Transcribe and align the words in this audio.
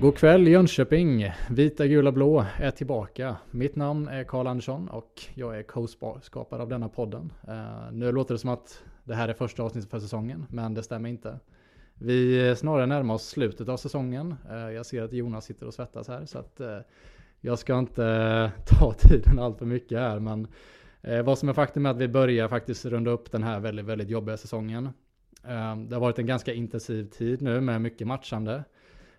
God 0.00 0.16
kväll 0.16 0.48
Jönköping! 0.48 1.32
Vita, 1.50 1.86
gula, 1.86 2.12
blå 2.12 2.46
är 2.58 2.70
tillbaka. 2.70 3.36
Mitt 3.50 3.76
namn 3.76 4.08
är 4.08 4.24
Karl 4.24 4.46
Andersson 4.46 4.88
och 4.88 5.22
jag 5.34 5.58
är 5.58 5.62
co-skapare 5.62 6.62
av 6.62 6.68
denna 6.68 6.88
podden. 6.88 7.32
Uh, 7.48 7.92
nu 7.92 8.12
låter 8.12 8.34
det 8.34 8.38
som 8.38 8.50
att 8.50 8.82
det 9.04 9.14
här 9.14 9.28
är 9.28 9.32
första 9.32 9.62
avsnittet 9.62 9.90
för 9.90 10.00
säsongen, 10.00 10.46
men 10.48 10.74
det 10.74 10.82
stämmer 10.82 11.08
inte. 11.08 11.38
Vi 11.94 12.54
snarare 12.56 12.86
närmar 12.86 13.14
oss 13.14 13.28
slutet 13.28 13.68
av 13.68 13.76
säsongen. 13.76 14.34
Uh, 14.50 14.72
jag 14.72 14.86
ser 14.86 15.02
att 15.02 15.12
Jonas 15.12 15.44
sitter 15.44 15.66
och 15.66 15.74
svettas 15.74 16.08
här, 16.08 16.24
så 16.24 16.38
att 16.38 16.60
uh, 16.60 16.78
jag 17.40 17.58
ska 17.58 17.78
inte 17.78 18.52
ta 18.66 18.92
tiden 18.98 19.38
allt 19.38 19.58
för 19.58 19.66
mycket 19.66 19.98
här, 19.98 20.18
men 20.18 20.48
vad 21.24 21.38
som 21.38 21.48
är 21.48 21.52
faktum 21.52 21.86
är 21.86 21.90
att 21.90 21.98
vi 21.98 22.08
börjar 22.08 22.48
faktiskt 22.48 22.84
runda 22.84 23.10
upp 23.10 23.32
den 23.32 23.42
här 23.42 23.60
väldigt, 23.60 23.86
väldigt 23.86 24.08
jobbiga 24.08 24.36
säsongen. 24.36 24.88
det 25.88 25.94
har 25.94 26.00
varit 26.00 26.18
en 26.18 26.26
ganska 26.26 26.52
intensiv 26.52 27.04
tid 27.04 27.42
nu 27.42 27.60
med 27.60 27.80
mycket 27.80 28.06
matchande. 28.06 28.64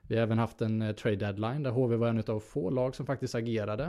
Vi 0.09 0.15
har 0.15 0.23
även 0.23 0.37
haft 0.37 0.61
en 0.61 0.81
eh, 0.81 0.95
trade 0.95 1.15
deadline 1.15 1.63
där 1.63 1.71
HV 1.71 1.95
var 1.95 2.07
en 2.07 2.23
av 2.27 2.39
få 2.39 2.69
lag 2.69 2.95
som 2.95 3.05
faktiskt 3.05 3.35
agerade. 3.35 3.83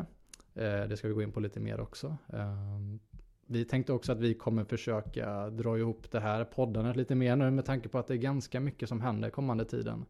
Eh, 0.54 0.82
det 0.88 0.96
ska 0.96 1.08
vi 1.08 1.14
gå 1.14 1.22
in 1.22 1.32
på 1.32 1.40
lite 1.40 1.60
mer 1.60 1.80
också. 1.80 2.16
Ehm, 2.32 3.00
vi 3.46 3.64
tänkte 3.64 3.92
också 3.92 4.12
att 4.12 4.20
vi 4.20 4.34
kommer 4.34 4.64
försöka 4.64 5.50
dra 5.50 5.78
ihop 5.78 6.10
det 6.10 6.20
här 6.20 6.44
poddandet 6.44 6.96
lite 6.96 7.14
mer 7.14 7.36
nu 7.36 7.50
med 7.50 7.64
tanke 7.64 7.88
på 7.88 7.98
att 7.98 8.06
det 8.06 8.14
är 8.14 8.18
ganska 8.18 8.60
mycket 8.60 8.88
som 8.88 9.00
händer 9.00 9.30
kommande 9.30 9.64
tiden. 9.64 10.04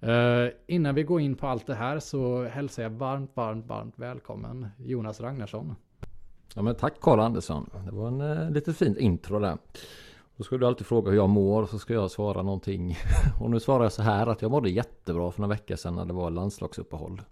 Eh, 0.00 0.48
innan 0.66 0.94
vi 0.94 1.02
går 1.02 1.20
in 1.20 1.34
på 1.34 1.46
allt 1.46 1.66
det 1.66 1.74
här 1.74 1.98
så 1.98 2.44
hälsar 2.44 2.82
jag 2.82 2.90
varmt, 2.90 3.30
varmt, 3.34 3.66
varmt 3.66 3.98
välkommen 3.98 4.68
Jonas 4.78 5.20
Ragnarsson. 5.20 5.74
Ja 6.54 6.62
men 6.62 6.74
tack 6.74 7.00
Karl 7.00 7.20
Andersson. 7.20 7.70
Det 7.84 7.92
var 7.92 8.08
en 8.08 8.52
lite 8.52 8.72
fint 8.72 8.98
intro 8.98 9.38
där. 9.38 9.58
Då 10.36 10.44
ska 10.44 10.56
du 10.56 10.66
alltid 10.66 10.86
fråga 10.86 11.10
hur 11.10 11.16
jag 11.16 11.28
mår 11.28 11.66
så 11.66 11.78
ska 11.78 11.94
jag 11.94 12.10
svara 12.10 12.42
någonting. 12.42 12.96
Och 13.40 13.50
nu 13.50 13.60
svarar 13.60 13.82
jag 13.82 13.92
så 13.92 14.02
här 14.02 14.26
att 14.26 14.42
jag 14.42 14.50
mådde 14.50 14.70
jättebra 14.70 15.30
för 15.30 15.40
några 15.40 15.54
veckor 15.54 15.76
sedan 15.76 15.94
när 15.94 16.04
det 16.04 16.12
var 16.12 16.30
landslagsuppehåll. 16.30 17.22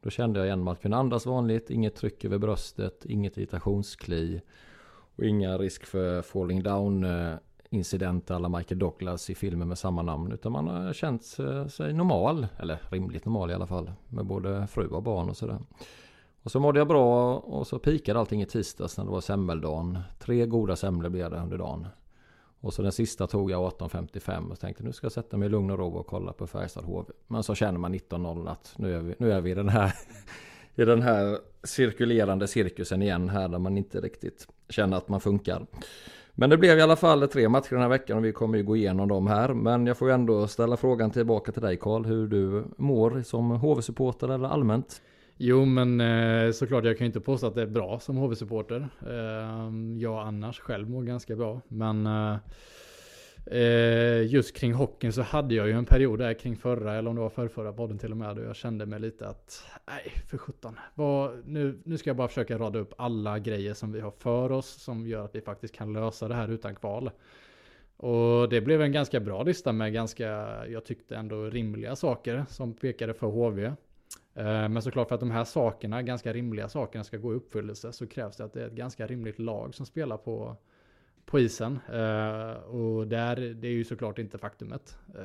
Då 0.00 0.10
kände 0.10 0.38
jag 0.38 0.46
igen 0.46 0.68
att 0.68 0.82
kunna 0.82 0.96
andas 0.96 1.26
vanligt, 1.26 1.70
inget 1.70 1.96
tryck 1.96 2.24
över 2.24 2.38
bröstet, 2.38 3.04
inget 3.04 3.36
irritationskli 3.36 4.40
och 5.16 5.24
inga 5.24 5.58
risk 5.58 5.84
för 5.84 6.22
falling 6.22 6.62
down 6.62 7.04
eh, 7.04 7.34
incident 7.70 8.30
alla 8.30 8.48
Michael 8.48 8.78
Douglas 8.78 9.30
i 9.30 9.34
filmer 9.34 9.66
med 9.66 9.78
samma 9.78 10.02
namn. 10.02 10.32
Utan 10.32 10.52
man 10.52 10.68
har 10.68 10.92
känt 10.92 11.24
sig 11.72 11.92
normal, 11.92 12.46
eller 12.58 12.78
rimligt 12.90 13.24
normal 13.24 13.50
i 13.50 13.54
alla 13.54 13.66
fall, 13.66 13.92
med 14.08 14.26
både 14.26 14.66
fru 14.66 14.86
och 14.86 15.02
barn 15.02 15.28
och 15.28 15.36
sådär. 15.36 15.58
Och 16.42 16.50
så 16.50 16.60
mådde 16.60 16.78
jag 16.78 16.88
bra 16.88 17.36
och 17.38 17.66
så 17.66 17.78
pikade 17.78 18.20
allting 18.20 18.42
i 18.42 18.46
tisdags 18.46 18.98
när 18.98 19.04
det 19.04 19.10
var 19.10 19.20
semmeldagen. 19.20 19.98
Tre 20.18 20.46
goda 20.46 20.76
semlor 20.76 21.10
blev 21.10 21.30
det 21.30 21.36
under 21.36 21.58
dagen. 21.58 21.86
Och 22.62 22.74
så 22.74 22.82
den 22.82 22.92
sista 22.92 23.26
tog 23.26 23.50
jag 23.50 23.72
18.55 23.72 24.50
och 24.50 24.60
tänkte 24.60 24.84
nu 24.84 24.92
ska 24.92 25.04
jag 25.04 25.12
sätta 25.12 25.36
mig 25.36 25.46
i 25.46 25.48
lugn 25.48 25.70
och 25.70 25.78
ro 25.78 25.94
och 25.94 26.06
kolla 26.06 26.32
på 26.32 26.46
Färjestad 26.46 26.84
HV. 26.84 27.12
Men 27.26 27.42
så 27.42 27.54
känner 27.54 27.78
man 27.78 27.94
19.00 27.94 28.50
att 28.50 28.74
nu 28.76 28.96
är 28.96 29.00
vi, 29.00 29.14
nu 29.18 29.32
är 29.32 29.40
vi 29.40 29.50
i 29.50 29.54
den 29.54 29.68
här 29.68 29.92
i 30.74 30.84
den 30.84 31.02
här 31.02 31.38
cirkulerande 31.64 32.48
cirkusen 32.48 33.02
igen 33.02 33.28
här 33.28 33.48
där 33.48 33.58
man 33.58 33.78
inte 33.78 34.00
riktigt 34.00 34.48
känner 34.68 34.96
att 34.96 35.08
man 35.08 35.20
funkar. 35.20 35.66
Men 36.32 36.50
det 36.50 36.56
blev 36.56 36.78
i 36.78 36.82
alla 36.82 36.96
fall 36.96 37.28
tre 37.28 37.48
matcher 37.48 37.70
den 37.70 37.80
här 37.80 37.88
veckan 37.88 38.18
och 38.18 38.24
vi 38.24 38.32
kommer 38.32 38.58
ju 38.58 38.64
gå 38.64 38.76
igenom 38.76 39.08
dem 39.08 39.26
här. 39.26 39.54
Men 39.54 39.86
jag 39.86 39.98
får 39.98 40.08
ju 40.08 40.14
ändå 40.14 40.48
ställa 40.48 40.76
frågan 40.76 41.10
tillbaka 41.10 41.52
till 41.52 41.62
dig 41.62 41.76
Karl 41.76 42.04
hur 42.04 42.26
du 42.26 42.64
mår 42.76 43.22
som 43.22 43.50
HV-supporter 43.50 44.34
eller 44.34 44.48
allmänt. 44.48 45.02
Jo, 45.36 45.64
men 45.64 46.00
eh, 46.00 46.52
såklart 46.52 46.84
jag 46.84 46.98
kan 46.98 47.04
ju 47.04 47.06
inte 47.06 47.20
påstå 47.20 47.46
att 47.46 47.54
det 47.54 47.62
är 47.62 47.66
bra 47.66 48.00
som 48.00 48.16
HV-supporter. 48.16 48.88
Eh, 49.06 50.00
jag 50.00 50.26
annars 50.26 50.60
själv 50.60 50.90
mår 50.90 51.02
ganska 51.02 51.36
bra. 51.36 51.60
Men 51.68 52.06
eh, 52.06 52.36
eh, 53.46 54.26
just 54.26 54.56
kring 54.56 54.72
hockeyn 54.72 55.12
så 55.12 55.22
hade 55.22 55.54
jag 55.54 55.66
ju 55.66 55.72
en 55.72 55.84
period 55.84 56.18
där 56.18 56.34
kring 56.34 56.56
förra, 56.56 56.94
eller 56.94 57.10
om 57.10 57.16
det 57.16 57.22
var 57.22 57.30
förrförra 57.30 57.72
podden 57.72 57.98
till 57.98 58.10
och 58.10 58.16
med, 58.16 58.36
då 58.36 58.42
jag 58.42 58.56
kände 58.56 58.86
mig 58.86 59.00
lite 59.00 59.28
att, 59.28 59.64
nej 59.86 60.12
för 60.30 60.38
sjutton. 60.38 60.78
Nu, 61.44 61.80
nu 61.84 61.98
ska 61.98 62.10
jag 62.10 62.16
bara 62.16 62.28
försöka 62.28 62.58
rada 62.58 62.78
upp 62.78 62.94
alla 62.98 63.38
grejer 63.38 63.74
som 63.74 63.92
vi 63.92 64.00
har 64.00 64.10
för 64.10 64.52
oss, 64.52 64.82
som 64.82 65.06
gör 65.06 65.24
att 65.24 65.34
vi 65.34 65.40
faktiskt 65.40 65.74
kan 65.74 65.92
lösa 65.92 66.28
det 66.28 66.34
här 66.34 66.48
utan 66.48 66.74
kval. 66.74 67.10
Och 67.96 68.48
det 68.48 68.60
blev 68.60 68.82
en 68.82 68.92
ganska 68.92 69.20
bra 69.20 69.42
lista 69.42 69.72
med 69.72 69.92
ganska, 69.92 70.26
jag 70.66 70.84
tyckte 70.84 71.16
ändå 71.16 71.44
rimliga 71.44 71.96
saker 71.96 72.44
som 72.48 72.74
pekade 72.74 73.14
för 73.14 73.26
HV. 73.26 73.72
Eh, 74.34 74.68
men 74.68 74.82
såklart 74.82 75.08
för 75.08 75.14
att 75.14 75.20
de 75.20 75.30
här 75.30 75.44
sakerna, 75.44 76.02
ganska 76.02 76.32
rimliga 76.32 76.68
sakerna, 76.68 77.04
ska 77.04 77.16
gå 77.16 77.32
i 77.32 77.36
uppfyllelse 77.36 77.92
så 77.92 78.06
krävs 78.06 78.36
det 78.36 78.44
att 78.44 78.52
det 78.52 78.62
är 78.62 78.66
ett 78.66 78.72
ganska 78.72 79.06
rimligt 79.06 79.38
lag 79.38 79.74
som 79.74 79.86
spelar 79.86 80.16
på, 80.16 80.56
på 81.24 81.40
isen. 81.40 81.78
Uh, 81.92 82.52
och 82.52 83.06
där, 83.06 83.36
det 83.36 83.68
är 83.68 83.72
ju 83.72 83.84
såklart 83.84 84.18
inte 84.18 84.38
faktumet. 84.38 84.98
Uh, 85.14 85.24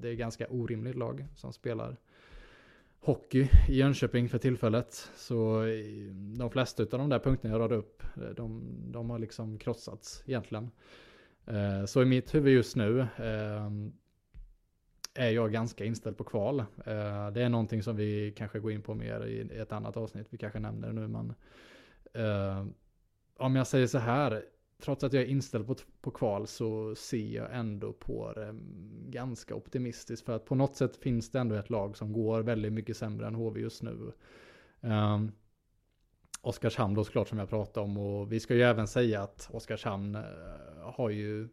det 0.00 0.08
är 0.08 0.12
ett 0.12 0.18
ganska 0.18 0.46
orimligt 0.48 0.96
lag 0.96 1.26
som 1.34 1.52
spelar 1.52 1.96
hockey 3.00 3.48
i 3.68 3.78
Jönköping 3.78 4.28
för 4.28 4.38
tillfället. 4.38 5.10
Så 5.16 5.64
de 6.38 6.50
flesta 6.50 6.82
av 6.82 6.88
de 6.88 7.08
där 7.08 7.18
punkterna 7.18 7.54
jag 7.54 7.60
radade 7.60 7.80
upp, 7.80 8.02
de, 8.36 8.62
de 8.92 9.10
har 9.10 9.18
liksom 9.18 9.58
krossats 9.58 10.22
egentligen. 10.26 10.70
Uh, 11.50 11.84
så 11.84 12.02
i 12.02 12.04
mitt 12.04 12.34
huvud 12.34 12.54
just 12.54 12.76
nu 12.76 13.06
är 15.18 15.30
jag 15.30 15.52
ganska 15.52 15.84
inställd 15.84 16.16
på 16.16 16.24
kval. 16.24 16.60
Eh, 16.60 17.30
det 17.30 17.42
är 17.42 17.48
någonting 17.48 17.82
som 17.82 17.96
vi 17.96 18.32
kanske 18.36 18.58
går 18.58 18.72
in 18.72 18.82
på 18.82 18.94
mer 18.94 19.26
i 19.26 19.58
ett 19.58 19.72
annat 19.72 19.96
avsnitt. 19.96 20.26
Vi 20.30 20.38
kanske 20.38 20.60
nämner 20.60 20.88
det 20.88 20.94
nu, 20.94 21.08
men 21.08 21.34
eh, 22.14 22.66
om 23.36 23.56
jag 23.56 23.66
säger 23.66 23.86
så 23.86 23.98
här, 23.98 24.44
trots 24.82 25.04
att 25.04 25.12
jag 25.12 25.22
är 25.22 25.26
inställd 25.26 25.66
på, 25.66 25.74
på 26.00 26.10
kval 26.10 26.46
så 26.46 26.94
ser 26.94 27.36
jag 27.36 27.48
ändå 27.52 27.92
på 27.92 28.32
det 28.32 28.54
ganska 29.10 29.54
optimistiskt. 29.54 30.26
För 30.26 30.36
att 30.36 30.44
på 30.44 30.54
något 30.54 30.76
sätt 30.76 30.96
finns 30.96 31.30
det 31.30 31.38
ändå 31.38 31.54
ett 31.54 31.70
lag 31.70 31.96
som 31.96 32.12
går 32.12 32.40
väldigt 32.40 32.72
mycket 32.72 32.96
sämre 32.96 33.26
än 33.26 33.34
HV 33.34 33.60
just 33.60 33.82
nu. 33.82 34.12
Um, 34.80 35.32
Oskarshamn 36.40 36.94
då 36.94 37.04
såklart 37.04 37.28
som 37.28 37.38
jag 37.38 37.48
pratade 37.48 37.84
om 37.84 37.98
och 37.98 38.32
vi 38.32 38.40
ska 38.40 38.54
ju 38.54 38.62
även 38.62 38.88
säga 38.88 39.22
att 39.22 39.48
Oskarshamn 39.52 40.14
eh, 40.14 40.22
har 40.82 41.10
ju 41.10 41.48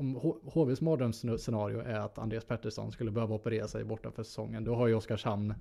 om 0.00 0.14
HVs 0.44 0.80
mardrömsscenario 0.80 1.80
är 1.80 1.98
att 1.98 2.18
Andreas 2.18 2.44
Pettersson 2.44 2.92
skulle 2.92 3.10
behöva 3.10 3.34
operera 3.34 3.68
sig 3.68 3.84
borta 3.84 4.10
för 4.10 4.22
säsongen, 4.22 4.64
då 4.64 4.74
har 4.74 4.86
ju 4.86 4.94
Oskarshamn 4.94 5.54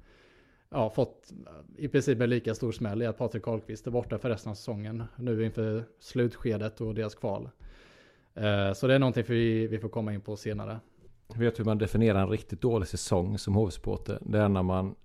ja, 0.69 0.89
fått 0.89 1.33
i 1.77 1.87
princip 1.87 2.21
en 2.21 2.29
lika 2.29 2.55
stor 2.55 2.71
smäll 2.71 3.01
i 3.01 3.05
att 3.05 3.17
Patrik 3.17 3.43
Karlqvist 3.43 3.87
är 3.87 3.91
borta 3.91 4.17
för 4.17 4.29
resten 4.29 4.49
av 4.51 4.55
säsongen 4.55 5.03
nu 5.15 5.45
inför 5.45 5.83
slutskedet 5.99 6.81
och 6.81 6.95
deras 6.95 7.15
kval. 7.15 7.49
Eh, 8.33 8.73
så 8.73 8.87
det 8.87 8.95
är 8.95 8.99
någonting 8.99 9.23
vi, 9.27 9.67
vi 9.67 9.79
får 9.79 9.89
komma 9.89 10.13
in 10.13 10.21
på 10.21 10.35
senare. 10.35 10.79
Jag 11.27 11.39
Vet 11.39 11.59
hur 11.59 11.65
man 11.65 11.77
definierar 11.77 12.21
en 12.21 12.29
riktigt 12.29 12.61
dålig 12.61 12.87
säsong 12.87 13.37
som 13.37 13.53
HV-supporter? 13.55 14.17
Det 14.21 14.39
är 14.39 14.49
när 14.49 14.63
man 14.63 14.95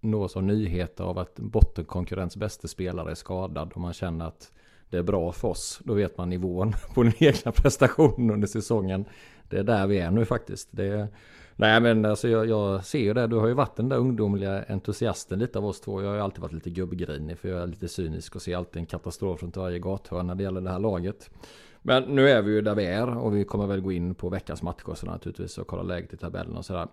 nås 0.00 0.36
av 0.36 0.42
nyheter 0.42 1.04
av 1.04 1.18
att 1.18 1.34
bottenkonkurrens 1.38 2.36
bästa 2.36 2.68
spelare 2.68 3.10
är 3.10 3.14
skadad 3.14 3.72
och 3.72 3.80
man 3.80 3.92
känner 3.92 4.26
att 4.26 4.52
det 4.90 4.96
är 4.96 5.02
bra 5.02 5.32
för 5.32 5.48
oss. 5.48 5.80
Då 5.84 5.94
vet 5.94 6.18
man 6.18 6.30
nivån 6.30 6.72
på 6.94 7.02
den 7.02 7.12
egna 7.18 7.52
prestationen 7.52 8.30
under 8.30 8.46
säsongen. 8.46 9.04
Det 9.48 9.58
är 9.58 9.64
där 9.64 9.86
vi 9.86 9.98
är 9.98 10.10
nu 10.10 10.24
faktiskt. 10.24 10.68
Det 10.70 11.08
nej 11.56 11.80
men 11.80 12.04
alltså 12.04 12.28
jag, 12.28 12.46
jag, 12.46 12.84
ser 12.84 12.98
ju 12.98 13.14
det. 13.14 13.26
Du 13.26 13.36
har 13.36 13.46
ju 13.46 13.54
varit 13.54 13.76
den 13.76 13.88
där 13.88 13.96
ungdomliga 13.96 14.64
entusiasten 14.68 15.38
lite 15.38 15.58
av 15.58 15.66
oss 15.66 15.80
två. 15.80 16.02
Jag 16.02 16.08
har 16.08 16.16
ju 16.16 16.22
alltid 16.22 16.40
varit 16.40 16.52
lite 16.52 16.70
gubbgrinig 16.70 17.38
för 17.38 17.48
jag 17.48 17.62
är 17.62 17.66
lite 17.66 17.88
cynisk 17.88 18.36
och 18.36 18.42
ser 18.42 18.56
alltid 18.56 18.80
en 18.80 18.86
katastrof 18.86 19.42
runt 19.42 19.56
varje 19.56 19.78
gathörn 19.78 20.26
när 20.26 20.34
det 20.34 20.42
gäller 20.42 20.60
det 20.60 20.70
här 20.70 20.78
laget. 20.78 21.30
Men 21.82 22.02
nu 22.02 22.28
är 22.28 22.42
vi 22.42 22.52
ju 22.52 22.60
där 22.62 22.74
vi 22.74 22.86
är 22.86 23.18
och 23.18 23.36
vi 23.36 23.44
kommer 23.44 23.66
väl 23.66 23.80
gå 23.80 23.92
in 23.92 24.14
på 24.14 24.28
veckans 24.28 24.62
matcher 24.62 24.94
så 24.94 25.06
naturligtvis 25.06 25.58
och 25.58 25.66
kolla 25.66 25.82
läget 25.82 26.12
i 26.12 26.16
tabellen 26.16 26.56
och 26.56 26.64
sådär. 26.64 26.88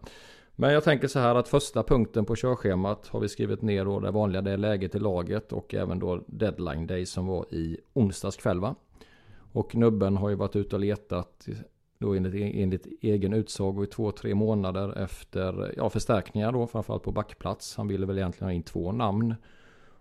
Men 0.55 0.73
jag 0.73 0.83
tänker 0.83 1.07
så 1.07 1.19
här 1.19 1.35
att 1.35 1.47
första 1.47 1.83
punkten 1.83 2.25
på 2.25 2.35
körschemat 2.35 3.07
har 3.07 3.19
vi 3.19 3.29
skrivit 3.29 3.61
ner 3.61 3.85
då 3.85 3.99
det 3.99 4.11
vanliga, 4.11 4.41
det 4.41 4.51
är 4.51 4.57
läget 4.57 4.95
i 4.95 4.99
laget 4.99 5.53
och 5.53 5.73
även 5.73 5.99
då 5.99 6.23
deadline 6.27 6.87
day 6.87 7.05
som 7.05 7.27
var 7.27 7.53
i 7.53 7.77
onsdags 7.93 8.37
kväll 8.37 8.59
va? 8.59 8.75
Och 9.51 9.75
nubben 9.75 10.17
har 10.17 10.29
ju 10.29 10.35
varit 10.35 10.55
ute 10.55 10.75
och 10.75 10.79
letat 10.79 11.47
då 11.97 12.13
enligt, 12.13 12.55
enligt 12.55 12.87
egen 13.01 13.33
utsago 13.33 13.83
i 13.83 13.87
två, 13.87 14.11
tre 14.11 14.35
månader 14.35 14.97
efter 14.97 15.73
ja, 15.77 15.89
förstärkningar 15.89 16.51
då, 16.51 16.67
framförallt 16.67 17.03
på 17.03 17.11
backplats. 17.11 17.77
Han 17.77 17.87
ville 17.87 18.05
väl 18.05 18.17
egentligen 18.17 18.47
ha 18.47 18.53
in 18.53 18.63
två 18.63 18.91
namn. 18.91 19.35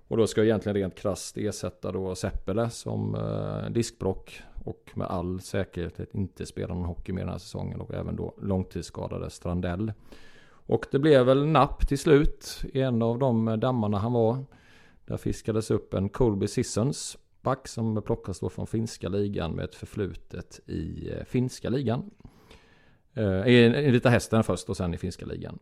Och 0.09 0.17
då 0.17 0.27
ska 0.27 0.41
jag 0.41 0.47
egentligen 0.47 0.77
rent 0.77 0.95
krasst 0.95 1.37
ersätta 1.37 1.93
då 1.93 2.15
Seppele 2.15 2.71
som 2.71 3.15
eh, 3.15 3.71
diskbrock 3.71 4.43
och 4.65 4.91
med 4.95 5.07
all 5.07 5.41
säkerhet 5.41 6.15
inte 6.15 6.47
spelar 6.47 6.75
någon 6.75 6.85
hockey 6.85 7.13
mer 7.13 7.23
den 7.23 7.31
här 7.31 7.39
säsongen 7.39 7.81
och 7.81 7.95
även 7.95 8.17
då 8.17 8.35
långtidsskadade 8.41 9.31
Strandell. 9.31 9.93
Och 10.67 10.87
det 10.91 10.99
blev 10.99 11.27
väl 11.27 11.47
napp 11.47 11.89
till 11.89 11.99
slut 11.99 12.65
i 12.73 12.81
en 12.81 13.03
av 13.03 13.19
de 13.19 13.61
dammarna 13.61 13.99
han 13.99 14.13
var. 14.13 14.45
Där 15.05 15.17
fiskades 15.17 15.71
upp 15.71 15.95
en 15.95 16.09
Colby 16.09 16.49
Sissons 16.49 17.19
back 17.43 17.69
som 17.69 18.03
plockas 18.03 18.41
då 18.41 18.49
från 18.49 18.67
finska 18.67 19.09
ligan 19.09 19.53
med 19.53 19.65
ett 19.65 19.75
förflutet 19.75 20.61
i 20.67 21.11
eh, 21.11 21.25
finska 21.25 21.69
ligan. 21.69 22.11
Eh, 23.15 23.47
I 23.47 23.91
Vita 23.91 24.09
Hästen 24.09 24.45
först 24.45 24.69
och 24.69 24.77
sen 24.77 24.95
i 24.95 24.99
finska 24.99 25.27
ligan. 25.27 25.59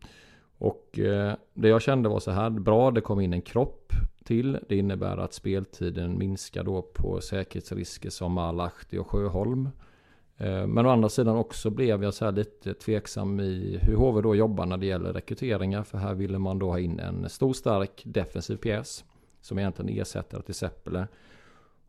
Och 0.59 0.99
eh, 0.99 1.35
det 1.55 1.69
jag 1.69 1.83
kände 1.83 2.09
var 2.09 2.21
så 2.21 2.31
här, 2.31 2.51
bra 2.51 2.91
det 2.91 3.01
kom 3.01 3.21
in 3.21 3.33
en 3.33 3.43
kropp 3.43 3.93
till. 4.25 4.59
Det 4.69 4.77
innebär 4.77 5.17
att 5.17 5.35
speltiden 5.35 6.19
minskar 6.19 6.65
då 6.65 6.83
på 6.83 7.21
säkerhetsrisker 7.21 8.11
som 8.11 8.33
Malahti 8.33 8.99
och 8.99 9.11
Sjöholm. 9.11 9.69
Eh, 10.41 10.67
men 10.67 10.87
å 10.87 10.89
andra 10.89 11.09
sidan 11.09 11.37
också 11.37 11.71
blev 11.71 12.05
jag 12.05 12.15
så 12.15 12.25
här 12.25 12.33
lite 12.33 12.75
tveksam 12.75 13.41
i 13.41 13.79
hur 13.83 13.97
HV 13.97 14.21
då 14.21 14.35
jobbar 14.35 14.67
när 14.67 14.77
det 14.77 14.87
gäller 14.87 15.13
rekryteringar. 15.13 15.83
För 15.83 15.99
här 15.99 16.15
ville 16.15 16.39
man 16.39 16.59
då 16.59 16.71
ha 16.71 16.79
in 16.79 17.01
en 17.01 17.29
stor 17.29 17.53
stark 17.53 18.03
defensiv 18.05 18.57
pjäs. 18.57 19.05
Som 19.41 19.59
egentligen 19.59 20.01
ersätter 20.01 20.41
till 20.41 20.55
Seppele. 20.55 21.09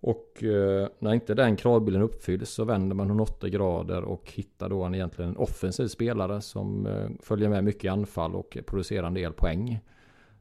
Och 0.02 0.44
eh, 0.44 0.88
när 1.00 1.14
inte 1.14 1.34
den 1.34 1.56
kravbilden 1.56 2.02
uppfylls 2.02 2.50
så 2.50 2.64
vänder 2.64 2.96
man 2.96 3.08
180 3.08 3.50
grader 3.50 4.02
och 4.04 4.32
hittar 4.32 4.70
då 4.70 4.84
en 4.84 4.96
egentligen 4.96 5.32
en 5.32 5.38
offensiv 5.38 5.88
spelare 5.88 6.42
som 6.42 6.86
eh, 6.86 7.10
följer 7.20 7.50
med 7.50 7.64
mycket 7.64 7.84
i 7.84 7.88
anfall 7.88 8.36
och 8.36 8.58
producerar 8.66 9.08
en 9.08 9.14
del 9.14 9.34
poäng. 9.34 9.80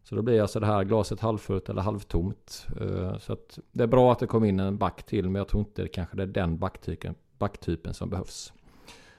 Så 0.02 0.14
då 0.14 0.22
blir 0.22 0.42
alltså 0.42 0.60
det 0.60 0.66
här 0.66 0.84
glaset 0.84 1.20
halvfullt 1.20 1.68
eller 1.68 1.82
halvtomt. 1.82 2.66
Eh, 2.80 3.18
så 3.18 3.32
att 3.32 3.58
det 3.72 3.82
är 3.82 3.88
bra 3.88 4.12
att 4.12 4.18
det 4.18 4.26
kom 4.26 4.44
in 4.44 4.60
en 4.60 4.78
back 4.78 5.02
till 5.02 5.24
men 5.28 5.34
jag 5.34 5.48
tror 5.48 5.60
inte 5.60 5.82
det 5.82 5.88
kanske 5.88 6.16
det 6.16 6.22
är 6.22 6.26
den 6.26 6.58
backtypen, 6.58 7.14
backtypen 7.40 7.94
som 7.94 8.10
behövs. 8.10 8.52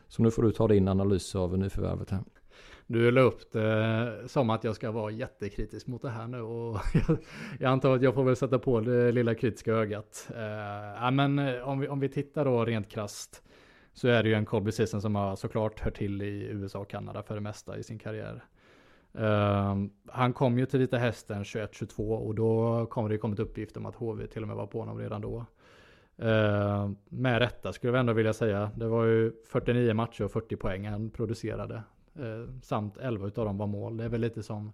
Så 0.07 0.23
nu 0.23 0.31
får 0.31 0.43
du 0.43 0.51
ta 0.51 0.67
din 0.67 0.87
analys 0.87 1.35
av 1.35 1.57
nyförvärvet 1.57 2.09
här. 2.09 2.23
Du 2.87 3.11
la 3.11 3.21
upp 3.21 3.51
det 3.51 4.23
som 4.27 4.49
att 4.49 4.63
jag 4.63 4.75
ska 4.75 4.91
vara 4.91 5.11
jättekritisk 5.11 5.87
mot 5.87 6.01
det 6.01 6.09
här 6.09 6.27
nu 6.27 6.41
och 6.41 6.79
jag, 6.93 7.17
jag 7.59 7.71
antar 7.71 7.95
att 7.95 8.01
jag 8.01 8.13
får 8.13 8.23
väl 8.23 8.35
sätta 8.35 8.59
på 8.59 8.79
det 8.79 9.11
lilla 9.11 9.35
kritiska 9.35 9.71
ögat. 9.73 10.27
Uh, 10.29 11.11
men 11.11 11.39
eh, 11.39 11.67
om 11.67 11.79
vi, 11.79 11.87
om 11.87 11.99
vi 11.99 12.09
tittar 12.09 12.45
då 12.45 12.65
rent 12.65 12.89
krast 12.89 13.43
så 13.93 14.07
är 14.07 14.23
det 14.23 14.29
ju 14.29 14.35
en 14.35 14.45
Colby 14.45 14.71
Season 14.71 15.01
som 15.01 15.15
har 15.15 15.35
såklart 15.35 15.79
hört 15.79 15.97
till 15.97 16.21
i 16.21 16.47
USA 16.51 16.79
och 16.79 16.89
Kanada 16.89 17.23
för 17.23 17.35
det 17.35 17.41
mesta 17.41 17.77
i 17.77 17.83
sin 17.83 17.99
karriär. 17.99 18.43
Uh, 19.19 19.85
han 20.07 20.33
kom 20.33 20.59
ju 20.59 20.65
till 20.65 20.79
Vita 20.79 20.97
Hästen 20.97 21.43
21-22 21.43 22.15
och 22.15 22.35
då 22.35 22.85
kom 22.85 23.09
det 23.09 23.17
kommit 23.17 23.39
uppgift 23.39 23.77
om 23.77 23.85
att 23.85 23.95
HV 23.95 24.27
till 24.27 24.41
och 24.41 24.47
med 24.47 24.57
var 24.57 24.67
på 24.67 24.79
honom 24.79 24.97
redan 24.97 25.21
då. 25.21 25.45
Eh, 26.21 26.89
med 27.09 27.39
rätta 27.39 27.73
skulle 27.73 27.93
jag 27.93 27.99
ändå 27.99 28.13
vilja 28.13 28.33
säga. 28.33 28.71
Det 28.75 28.87
var 28.87 29.05
ju 29.05 29.31
49 29.45 29.93
matcher 29.93 30.23
och 30.23 30.31
40 30.31 30.55
poäng 30.55 30.87
han 30.87 31.09
producerade. 31.09 31.83
Eh, 32.15 32.61
samt 32.61 32.97
11 32.97 33.27
utav 33.27 33.45
dem 33.45 33.57
var 33.57 33.67
mål. 33.67 33.97
Det 33.97 34.03
är 34.03 34.09
väl 34.09 34.21
lite 34.21 34.43
som 34.43 34.73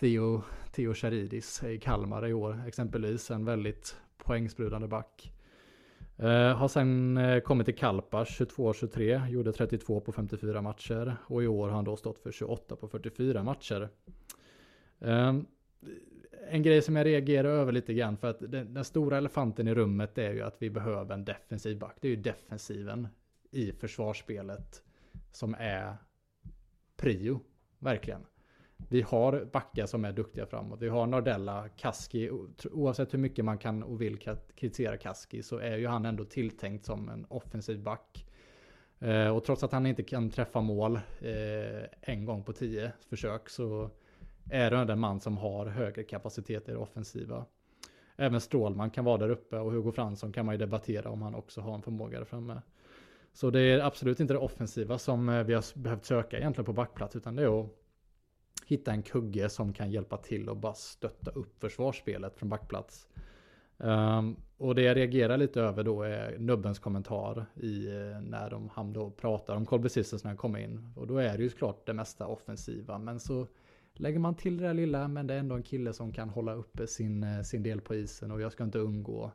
Theo, 0.00 0.42
Theo 0.72 0.94
Charidis 0.94 1.62
i 1.64 1.78
Kalmar 1.78 2.26
i 2.26 2.32
år 2.32 2.62
exempelvis. 2.66 3.30
En 3.30 3.44
väldigt 3.44 3.96
poängsprudande 4.18 4.88
back. 4.88 5.32
Eh, 6.16 6.56
har 6.56 6.68
sen 6.68 7.16
eh, 7.16 7.40
kommit 7.40 7.64
till 7.64 7.76
Kalpars 7.76 8.40
22-23, 8.40 9.28
gjorde 9.28 9.52
32 9.52 10.00
på 10.00 10.12
54 10.12 10.62
matcher. 10.62 11.16
Och 11.26 11.42
i 11.42 11.46
år 11.46 11.68
har 11.68 11.74
han 11.74 11.84
då 11.84 11.96
stått 11.96 12.18
för 12.18 12.32
28 12.32 12.76
på 12.76 12.88
44 12.88 13.42
matcher. 13.42 13.88
Eh, 15.00 15.34
en 16.52 16.62
grej 16.62 16.82
som 16.82 16.96
jag 16.96 17.06
reagerar 17.06 17.48
över 17.48 17.72
lite 17.72 17.94
grann 17.94 18.16
för 18.16 18.30
att 18.30 18.40
den, 18.40 18.74
den, 18.74 18.84
stora 18.84 19.18
elefanten 19.18 19.68
i 19.68 19.74
rummet 19.74 20.18
är 20.18 20.32
ju 20.32 20.42
att 20.42 20.56
vi 20.58 20.70
behöver 20.70 21.14
en 21.14 21.24
defensiv 21.24 21.78
back. 21.78 21.96
Det 22.00 22.08
är 22.08 22.10
ju 22.10 22.16
defensiven 22.16 23.08
i 23.50 23.72
försvarsspelet 23.72 24.82
som 25.32 25.54
är 25.58 25.96
prio, 26.96 27.40
verkligen. 27.78 28.26
Vi 28.88 29.02
har 29.02 29.44
backar 29.52 29.86
som 29.86 30.04
är 30.04 30.12
duktiga 30.12 30.46
framåt. 30.46 30.82
Vi 30.82 30.88
har 30.88 31.06
Nardella, 31.06 31.68
Kaski. 31.68 32.30
Oavsett 32.72 33.14
hur 33.14 33.18
mycket 33.18 33.44
man 33.44 33.58
kan 33.58 33.82
och 33.82 34.00
vill 34.00 34.18
kritisera 34.54 34.96
Kaski 34.96 35.42
så 35.42 35.58
är 35.58 35.76
ju 35.76 35.86
han 35.86 36.04
ändå 36.04 36.24
tilltänkt 36.24 36.84
som 36.84 37.08
en 37.08 37.26
offensiv 37.28 37.82
back. 37.82 38.26
Eh, 38.98 39.36
och 39.36 39.44
trots 39.44 39.62
att 39.62 39.72
han 39.72 39.86
inte 39.86 40.02
kan 40.02 40.30
träffa 40.30 40.60
mål 40.60 40.96
eh, 41.20 41.84
en 42.00 42.24
gång 42.24 42.44
på 42.44 42.52
tio 42.52 42.92
försök 43.08 43.48
så 43.48 43.90
är 44.50 44.84
den 44.84 44.98
man 45.00 45.20
som 45.20 45.36
har 45.36 45.66
högre 45.66 46.02
kapacitet 46.02 46.68
i 46.68 46.72
det 46.72 46.78
offensiva. 46.78 47.44
Även 48.16 48.40
Strålman 48.40 48.90
kan 48.90 49.04
vara 49.04 49.18
där 49.18 49.30
uppe 49.30 49.58
och 49.58 49.72
Hugo 49.72 49.92
Fransson 49.92 50.32
kan 50.32 50.46
man 50.46 50.54
ju 50.54 50.58
debattera 50.58 51.10
om 51.10 51.22
han 51.22 51.34
också 51.34 51.60
har 51.60 51.74
en 51.74 51.82
förmåga 51.82 52.18
där 52.18 52.24
framme. 52.24 52.62
Så 53.32 53.50
det 53.50 53.60
är 53.60 53.80
absolut 53.80 54.20
inte 54.20 54.34
det 54.34 54.38
offensiva 54.38 54.98
som 54.98 55.28
eh, 55.28 55.44
vi 55.44 55.54
har 55.54 55.78
behövt 55.78 56.04
söka 56.04 56.38
egentligen 56.38 56.66
på 56.66 56.72
backplats, 56.72 57.16
utan 57.16 57.36
det 57.36 57.42
är 57.42 57.60
att 57.60 57.70
hitta 58.66 58.92
en 58.92 59.02
kugge 59.02 59.48
som 59.48 59.72
kan 59.72 59.90
hjälpa 59.90 60.16
till 60.16 60.48
och 60.48 60.56
bara 60.56 60.74
stötta 60.74 61.30
upp 61.30 61.60
försvarsspelet 61.60 62.36
från 62.36 62.48
backplats. 62.48 63.08
Um, 63.76 64.36
och 64.56 64.74
det 64.74 64.82
jag 64.82 64.96
reagerar 64.96 65.36
lite 65.36 65.60
över 65.60 65.84
då 65.84 66.02
är 66.02 66.38
Nubbens 66.38 66.78
kommentar 66.78 67.46
i 67.54 67.86
eh, 67.86 68.20
när 68.20 68.50
de, 68.50 68.68
han 68.68 68.92
då 68.92 69.10
pratar 69.10 69.56
om 69.56 69.66
Colby 69.66 69.88
Sissons 69.88 70.24
när 70.24 70.30
han 70.30 70.38
kommer 70.38 70.58
in. 70.58 70.92
Och 70.96 71.06
då 71.06 71.18
är 71.18 71.36
det 71.36 71.42
ju 71.42 71.50
såklart 71.50 71.86
det 71.86 71.92
mesta 71.92 72.26
offensiva, 72.26 72.98
men 72.98 73.20
så 73.20 73.46
lägger 73.94 74.18
man 74.18 74.34
till 74.34 74.56
det 74.56 74.66
där 74.66 74.74
lilla, 74.74 75.08
men 75.08 75.26
det 75.26 75.34
är 75.34 75.38
ändå 75.38 75.54
en 75.54 75.62
kille 75.62 75.92
som 75.92 76.12
kan 76.12 76.28
hålla 76.28 76.54
uppe 76.54 76.86
sin, 76.86 77.22
eh, 77.22 77.42
sin 77.42 77.62
del 77.62 77.80
på 77.80 77.94
isen 77.94 78.30
och 78.30 78.40
jag 78.40 78.52
ska 78.52 78.64
inte 78.64 78.78
undgå 78.78 79.30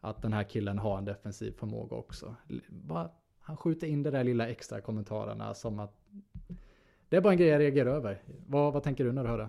att 0.00 0.22
den 0.22 0.32
här 0.32 0.42
killen 0.42 0.78
har 0.78 0.98
en 0.98 1.04
defensiv 1.04 1.52
förmåga 1.52 1.96
också. 1.96 2.34
Bara 2.68 3.10
han 3.40 3.56
skjuter 3.56 3.86
in 3.86 4.02
det 4.02 4.10
där 4.10 4.24
lilla 4.24 4.48
extra 4.48 4.80
kommentarerna 4.80 5.54
som 5.54 5.78
att 5.78 5.94
det 7.08 7.16
är 7.16 7.20
bara 7.20 7.32
en 7.32 7.38
grej 7.38 7.48
jag 7.48 7.60
reagerar 7.60 7.90
över. 7.90 8.22
Vad, 8.46 8.72
vad 8.72 8.82
tänker 8.82 9.04
du 9.04 9.12
när 9.12 9.22
du 9.22 9.28
hör 9.28 9.38
det? 9.38 9.48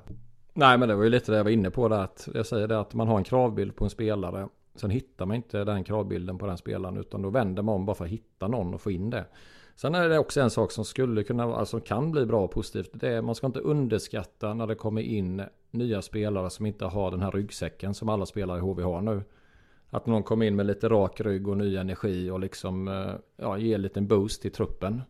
Nej 0.53 0.77
men 0.77 0.89
det 0.89 0.95
var 0.95 1.03
ju 1.03 1.09
lite 1.09 1.31
det 1.31 1.37
jag 1.37 1.43
var 1.43 1.51
inne 1.51 1.71
på 1.71 1.87
där. 1.87 1.99
Att 1.99 2.29
jag 2.33 2.45
säger 2.45 2.67
det 2.67 2.79
att 2.79 2.93
man 2.93 3.07
har 3.07 3.17
en 3.17 3.23
kravbild 3.23 3.75
på 3.75 3.83
en 3.83 3.89
spelare. 3.89 4.47
Sen 4.75 4.89
hittar 4.89 5.25
man 5.25 5.35
inte 5.35 5.63
den 5.63 5.83
kravbilden 5.83 6.37
på 6.37 6.47
den 6.47 6.57
spelaren. 6.57 6.97
Utan 6.97 7.21
då 7.21 7.29
vänder 7.29 7.63
man 7.63 7.75
om 7.75 7.85
bara 7.85 7.95
för 7.95 8.05
att 8.05 8.11
hitta 8.11 8.47
någon 8.47 8.73
och 8.73 8.81
få 8.81 8.91
in 8.91 9.09
det. 9.09 9.25
Sen 9.77 9.95
är 9.95 10.09
det 10.09 10.19
också 10.19 10.41
en 10.41 10.49
sak 10.49 10.71
som 10.71 10.85
skulle 10.85 11.23
kunna, 11.23 11.43
alltså 11.43 11.79
kan 11.79 12.11
bli 12.11 12.25
bra 12.25 12.43
och 12.43 12.51
positivt. 12.51 12.89
Det 12.93 13.07
är, 13.07 13.21
man 13.21 13.35
ska 13.35 13.47
inte 13.47 13.59
underskatta 13.59 14.53
när 14.53 14.67
det 14.67 14.75
kommer 14.75 15.01
in 15.01 15.43
nya 15.71 16.01
spelare 16.01 16.49
som 16.49 16.65
inte 16.65 16.85
har 16.85 17.11
den 17.11 17.21
här 17.21 17.31
ryggsäcken 17.31 17.93
som 17.93 18.09
alla 18.09 18.25
spelare 18.25 18.57
i 18.57 18.61
HV 18.61 18.83
har 18.83 19.01
nu. 19.01 19.23
Att 19.89 20.05
någon 20.05 20.23
kommer 20.23 20.45
in 20.45 20.55
med 20.55 20.65
lite 20.65 20.89
rak 20.89 21.21
rygg 21.21 21.47
och 21.47 21.57
ny 21.57 21.75
energi 21.75 22.29
och 22.29 22.39
liksom 22.39 22.87
eh, 22.87 23.11
ja, 23.35 23.57
ger 23.57 23.75
en 23.75 23.81
liten 23.81 24.07
boost 24.07 24.41
till 24.41 24.51
truppen. 24.51 25.01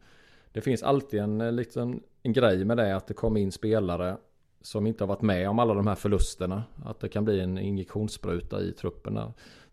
Det 0.52 0.62
finns 0.62 0.84
alltid 0.84 1.20
en, 1.20 1.42
eh, 1.42 1.52
liten 1.52 1.92
liksom, 1.92 2.04
en 2.24 2.34
grej 2.34 2.66
med 2.66 2.78
det 2.78 2.96
att 2.96 3.08
det 3.08 3.14
kommer 3.14 3.40
in 3.40 3.52
spelare 3.52 4.18
som 4.62 4.88
inte 4.88 5.04
har 5.04 5.08
varit 5.08 5.22
med 5.22 5.50
om 5.50 5.60
alla 5.60 5.74
de 5.74 5.88
här 5.88 5.96
förlusterna. 5.96 6.64
Att 6.86 7.00
det 7.00 7.10
kan 7.10 7.26
bli 7.26 7.40
en 7.40 7.58
injektionsspruta 7.58 8.62
i 8.62 8.72
truppen. 8.72 9.20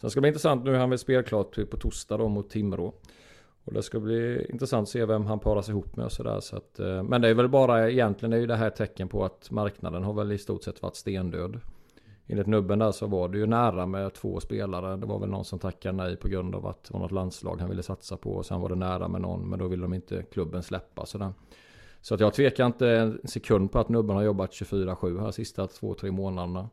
Sen 0.00 0.10
ska 0.10 0.18
det 0.18 0.22
bli 0.22 0.28
intressant, 0.28 0.64
nu 0.64 0.74
är 0.74 0.78
han 0.78 0.90
väl 0.90 0.98
spelklart 0.98 1.70
på 1.70 1.76
torsdag 1.76 2.16
då 2.16 2.28
mot 2.28 2.50
Timrå. 2.50 2.94
Och 3.64 3.73
det 3.73 3.83
ska 3.83 4.00
bli 4.00 4.47
intressant 4.50 4.83
att 4.83 4.88
se 4.88 5.04
vem 5.04 5.26
han 5.26 5.38
paras 5.38 5.68
ihop 5.68 5.97
med 5.97 6.06
och 6.06 6.12
sådär. 6.12 6.40
Så 6.40 6.56
att, 6.56 6.80
eh, 6.80 7.02
men 7.02 7.21
det 7.21 7.28
är 7.28 7.35
väl 7.35 7.49
bara 7.49 7.90
egentligen 7.90 8.33
är 8.33 8.37
ju 8.37 8.47
det 8.47 8.56
här 8.56 8.71
tecken 8.71 9.09
på 9.09 9.25
att 9.25 9.50
marknaden 9.50 10.04
har 10.04 10.12
väl 10.12 10.33
i 10.33 10.38
stort 10.38 10.64
sett 10.64 10.83
varit 10.83 10.97
stendöd 10.97 11.61
enligt 12.26 12.47
nubben 12.47 12.78
där 12.78 12.92
så 12.92 13.06
var 13.06 13.28
det 13.28 13.38
ju 13.38 13.47
nära 13.47 13.87
med 13.87 14.14
två 14.14 14.40
spelare. 14.40 14.97
Det 14.97 15.06
var 15.06 15.18
väl 15.18 15.30
någon 15.30 15.44
som 15.44 15.59
tackade 15.59 15.97
nej 15.97 16.16
på 16.16 16.28
grund 16.28 16.54
av 16.54 16.66
att 16.66 16.85
det 16.85 16.92
var 16.92 17.00
något 17.00 17.12
landslag 17.12 17.61
han 17.61 17.68
ville 17.68 17.83
satsa 17.83 18.16
på. 18.16 18.30
Och 18.30 18.47
sen 18.47 18.61
var 18.61 18.68
det 18.68 18.75
nära 18.75 19.09
med 19.09 19.21
någon, 19.21 19.49
men 19.49 19.59
då 19.59 19.68
ville 19.68 19.83
de 19.83 19.94
inte 19.94 20.23
klubben 20.23 20.62
släppa. 20.62 21.06
Sådär. 21.06 21.33
Så 22.00 22.14
att 22.14 22.21
jag 22.21 22.35
tvekar 22.35 22.66
inte 22.66 22.88
en 22.88 23.21
sekund 23.25 23.73
på 23.73 23.78
att 23.78 23.88
nubben 23.88 24.16
har 24.16 24.23
jobbat 24.23 24.50
24-7 24.50 25.21
här 25.21 25.30
sista 25.30 25.66
två, 25.66 25.94
tre 25.94 26.11
månaderna 26.11 26.68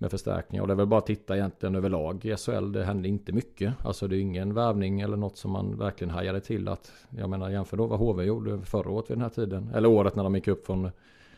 med 0.00 0.10
förstärkningar. 0.10 0.62
Och 0.62 0.68
det 0.68 0.74
är 0.74 0.76
väl 0.76 0.86
bara 0.86 0.98
att 0.98 1.06
titta 1.06 1.36
egentligen 1.36 1.74
överlag 1.74 2.24
i 2.24 2.36
SHL. 2.36 2.72
Det 2.72 2.84
hände 2.84 3.08
inte 3.08 3.32
mycket. 3.32 3.74
Alltså 3.84 4.08
det 4.08 4.16
är 4.16 4.20
ingen 4.20 4.54
värvning 4.54 5.00
eller 5.00 5.16
något 5.16 5.36
som 5.36 5.50
man 5.50 5.78
verkligen 5.78 6.10
hajade 6.10 6.40
till 6.40 6.68
att. 6.68 6.92
Jag 7.10 7.30
menar 7.30 7.50
jämför 7.50 7.76
då 7.76 7.86
vad 7.86 7.98
HV 7.98 8.24
gjorde 8.24 8.60
förra 8.60 8.90
året 8.90 9.10
vid 9.10 9.16
den 9.16 9.22
här 9.22 9.30
tiden. 9.30 9.70
Eller 9.74 9.88
året 9.88 10.16
när 10.16 10.22
de 10.22 10.34
gick 10.34 10.48
upp 10.48 10.66
från 10.66 10.90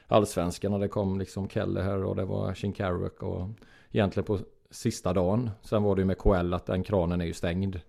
allsvenskan. 0.06 0.72
Och 0.72 0.80
det 0.80 0.88
kom 0.88 1.18
liksom 1.18 1.48
Kelleher 1.48 2.04
och 2.04 2.16
det 2.16 2.24
var 2.24 2.54
Shinkaruk 2.54 3.22
och 3.22 3.48
egentligen 3.92 4.24
på 4.24 4.38
sista 4.70 5.12
dagen. 5.12 5.50
Sen 5.62 5.82
var 5.82 5.96
det 5.96 6.00
ju 6.00 6.06
med 6.06 6.18
KL 6.18 6.54
att 6.54 6.66
den 6.66 6.82
kranen 6.82 7.20
är 7.20 7.24
ju 7.24 7.32
stängd. 7.32 7.80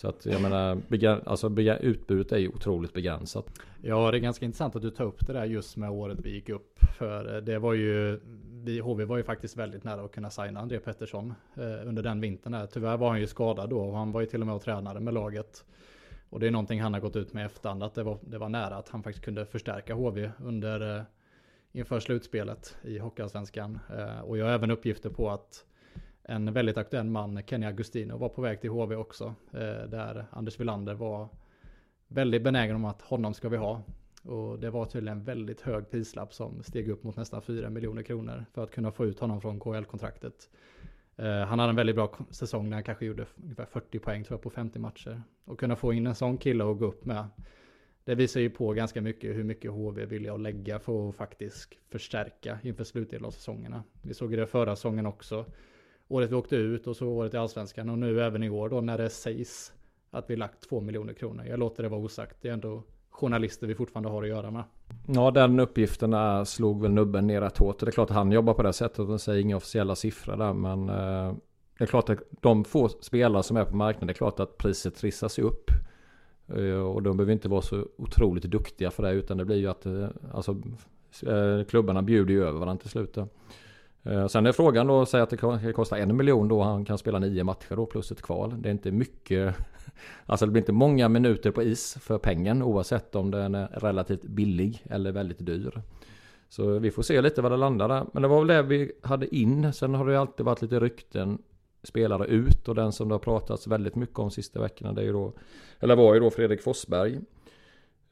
Så 0.00 0.08
att 0.08 0.26
jag 0.26 0.42
menar, 0.42 0.80
alltså, 1.26 1.50
utbudet 1.80 2.32
är 2.32 2.38
ju 2.38 2.48
otroligt 2.48 2.92
begränsat. 2.92 3.46
Ja, 3.82 4.10
det 4.10 4.16
är 4.16 4.20
ganska 4.20 4.44
intressant 4.44 4.76
att 4.76 4.82
du 4.82 4.90
tar 4.90 5.04
upp 5.04 5.26
det 5.26 5.32
där 5.32 5.44
just 5.44 5.76
med 5.76 5.90
året 5.90 6.18
vi 6.22 6.30
gick 6.30 6.48
upp. 6.48 6.78
För 6.98 7.34
eh, 7.34 7.42
det 7.42 7.58
var 7.58 7.74
ju, 7.74 8.20
vi, 8.64 8.78
HV 8.78 9.04
var 9.04 9.16
ju 9.16 9.22
faktiskt 9.22 9.56
väldigt 9.56 9.84
nära 9.84 10.04
att 10.04 10.12
kunna 10.12 10.30
signa 10.30 10.60
André 10.60 10.78
Pettersson 10.78 11.34
eh, 11.54 11.88
under 11.88 12.02
den 12.02 12.20
vintern. 12.20 12.52
Där. 12.52 12.66
Tyvärr 12.66 12.96
var 12.96 13.08
han 13.08 13.20
ju 13.20 13.26
skadad 13.26 13.70
då 13.70 13.80
och 13.80 13.96
han 13.96 14.12
var 14.12 14.20
ju 14.20 14.26
till 14.26 14.40
och 14.40 14.46
med 14.46 14.56
och 14.56 14.62
tränade 14.62 15.00
med 15.00 15.14
laget. 15.14 15.64
Och 16.30 16.40
det 16.40 16.46
är 16.46 16.50
någonting 16.50 16.80
han 16.80 16.94
har 16.94 17.00
gått 17.00 17.16
ut 17.16 17.32
med 17.32 17.46
efterhand 17.46 17.82
att 17.82 17.94
det 17.94 18.02
var, 18.02 18.18
det 18.20 18.38
var 18.38 18.48
nära 18.48 18.76
att 18.76 18.88
han 18.88 19.02
faktiskt 19.02 19.24
kunde 19.24 19.46
förstärka 19.46 19.94
HV 19.94 20.30
under 20.44 20.96
eh, 20.96 21.02
inför 21.72 22.00
slutspelet 22.00 22.76
i 22.82 22.98
Hockeyallsvenskan. 22.98 23.78
Eh, 23.98 24.20
och 24.20 24.38
jag 24.38 24.46
har 24.46 24.52
även 24.52 24.70
uppgifter 24.70 25.10
på 25.10 25.30
att 25.30 25.64
en 26.30 26.52
väldigt 26.52 26.76
aktuell 26.76 27.06
man, 27.06 27.42
Kenny 27.46 27.66
Agustino, 27.66 28.16
var 28.16 28.28
på 28.28 28.42
väg 28.42 28.60
till 28.60 28.70
HV 28.70 28.96
också. 28.96 29.34
Eh, 29.52 29.88
där 29.88 30.26
Anders 30.30 30.60
Wilander 30.60 30.94
var 30.94 31.28
väldigt 32.08 32.42
benägen 32.42 32.76
om 32.76 32.84
att 32.84 33.02
honom 33.02 33.34
ska 33.34 33.48
vi 33.48 33.56
ha. 33.56 33.82
Och 34.22 34.58
det 34.58 34.70
var 34.70 34.86
tydligen 34.86 35.18
en 35.18 35.24
väldigt 35.24 35.60
hög 35.60 35.90
prislapp 35.90 36.34
som 36.34 36.62
steg 36.62 36.88
upp 36.88 37.04
mot 37.04 37.16
nästan 37.16 37.42
4 37.42 37.70
miljoner 37.70 38.02
kronor 38.02 38.44
för 38.52 38.64
att 38.64 38.70
kunna 38.70 38.92
få 38.92 39.06
ut 39.06 39.20
honom 39.20 39.40
från 39.40 39.60
KL-kontraktet. 39.60 40.50
Eh, 41.16 41.40
han 41.40 41.58
hade 41.58 41.70
en 41.70 41.76
väldigt 41.76 41.96
bra 41.96 42.12
säsong 42.30 42.70
när 42.70 42.76
han 42.76 42.84
kanske 42.84 43.06
gjorde 43.06 43.26
ungefär 43.42 43.66
40 43.66 43.98
poäng 43.98 44.24
tror 44.24 44.34
jag 44.34 44.42
på 44.42 44.50
50 44.50 44.78
matcher. 44.78 45.22
Och 45.44 45.60
kunna 45.60 45.76
få 45.76 45.92
in 45.92 46.06
en 46.06 46.14
sån 46.14 46.38
kille 46.38 46.64
och 46.64 46.78
gå 46.78 46.86
upp 46.86 47.04
med. 47.04 47.24
Det 48.04 48.14
visar 48.14 48.40
ju 48.40 48.50
på 48.50 48.72
ganska 48.72 49.00
mycket 49.00 49.36
hur 49.36 49.44
mycket 49.44 49.70
HV 49.70 50.06
vill 50.06 50.24
jag 50.24 50.40
lägga 50.40 50.78
för 50.78 51.08
att 51.08 51.16
faktiskt 51.16 51.74
förstärka 51.88 52.58
inför 52.62 52.84
slutdelen 52.84 53.24
av 53.24 53.30
säsongerna. 53.30 53.82
Vi 54.02 54.14
såg 54.14 54.36
det 54.36 54.46
förra 54.46 54.76
säsongen 54.76 55.06
också 55.06 55.44
året 56.10 56.30
vi 56.30 56.34
åkte 56.34 56.56
ut 56.56 56.86
och 56.86 56.96
så 56.96 57.08
året 57.08 57.34
i 57.34 57.36
allsvenskan 57.36 57.88
och 57.90 57.98
nu 57.98 58.22
även 58.22 58.42
i 58.42 58.50
år 58.50 58.68
då 58.68 58.80
när 58.80 58.98
det 58.98 59.10
sägs 59.10 59.72
att 60.10 60.30
vi 60.30 60.36
lagt 60.36 60.68
två 60.68 60.80
miljoner 60.80 61.12
kronor. 61.12 61.44
Jag 61.48 61.58
låter 61.58 61.82
det 61.82 61.88
vara 61.88 62.00
osagt. 62.00 62.36
Det 62.40 62.48
är 62.48 62.52
ändå 62.52 62.82
journalister 63.10 63.66
vi 63.66 63.74
fortfarande 63.74 64.08
har 64.08 64.22
att 64.22 64.28
göra 64.28 64.50
med. 64.50 64.62
Ja, 65.06 65.30
den 65.30 65.60
uppgiften 65.60 66.12
äh, 66.12 66.44
slog 66.44 66.82
väl 66.82 66.90
nubben 66.90 67.26
ner 67.26 67.40
rätt 67.40 67.58
hårt. 67.58 67.78
Det 67.78 67.86
är 67.86 67.90
klart 67.90 68.10
att 68.10 68.16
han 68.16 68.32
jobbar 68.32 68.54
på 68.54 68.62
det 68.62 68.72
sättet 68.72 68.98
och 68.98 69.20
säger 69.20 69.40
inga 69.40 69.56
officiella 69.56 69.94
siffror 69.94 70.36
där. 70.36 70.52
Men 70.52 70.88
eh, 70.88 71.34
det 71.78 71.84
är 71.84 71.86
klart 71.86 72.10
att 72.10 72.18
de 72.40 72.64
få 72.64 72.88
spelare 72.88 73.42
som 73.42 73.56
är 73.56 73.64
på 73.64 73.76
marknaden, 73.76 74.06
det 74.06 74.12
är 74.12 74.14
klart 74.14 74.40
att 74.40 74.58
priset 74.58 74.96
trissas 74.96 75.38
upp. 75.38 75.70
Eh, 76.48 76.80
och 76.80 77.02
de 77.02 77.16
behöver 77.16 77.32
inte 77.32 77.48
vara 77.48 77.62
så 77.62 77.86
otroligt 77.96 78.44
duktiga 78.44 78.90
för 78.90 79.02
det, 79.02 79.12
utan 79.12 79.36
det 79.36 79.44
blir 79.44 79.56
ju 79.56 79.66
att 79.66 79.86
eh, 79.86 80.08
alltså, 80.32 80.56
klubbarna 81.68 82.02
bjuder 82.02 82.34
ju 82.34 82.44
över 82.44 82.60
varandra 82.60 82.80
till 82.80 82.90
slut. 82.90 83.18
Eh, 84.02 84.26
sen 84.26 84.46
är 84.46 84.52
frågan 84.52 84.86
då, 84.86 85.06
säg 85.06 85.20
att 85.20 85.30
det 85.30 85.72
kostar 85.72 85.96
en 85.96 86.16
miljon 86.16 86.48
då, 86.48 86.62
han 86.62 86.84
kan 86.84 86.98
spela 86.98 87.18
nio 87.18 87.44
matcher 87.44 87.76
då 87.76 87.86
plus 87.86 88.12
ett 88.12 88.22
kval. 88.22 88.54
Det 88.62 88.68
är 88.68 88.70
inte 88.70 88.90
mycket, 88.90 89.56
alltså 90.26 90.46
det 90.46 90.52
blir 90.52 90.62
inte 90.62 90.72
många 90.72 91.08
minuter 91.08 91.50
på 91.50 91.62
is 91.62 91.96
för 92.00 92.18
pengen 92.18 92.62
oavsett 92.62 93.14
om 93.14 93.30
den 93.30 93.54
är 93.54 93.66
relativt 93.66 94.22
billig 94.22 94.84
eller 94.90 95.12
väldigt 95.12 95.46
dyr. 95.46 95.82
Så 96.48 96.78
vi 96.78 96.90
får 96.90 97.02
se 97.02 97.20
lite 97.20 97.42
vad 97.42 97.52
det 97.52 97.56
landar 97.56 97.88
där. 97.88 98.06
Men 98.12 98.22
det 98.22 98.28
var 98.28 98.38
väl 98.38 98.46
det 98.46 98.62
vi 98.62 98.92
hade 99.02 99.36
in. 99.36 99.72
Sen 99.72 99.94
har 99.94 100.06
det 100.06 100.20
alltid 100.20 100.46
varit 100.46 100.62
lite 100.62 100.80
rykten 100.80 101.38
spelare 101.82 102.26
ut 102.26 102.68
och 102.68 102.74
den 102.74 102.92
som 102.92 103.08
det 103.08 103.14
har 103.14 103.18
pratats 103.18 103.66
väldigt 103.66 103.96
mycket 103.96 104.18
om 104.18 104.30
sista 104.30 104.60
veckorna 104.60 104.92
det 104.92 105.00
är 105.00 105.04
ju 105.04 105.12
då, 105.12 105.32
eller 105.80 105.96
var 105.96 106.14
ju 106.14 106.20
då 106.20 106.30
Fredrik 106.30 106.62
Forsberg. 106.62 107.20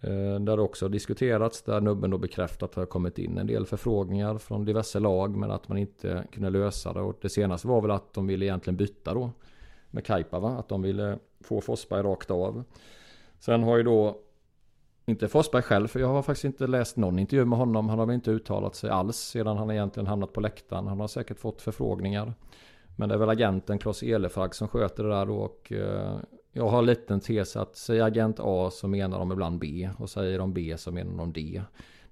Eh, 0.01 0.41
där 0.41 0.57
det 0.57 0.63
också 0.63 0.85
har 0.85 0.91
diskuterats, 0.91 1.63
där 1.63 1.81
nubben 1.81 2.11
då 2.11 2.19
bekräftat 2.19 2.63
att 2.63 2.73
det 2.73 2.81
har 2.81 2.87
kommit 2.87 3.19
in 3.19 3.39
en 3.39 3.47
del 3.47 3.67
förfrågningar 3.67 4.39
från 4.39 4.65
diverse 4.65 4.99
lag 4.99 5.37
men 5.37 5.51
att 5.51 5.69
man 5.69 5.79
inte 5.79 6.25
kunde 6.33 6.51
lösa 6.51 6.93
det. 6.93 7.01
Och 7.01 7.19
det 7.21 7.29
senaste 7.29 7.69
var 7.69 7.81
väl 7.81 7.91
att 7.91 8.15
de 8.15 8.27
ville 8.27 8.45
egentligen 8.45 8.77
byta 8.77 9.15
då 9.15 9.31
med 9.91 10.05
Kaipava. 10.05 10.49
Att 10.51 10.69
de 10.69 10.83
ville 10.83 11.19
få 11.41 11.61
Forsberg 11.61 12.03
rakt 12.03 12.31
av. 12.31 12.65
Sen 13.39 13.63
har 13.63 13.77
ju 13.77 13.83
då 13.83 14.21
inte 15.07 15.29
Forsberg 15.29 15.63
själv, 15.63 15.89
för 15.89 16.01
jag 16.01 16.09
har 16.09 16.23
faktiskt 16.23 16.45
inte 16.45 16.67
läst 16.67 16.97
någon 16.97 17.19
intervju 17.19 17.45
med 17.45 17.59
honom. 17.59 17.89
Han 17.89 17.99
har 17.99 18.07
väl 18.07 18.15
inte 18.15 18.31
uttalat 18.31 18.75
sig 18.75 18.91
alls 18.91 19.17
sedan 19.17 19.57
han 19.57 19.71
egentligen 19.71 20.07
hamnat 20.07 20.33
på 20.33 20.41
läktaren. 20.41 20.87
Han 20.87 21.01
har 21.01 21.09
säkert 21.09 21.39
fått 21.39 21.63
förfrågningar. 21.63 22.35
Men 22.97 23.09
det 23.09 23.15
är 23.15 23.19
väl 23.19 23.29
agenten 23.29 23.79
Klas 23.79 24.03
Elefrag 24.03 24.55
som 24.55 24.69
sköter 24.69 25.05
det 25.05 25.11
där 25.11 25.27
då 25.27 25.37
och 25.37 25.73
eh, 25.73 26.17
jag 26.53 26.69
har 26.69 26.79
en 26.79 26.87
liten 26.87 27.21
tes 27.21 27.57
att 27.57 27.77
säger 27.77 28.03
agent 28.03 28.37
A 28.41 28.71
så 28.73 28.89
menar 28.89 29.19
de 29.19 29.33
ibland 29.33 29.59
B 29.59 29.91
och 29.99 30.11
säger 30.11 30.39
de 30.39 30.53
B 30.53 30.75
så 30.79 30.93
menar 30.93 31.17
de 31.17 31.33
D. 31.33 31.63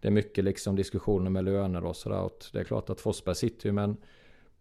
Det 0.00 0.08
är 0.08 0.12
mycket 0.12 0.44
liksom 0.44 0.76
diskussioner 0.76 1.30
med 1.30 1.44
löner 1.44 1.84
och 1.84 1.96
sådär. 1.96 2.30
Det 2.52 2.58
är 2.58 2.64
klart 2.64 2.90
att 2.90 3.00
Forsberg 3.00 3.34
sitter 3.34 3.66
ju 3.66 3.72
med 3.72 3.84
en 3.84 3.96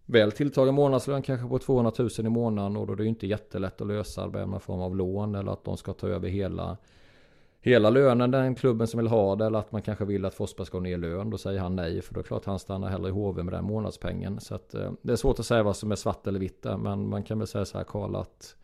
väl 0.05 0.31
tilltagen 0.31 0.75
månadslön 0.75 1.21
kanske 1.21 1.47
på 1.47 1.59
200 1.59 1.91
000 1.99 2.09
i 2.19 2.23
månaden 2.23 2.77
och 2.77 2.87
då 2.87 2.93
är 2.93 2.97
det 2.97 3.03
ju 3.03 3.09
inte 3.09 3.27
jättelätt 3.27 3.81
att 3.81 3.87
lösa 3.87 4.27
det 4.27 4.31
med 4.31 4.49
någon 4.49 4.59
form 4.59 4.81
av 4.81 4.95
lån 4.95 5.35
eller 5.35 5.51
att 5.51 5.63
de 5.63 5.77
ska 5.77 5.93
ta 5.93 6.07
över 6.07 6.29
hela 6.29 6.77
hela 7.61 7.89
lönen 7.89 8.31
den 8.31 8.55
klubben 8.55 8.87
som 8.87 8.97
vill 8.97 9.07
ha 9.07 9.35
det 9.35 9.45
eller 9.45 9.59
att 9.59 9.71
man 9.71 9.81
kanske 9.81 10.05
vill 10.05 10.25
att 10.25 10.33
Forsberg 10.33 10.67
ska 10.67 10.79
ner 10.79 10.97
lön. 10.97 11.29
Då 11.29 11.37
säger 11.37 11.59
han 11.59 11.75
nej 11.75 12.01
för 12.01 12.13
då 12.13 12.19
är 12.19 12.23
det 12.23 12.27
klart 12.27 12.45
han 12.45 12.59
stannar 12.59 12.89
hellre 12.89 13.09
i 13.09 13.11
HV 13.11 13.43
med 13.43 13.53
den 13.53 13.65
månadspengen. 13.65 14.39
Så 14.39 14.55
att, 14.55 14.73
eh, 14.73 14.91
det 15.01 15.11
är 15.11 15.15
svårt 15.15 15.39
att 15.39 15.45
säga 15.45 15.63
vad 15.63 15.75
som 15.75 15.91
är 15.91 15.95
svart 15.95 16.27
eller 16.27 16.39
vitt 16.39 16.61
där 16.61 16.77
men 16.77 17.09
man 17.09 17.23
kan 17.23 17.39
väl 17.39 17.47
säga 17.47 17.65
så 17.65 17.77
här 17.77 17.85
Karl 17.85 18.15
att 18.15 18.55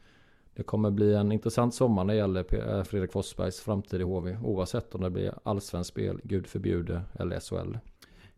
det 0.53 0.63
kommer 0.63 0.91
bli 0.91 1.13
en 1.13 1.31
intressant 1.31 1.73
sommar 1.73 2.03
när 2.03 2.13
det 2.13 2.17
gäller 2.17 2.75
eh, 2.77 2.83
Fredrik 2.83 3.11
Forsbergs 3.11 3.59
framtid 3.59 4.01
i 4.01 4.03
HV. 4.03 4.37
Oavsett 4.43 4.95
om 4.95 5.01
det 5.01 5.09
blir 5.09 5.33
allsvenskt 5.43 5.89
spel, 5.89 6.19
gud 6.23 6.47
förbjude, 6.47 7.01
eller 7.19 7.39
SHL. 7.39 7.77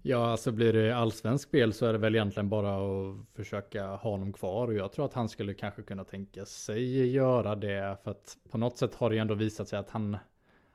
Ja, 0.05 0.31
alltså 0.31 0.51
blir 0.51 0.73
det 0.73 0.95
allsvenskt 0.95 1.47
spel 1.47 1.73
så 1.73 1.85
är 1.85 1.93
det 1.93 1.99
väl 1.99 2.15
egentligen 2.15 2.49
bara 2.49 2.75
att 2.75 3.17
försöka 3.35 3.87
ha 3.87 3.97
honom 3.97 4.33
kvar. 4.33 4.67
Och 4.67 4.73
jag 4.73 4.91
tror 4.91 5.05
att 5.05 5.13
han 5.13 5.29
skulle 5.29 5.53
kanske 5.53 5.81
kunna 5.81 6.03
tänka 6.03 6.45
sig 6.45 7.11
göra 7.11 7.55
det. 7.55 7.97
För 8.03 8.11
att 8.11 8.37
på 8.51 8.57
något 8.57 8.77
sätt 8.77 8.95
har 8.95 9.09
det 9.09 9.15
ju 9.15 9.21
ändå 9.21 9.33
visat 9.33 9.67
sig 9.67 9.79
att 9.79 9.89
han, 9.89 10.17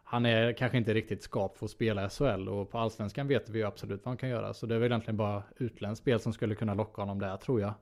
han 0.05 0.27
är 0.27 0.53
kanske 0.53 0.79
inte 0.79 0.95
riktigt 0.95 1.23
skap 1.23 1.59
för 1.59 1.65
att 1.65 1.71
spela 1.71 2.11
SHL. 2.11 2.49
Och 2.49 2.71
på 2.71 2.79
allsvenskan 2.79 3.29
vet 3.29 3.49
vi 3.49 3.59
ju 3.59 3.65
absolut 3.65 4.05
vad 4.05 4.11
han 4.11 4.17
kan 4.17 4.29
göra. 4.29 4.55
Så 4.55 4.67
det 4.67 4.75
är 4.75 4.79
väl 4.79 4.93
egentligen 4.93 5.17
bara 5.17 5.43
utländskt 5.57 6.03
spel 6.03 6.21
som 6.21 6.33
skulle 6.33 6.55
kunna 6.55 6.75
locka 6.75 7.03
honom 7.03 7.19
där 7.19 7.37
tror 7.37 7.61
jag. 7.61 7.75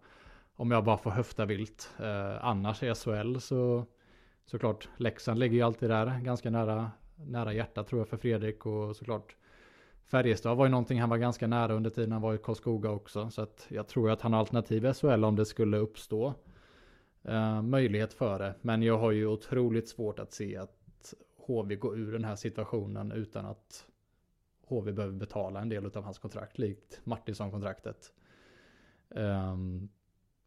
Om 0.57 0.71
jag 0.71 0.85
bara 0.85 0.99
får 0.99 1.11
höfta 1.11 1.45
vilt. 1.45 1.91
Eh, 1.99 2.45
annars 2.45 2.83
i 2.83 2.95
SHL 2.95 3.39
så 3.39 3.87
såklart 4.47 4.89
Leksand 4.97 5.39
ligger 5.39 5.57
ju 5.57 5.63
alltid 5.63 5.91
där 5.91 6.21
ganska 6.21 6.51
nära, 6.51 6.91
nära 7.17 7.53
hjärtat 7.53 7.87
tror 7.87 8.01
jag 8.01 8.09
för 8.09 8.17
Fredrik 8.17 8.67
och 8.67 8.97
såklart 8.97 9.37
Färjestad 10.05 10.57
var 10.57 10.67
ju 10.67 10.71
någonting 10.71 11.01
han 11.01 11.11
var 11.11 11.17
ganska 11.17 11.47
nära 11.47 11.75
under 11.75 11.91
tiden 11.91 12.13
han 12.13 12.23
var 12.23 12.35
i 12.35 12.39
Karlskoga 12.39 12.91
också. 12.91 13.31
Så 13.31 13.43
att 13.43 13.67
jag 13.69 13.89
tror 13.89 14.11
att 14.11 14.21
han 14.21 14.33
har 14.33 14.41
alternativ 14.41 14.85
i 14.85 14.95
SHL 14.95 15.25
om 15.25 15.37
det 15.37 15.47
skulle 15.47 15.77
uppstå 15.77 16.35
eh, 17.23 17.63
möjlighet 17.63 18.15
för 18.15 18.39
det. 18.39 18.55
Men 18.63 18.83
jag 18.83 18.99
har 18.99 19.11
ju 19.11 19.27
otroligt 19.27 19.89
svårt 19.89 20.19
att 20.19 20.33
se 20.33 20.57
att 20.57 21.15
HV 21.37 21.77
går 21.77 21.99
ur 21.99 22.13
den 22.13 22.25
här 22.25 22.37
situationen 22.37 23.13
utan 23.13 23.47
att 23.47 23.87
HV 24.67 24.93
behöver 24.93 25.15
betala 25.15 25.61
en 25.61 25.69
del 25.69 25.87
av 25.87 26.05
hans 26.05 26.19
kontrakt, 26.19 26.59
likt 26.59 27.01
Martinsson-kontraktet. 27.05 28.13
Um, 29.09 29.89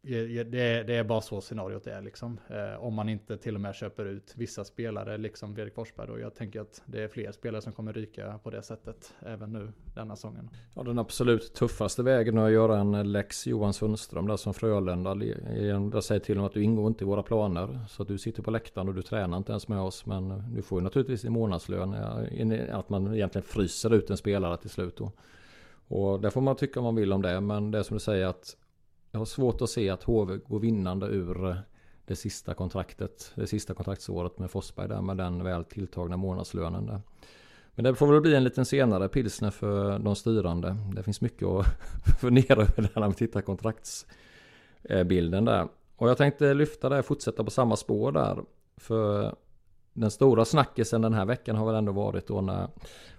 det, 0.02 0.44
det, 0.84 0.96
är 0.96 1.04
bara 1.04 1.22
så 1.22 1.42
scenariot 1.42 1.88
är 1.88 2.02
liksom. 2.02 2.40
Eh, 2.48 2.84
om 2.84 2.94
man 2.94 3.10
inte 3.10 3.38
till 3.38 3.56
och 3.56 3.62
med 3.62 3.76
köper 3.76 4.06
ut 4.06 4.34
vissa 4.36 4.64
spelare, 4.64 5.18
liksom 5.18 5.56
Fredrik 5.56 5.74
Forsberg. 5.74 6.10
Och 6.10 6.20
jag 6.20 6.36
tänker 6.36 6.62
att 6.62 6.82
det 6.86 7.04
är 7.04 7.08
fler 7.08 7.32
spelare 7.32 7.62
som 7.62 7.74
kommer 7.74 7.94
ryka 7.94 8.40
på 8.44 8.50
det 8.50 8.62
sättet, 8.62 9.14
även 9.20 9.54
nu 9.54 9.72
denna 9.96 10.16
säsongen. 10.16 10.50
Ja, 10.76 10.84
den 10.84 11.00
absolut 11.00 11.54
tuffaste 11.54 12.04
vägen 12.04 12.38
är 12.38 12.46
att 12.46 12.52
göra 12.52 12.80
en 12.80 13.12
Lex 13.12 13.48
Johan 13.48 13.74
Sundström 13.74 14.28
där 14.28 14.38
som 14.38 14.54
Frölunda. 14.54 15.18
Jag 15.94 16.04
säger 16.04 16.22
till 16.22 16.36
honom 16.36 16.48
att 16.48 16.54
du 16.54 16.64
ingår 16.64 16.88
inte 16.88 17.04
i 17.04 17.08
våra 17.08 17.24
planer. 17.24 17.80
Så 17.90 18.02
att 18.02 18.08
du 18.08 18.18
sitter 18.18 18.44
på 18.44 18.52
läktaren 18.52 18.88
och 18.88 18.96
du 18.96 19.02
tränar 19.02 19.38
inte 19.38 19.52
ens 19.52 19.68
med 19.68 19.82
oss. 19.82 20.06
Men 20.06 20.54
du 20.56 20.62
får 20.62 20.80
ju 20.80 20.84
naturligtvis 20.84 21.22
din 21.22 21.34
månadslön. 21.34 21.94
Att 22.72 22.90
man 22.90 23.14
egentligen 23.14 23.46
fryser 23.46 23.94
ut 23.94 24.10
en 24.10 24.18
spelare 24.18 24.58
till 24.58 24.70
slut 24.70 24.98
då. 24.98 25.12
Och 25.88 26.22
det 26.22 26.32
får 26.32 26.42
man 26.42 26.56
tycka 26.56 26.80
vad 26.80 26.94
man 26.94 27.02
vill 27.02 27.14
om 27.14 27.22
det. 27.22 27.42
Men 27.42 27.72
det 27.72 27.80
är 27.80 27.84
som 27.84 27.96
du 27.96 28.00
säger 28.00 28.26
att 28.26 28.56
jag 29.12 29.20
har 29.20 29.26
svårt 29.26 29.62
att 29.62 29.70
se 29.70 29.90
att 29.90 30.04
HV 30.04 30.38
går 30.38 30.60
vinnande 30.60 31.08
ur 31.08 31.50
eh, 31.50 31.56
det 32.06 32.16
sista 32.16 32.54
kontraktet. 32.54 33.32
Det 33.36 33.48
sista 33.48 33.74
kontraktsåret 33.74 34.40
med 34.40 34.52
Forsberg 34.52 34.88
där 34.88 35.02
med 35.02 35.18
den 35.18 35.44
väl 35.44 35.64
tilltagna 35.64 36.18
månadslönen 36.18 36.86
där. 36.86 37.02
Men 37.76 37.84
det 37.84 37.96
får 37.96 38.08
väl 38.08 38.22
bli 38.22 38.36
en 38.36 38.44
liten 38.44 38.66
senare 38.66 39.08
pilsner 39.08 39.52
för 39.52 40.00
de 40.00 40.16
styrande. 40.16 40.78
Det 40.96 41.04
finns 41.04 41.22
mycket 41.22 41.48
att 41.48 41.66
fundera 42.22 42.62
över 42.62 42.82
när 42.82 43.00
man 43.00 43.14
tittar 43.14 43.42
kontraktsbilden 43.42 45.48
eh, 45.48 45.54
där. 45.54 45.68
Och 45.96 46.10
jag 46.10 46.18
tänkte 46.18 46.54
lyfta 46.54 46.90
det, 46.90 47.04
fortsätta 47.04 47.44
på 47.44 47.52
samma 47.52 47.76
spår 47.76 48.12
där. 48.12 48.44
För 48.78 49.36
den 49.94 50.12
stora 50.12 50.46
snackisen 50.46 51.02
den 51.02 51.14
här 51.14 51.26
veckan 51.26 51.56
har 51.56 51.66
väl 51.66 51.76
ändå 51.76 51.92
varit 51.92 52.28
då 52.28 52.42
när 52.42 52.70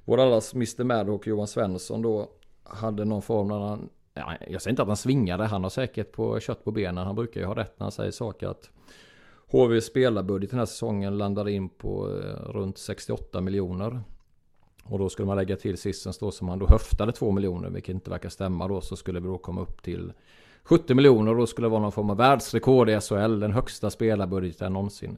vår 0.05 0.21
allas 0.21 0.55
Mr 0.55 0.85
Maddock 0.85 1.27
Johan 1.27 1.47
Svensson 1.47 2.03
då 2.03 2.31
hade 2.63 3.05
någon 3.05 3.23
form 3.23 3.51
jag 4.49 4.63
säger 4.63 4.73
inte 4.73 4.83
att 4.83 4.89
han 4.89 4.97
svingade, 4.97 5.45
han 5.45 5.63
har 5.63 5.71
säkert 5.71 6.13
på 6.13 6.41
kött 6.41 6.65
på 6.65 6.71
benen. 6.71 7.07
Han 7.07 7.17
brukar 7.17 7.41
ju 7.41 7.47
ha 7.47 7.57
rätt 7.57 7.79
när 7.79 7.85
han 7.85 7.93
säger 7.93 8.11
saker 8.11 8.49
att 8.49 8.71
HV 9.47 9.81
spelarbudget 9.81 10.51
den 10.51 10.59
här 10.59 10.67
säsongen 10.67 11.19
landar 11.19 11.49
in 11.49 11.69
på 11.69 12.09
eh, 12.09 12.51
runt 12.51 12.79
68 12.79 13.41
miljoner. 13.41 14.01
Och 14.85 14.99
då 14.99 15.09
skulle 15.09 15.27
man 15.27 15.37
lägga 15.37 15.57
till 15.57 15.79
sistens 15.79 16.19
då 16.19 16.31
som 16.31 16.49
han 16.49 16.59
då 16.59 16.67
höftade 16.67 17.13
2 17.13 17.31
miljoner, 17.31 17.71
vilket 17.71 17.95
inte 17.95 18.11
verkar 18.11 18.29
stämma 18.29 18.69
då, 18.69 18.81
så 18.81 18.97
skulle 18.97 19.21
vi 19.21 19.27
då 19.27 19.39
komma 19.39 19.61
upp 19.61 19.83
till 19.83 20.13
70 20.63 20.95
miljoner 20.95 21.31
och 21.31 21.39
då 21.39 21.47
skulle 21.47 21.65
det 21.65 21.71
vara 21.71 21.83
någon 21.83 21.93
form 21.93 22.11
av 22.11 22.17
världsrekord 22.17 22.91
i 22.91 23.01
SHL, 23.01 23.41
den 23.41 23.53
högsta 23.53 23.91
spelarbudgeten 23.91 24.73
någonsin. 24.73 25.17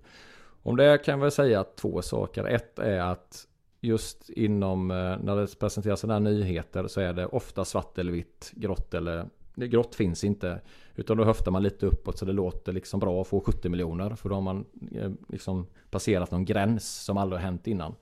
Om 0.62 0.76
det 0.76 1.04
kan 1.04 1.12
jag 1.12 1.20
väl 1.22 1.30
säga 1.30 1.64
två 1.64 2.02
saker. 2.02 2.44
Ett 2.44 2.78
är 2.78 3.00
att 3.00 3.46
just 3.82 4.30
inom, 4.30 4.90
eh, 4.90 4.96
när 4.96 5.36
det 5.36 5.58
presenteras 5.58 6.00
sådana 6.00 6.14
här 6.14 6.34
nyheter 6.34 6.86
så 6.86 7.00
är 7.00 7.12
det 7.12 7.26
ofta 7.26 7.64
svart 7.64 7.98
eller 7.98 8.12
vitt, 8.12 8.52
grått 8.54 8.94
eller 8.94 9.26
grått 9.54 9.94
finns 9.94 10.24
inte. 10.24 10.60
Utan 10.96 11.16
då 11.16 11.24
höftar 11.24 11.50
man 11.50 11.62
lite 11.62 11.86
uppåt 11.86 12.18
så 12.18 12.24
det 12.24 12.32
låter 12.32 12.72
liksom 12.72 13.00
bra 13.00 13.20
att 13.20 13.28
få 13.28 13.40
70 13.40 13.68
miljoner. 13.68 14.14
För 14.14 14.28
då 14.28 14.34
har 14.34 14.42
man 14.42 14.64
eh, 14.94 15.10
liksom 15.28 15.66
passerat 15.90 16.30
någon 16.30 16.44
gräns 16.44 17.04
som 17.04 17.16
aldrig 17.16 17.40
har 17.40 17.44
hänt 17.44 17.66
innan. 17.66 17.94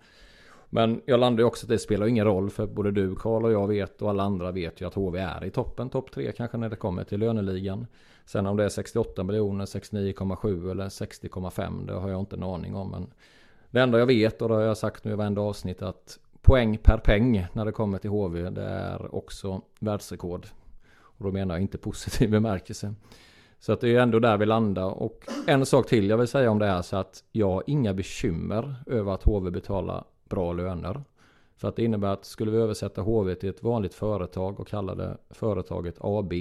Men 0.70 1.02
jag 1.04 1.20
landar 1.20 1.42
ju 1.42 1.46
också 1.46 1.66
att 1.66 1.68
det 1.68 1.78
spelar 1.78 2.06
ingen 2.06 2.24
roll 2.24 2.50
för 2.50 2.66
både 2.66 2.90
du 2.90 3.14
Karl 3.14 3.44
och 3.44 3.52
jag 3.52 3.68
vet 3.68 4.02
och 4.02 4.10
alla 4.10 4.22
andra 4.22 4.52
vet 4.52 4.80
ju 4.80 4.86
att 4.86 4.94
HV 4.94 5.18
är 5.18 5.44
i 5.44 5.50
toppen, 5.50 5.90
topp 5.90 6.10
3 6.10 6.32
kanske 6.32 6.56
när 6.56 6.68
det 6.68 6.76
kommer 6.76 7.04
till 7.04 7.20
löneligan. 7.20 7.86
Sen 8.24 8.46
om 8.46 8.56
det 8.56 8.64
är 8.64 8.68
68 8.68 9.24
miljoner, 9.24 9.66
69,7 9.66 10.70
eller 10.70 10.88
60,5 10.88 11.86
det 11.86 11.92
har 11.92 12.08
jag 12.08 12.20
inte 12.20 12.36
en 12.36 12.42
aning 12.42 12.74
om. 12.74 12.90
Men 12.90 13.06
det 13.70 13.80
enda 13.80 13.98
jag 13.98 14.06
vet 14.06 14.42
och 14.42 14.48
det 14.48 14.54
har 14.54 14.62
jag 14.62 14.76
sagt 14.76 15.04
nu 15.04 15.12
i 15.12 15.14
varenda 15.14 15.40
avsnitt 15.40 15.82
att 15.82 16.18
poäng 16.42 16.78
per 16.78 16.98
peng 16.98 17.46
när 17.52 17.64
det 17.64 17.72
kommer 17.72 17.98
till 17.98 18.10
HV 18.10 18.50
det 18.50 18.62
är 18.62 19.14
också 19.14 19.62
världsrekord. 19.80 20.46
Och 20.92 21.24
då 21.24 21.32
menar 21.32 21.54
jag 21.54 21.62
inte 21.62 21.78
positiv 21.78 22.30
bemärkelse. 22.30 22.94
Så 23.58 23.72
att 23.72 23.80
det 23.80 23.88
är 23.88 24.00
ändå 24.00 24.18
där 24.18 24.36
vi 24.36 24.46
landar. 24.46 24.84
Och 24.84 25.24
en 25.46 25.66
sak 25.66 25.86
till 25.86 26.10
jag 26.10 26.18
vill 26.18 26.28
säga 26.28 26.50
om 26.50 26.58
det 26.58 26.66
är 26.66 26.82
så 26.82 26.96
att 26.96 27.24
jag 27.32 27.50
har 27.50 27.62
inga 27.66 27.94
bekymmer 27.94 28.74
över 28.86 29.12
att 29.12 29.22
HV 29.22 29.50
betalar 29.50 30.04
bra 30.28 30.52
löner. 30.52 31.02
För 31.56 31.68
att 31.68 31.76
det 31.76 31.84
innebär 31.84 32.08
att 32.08 32.24
skulle 32.24 32.50
vi 32.50 32.58
översätta 32.58 33.02
HV 33.02 33.34
till 33.34 33.48
ett 33.48 33.62
vanligt 33.62 33.94
företag 33.94 34.60
och 34.60 34.68
kalla 34.68 34.94
det 34.94 35.16
företaget 35.30 35.96
AB. 36.00 36.32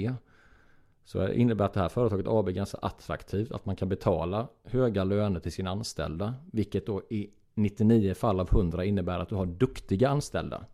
Så 1.04 1.18
det 1.18 1.34
innebär 1.34 1.64
att 1.64 1.72
det 1.72 1.80
här 1.80 1.88
företaget 1.88 2.26
AB 2.28 2.48
är 2.48 2.52
ganska 2.52 2.78
attraktivt. 2.82 3.52
Att 3.52 3.66
man 3.66 3.76
kan 3.76 3.88
betala 3.88 4.48
höga 4.64 5.04
löner 5.04 5.40
till 5.40 5.52
sina 5.52 5.70
anställda. 5.70 6.34
Vilket 6.52 6.86
då 6.86 7.02
i 7.10 7.30
99 7.54 8.14
fall 8.14 8.40
av 8.40 8.48
100 8.52 8.84
innebär 8.84 9.18
att 9.18 9.28
du 9.28 9.34
har 9.34 9.46
duktiga 9.46 10.08
anställda. 10.08 10.64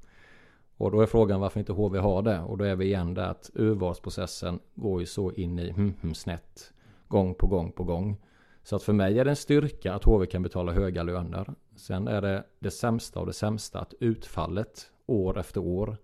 Och 0.77 0.91
då 0.91 1.01
är 1.01 1.07
frågan 1.07 1.41
varför 1.41 1.61
inte 1.61 1.73
HV 1.73 1.99
har 1.99 2.23
det. 2.23 2.41
Och 2.41 2.59
då 2.59 2.65
är 2.65 2.77
vi 2.77 2.85
igen 2.85 3.15
där 3.15 3.29
att 3.29 3.51
urvalsprocessen 3.55 4.61
går 4.75 5.01
ju 5.01 5.07
så 5.07 5.33
in 5.33 5.59
i 5.59 5.71
hm, 5.71 5.95
hm, 6.03 6.15
snett. 6.15 6.73
Gång 7.09 7.35
på 7.35 7.47
gång 7.47 7.73
på 7.73 7.85
gång. 7.85 8.17
Så 8.63 8.77
att 8.77 8.83
för 8.83 8.93
mig 8.93 9.19
är 9.19 9.25
det 9.25 9.31
en 9.31 9.37
styrka 9.37 9.95
att 9.95 10.05
HV 10.05 10.27
kan 10.27 10.43
betala 10.43 10.73
höga 10.73 11.03
löner. 11.03 11.55
Sen 11.77 12.09
är 12.09 12.23
det 12.23 12.45
det 12.59 12.71
sämsta 12.71 13.21
av 13.21 13.27
det 13.27 13.33
sämsta 13.33 13.81
att 13.81 13.95
utfallet 14.01 14.91
år 15.07 15.39
efter 15.39 15.61
år 15.61 15.97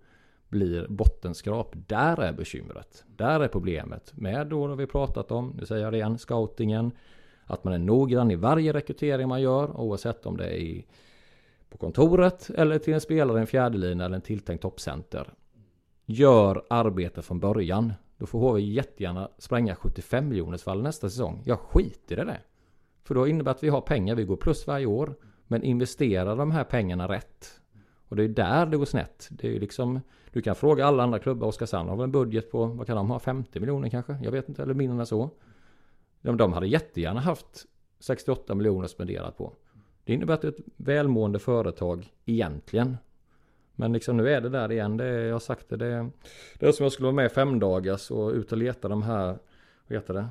blir 0.53 0.87
bottenskrap. 0.89 1.75
Där 1.87 2.21
är 2.21 2.33
bekymret. 2.33 3.03
Där 3.07 3.39
är 3.39 3.47
problemet. 3.47 4.13
Med 4.15 4.47
då 4.47 4.67
har 4.67 4.75
vi 4.75 4.87
pratat 4.87 5.31
om, 5.31 5.55
nu 5.59 5.65
säger 5.65 5.83
jag 5.83 5.93
det 5.93 5.97
igen, 5.97 6.17
scoutingen. 6.17 6.91
Att 7.45 7.63
man 7.63 7.73
är 7.73 7.77
noggrann 7.77 8.31
i 8.31 8.35
varje 8.35 8.73
rekrytering 8.73 9.27
man 9.27 9.41
gör 9.41 9.79
oavsett 9.79 10.25
om 10.25 10.37
det 10.37 10.45
är 10.45 10.57
i, 10.57 10.85
på 11.69 11.77
kontoret 11.77 12.49
eller 12.49 12.79
till 12.79 12.93
en 12.93 13.01
spelare, 13.01 13.39
en 13.39 13.47
fjärdelina 13.47 14.05
eller 14.05 14.15
en 14.15 14.21
tilltänkt 14.21 14.61
toppcenter. 14.61 15.33
Gör 16.05 16.63
arbete 16.69 17.21
från 17.21 17.39
början. 17.39 17.93
Då 18.17 18.25
får 18.25 18.39
HV 18.39 18.61
jättegärna 18.61 19.29
spränga 19.37 19.75
75 19.75 20.29
miljoners 20.29 20.63
fall 20.63 20.81
nästa 20.81 21.09
säsong. 21.09 21.41
Jag 21.45 21.59
skiter 21.59 22.21
i 22.21 22.25
det. 22.25 22.39
För 23.03 23.15
då 23.15 23.27
innebär 23.27 23.51
att 23.51 23.63
vi 23.63 23.69
har 23.69 23.81
pengar, 23.81 24.15
vi 24.15 24.23
går 24.23 24.35
plus 24.35 24.67
varje 24.67 24.85
år. 24.85 25.15
Men 25.47 25.63
investera 25.63 26.35
de 26.35 26.51
här 26.51 26.63
pengarna 26.63 27.07
rätt. 27.07 27.61
Och 28.07 28.15
det 28.15 28.23
är 28.23 28.27
där 28.27 28.65
det 28.65 28.77
går 28.77 28.85
snett. 28.85 29.27
Det 29.31 29.47
är 29.47 29.51
ju 29.51 29.59
liksom, 29.59 29.99
du 30.33 30.41
kan 30.41 30.55
fråga 30.55 30.85
alla 30.85 31.03
andra 31.03 31.19
klubbar. 31.19 31.47
Oskarshamn 31.47 31.89
har 31.89 31.95
väl 31.95 32.03
en 32.03 32.11
budget 32.11 32.51
på, 32.51 32.65
vad 32.65 32.87
kan 32.87 32.95
de 32.95 33.09
ha, 33.09 33.19
50 33.19 33.59
miljoner 33.59 33.89
kanske? 33.89 34.17
Jag 34.23 34.31
vet 34.31 34.49
inte, 34.49 34.63
eller 34.63 34.73
mindre 34.73 34.99
än 34.99 35.05
så. 35.05 35.29
De, 36.21 36.37
de 36.37 36.53
hade 36.53 36.67
jättegärna 36.67 37.19
haft 37.19 37.65
68 37.99 38.55
miljoner 38.55 38.87
spenderat 38.87 39.37
på. 39.37 39.53
Det 40.03 40.13
innebär 40.13 40.33
att 40.33 40.41
det 40.41 40.47
är 40.47 40.51
ett 40.51 40.65
välmående 40.77 41.39
företag 41.39 42.13
egentligen. 42.25 42.97
Men 43.75 43.93
liksom 43.93 44.17
nu 44.17 44.29
är 44.29 44.41
det 44.41 44.49
där 44.49 44.71
igen. 44.71 44.97
Det 44.97 45.05
är, 45.05 45.25
jag 45.25 45.33
har 45.33 45.39
sagt 45.39 45.69
det. 45.69 45.77
Det 45.77 45.85
är, 45.85 46.09
det 46.59 46.65
är 46.65 46.71
som 46.71 46.83
jag 46.83 46.93
skulle 46.93 47.05
vara 47.05 47.15
med 47.15 47.31
fem 47.31 47.59
dagars 47.59 48.11
och 48.11 48.31
ut 48.31 48.51
och 48.51 48.57
leta 48.57 48.87
de 48.87 49.03
här, 49.03 49.27
vad 49.87 49.97
heter 49.97 50.13
det? 50.13 50.27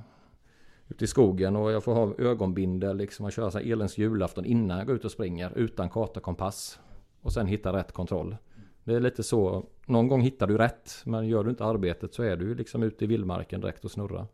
ute 0.92 1.04
i 1.04 1.08
skogen 1.08 1.56
och 1.56 1.72
jag 1.72 1.84
får 1.84 1.94
ha 1.94 2.14
ögonbindel 2.18 2.96
liksom 2.96 3.26
och 3.26 3.32
köra 3.32 3.50
så 3.50 3.58
här 3.58 3.72
elens 3.72 3.98
julafton 3.98 4.44
innan 4.44 4.78
jag 4.78 4.86
går 4.86 4.96
ut 4.96 5.04
och 5.04 5.10
springer 5.10 5.58
utan 5.58 5.90
karta 5.90 6.20
och 6.20 6.24
kompass. 6.24 6.80
Och 7.22 7.32
sen 7.32 7.46
hitta 7.46 7.72
rätt 7.72 7.92
kontroll. 7.92 8.36
Det 8.84 8.94
är 8.94 9.00
lite 9.00 9.22
så, 9.22 9.66
någon 9.86 10.08
gång 10.08 10.20
hittar 10.20 10.46
du 10.46 10.58
rätt 10.58 11.02
men 11.04 11.28
gör 11.28 11.44
du 11.44 11.50
inte 11.50 11.64
arbetet 11.64 12.14
så 12.14 12.22
är 12.22 12.36
du 12.36 12.54
liksom 12.54 12.82
ute 12.82 13.04
i 13.04 13.06
vildmarken 13.06 13.60
direkt 13.60 13.84
och 13.84 13.90
snurrar. 13.90 14.26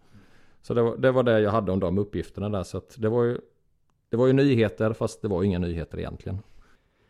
Så 0.63 0.75
det 0.75 0.83
var, 0.83 0.97
det 0.97 1.13
var 1.13 1.23
det 1.23 1.41
jag 1.41 1.51
hade 1.51 1.73
om 1.73 1.81
de 1.81 1.99
uppgifterna 1.99 2.49
där 2.49 2.63
så 2.63 2.79
att 2.79 2.97
det 2.99 3.09
var 3.09 3.25
ju 3.25 3.39
Det 4.11 4.17
var 4.17 4.27
ju 4.27 4.33
nyheter 4.33 4.93
fast 4.93 5.23
det 5.23 5.29
var 5.29 5.43
inga 5.43 5.59
nyheter 5.59 5.99
egentligen. 5.99 6.39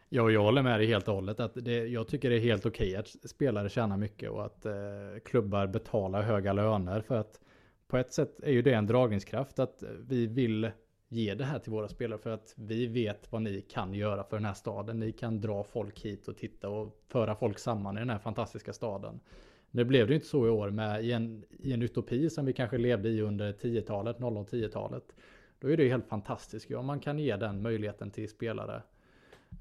Ja, 0.09 0.31
jag 0.31 0.43
håller 0.43 0.63
med 0.63 0.81
dig 0.81 0.87
helt 0.87 1.09
och 1.09 1.15
hållet. 1.15 1.41
Att 1.41 1.53
det, 1.55 1.87
jag 1.87 2.09
tycker 2.09 2.31
det 2.31 2.37
är 2.37 2.41
helt 2.41 2.67
okej 2.67 2.97
att 2.97 3.09
spelare 3.09 3.69
tjänar 3.69 3.97
mycket 3.97 4.31
och 4.31 4.45
att 4.45 4.67
eh, 4.67 4.73
klubbar 5.25 5.67
betalar 5.67 6.23
höga 6.23 6.53
löner 6.53 7.01
för 7.01 7.17
att 7.17 7.41
på 7.89 7.97
ett 7.97 8.13
sätt 8.13 8.41
är 8.43 8.53
ju 8.53 8.63
det 8.63 8.73
en 8.73 8.87
dragningskraft 8.87 9.59
att 9.59 9.83
vi 10.09 10.27
vill 10.27 10.71
ge 11.09 11.35
det 11.35 11.45
här 11.45 11.59
till 11.59 11.73
våra 11.73 11.89
spelare 11.89 12.19
för 12.19 12.31
att 12.31 12.55
vi 12.57 12.87
vet 12.87 13.33
vad 13.33 13.43
ni 13.43 13.61
kan 13.61 13.95
göra 13.95 14.25
för 14.25 14.37
den 14.37 14.45
här 14.45 14.55
staden. 14.55 15.01
Ni 15.01 15.13
kan 15.13 15.41
dra 15.41 15.65
folk 15.65 16.01
hit 16.01 16.29
och 16.29 16.37
titta 16.37 16.69
och 16.69 17.01
föra 17.09 17.35
folk 17.35 17.59
samman 17.59 17.97
i 17.97 18.01
den 18.01 18.11
här 18.11 18.19
fantastiska 18.19 18.73
staden. 18.73 19.21
Nu 19.71 19.85
blev 19.85 20.09
det 20.09 20.15
inte 20.15 20.27
så 20.27 20.47
i 20.47 20.51
år 20.51 20.71
med 20.71 21.05
i 21.05 21.13
en, 21.13 21.45
i 21.51 21.73
en 21.73 21.83
utopi 21.83 22.31
som 22.31 22.45
vi 22.45 22.53
kanske 22.53 22.79
levde 22.79 23.09
i 23.09 23.21
under 23.21 23.53
10-talet, 23.53 24.19
00-10-talet. 24.19 25.05
Då 25.61 25.71
är 25.71 25.77
det 25.77 25.83
ju 25.83 25.89
helt 25.89 26.07
fantastiskt 26.07 26.71
om 26.71 26.87
man 26.87 27.01
kan 27.01 27.19
ge 27.19 27.37
den 27.37 27.63
möjligheten 27.63 28.11
till 28.11 28.29
spelare. 28.29 28.83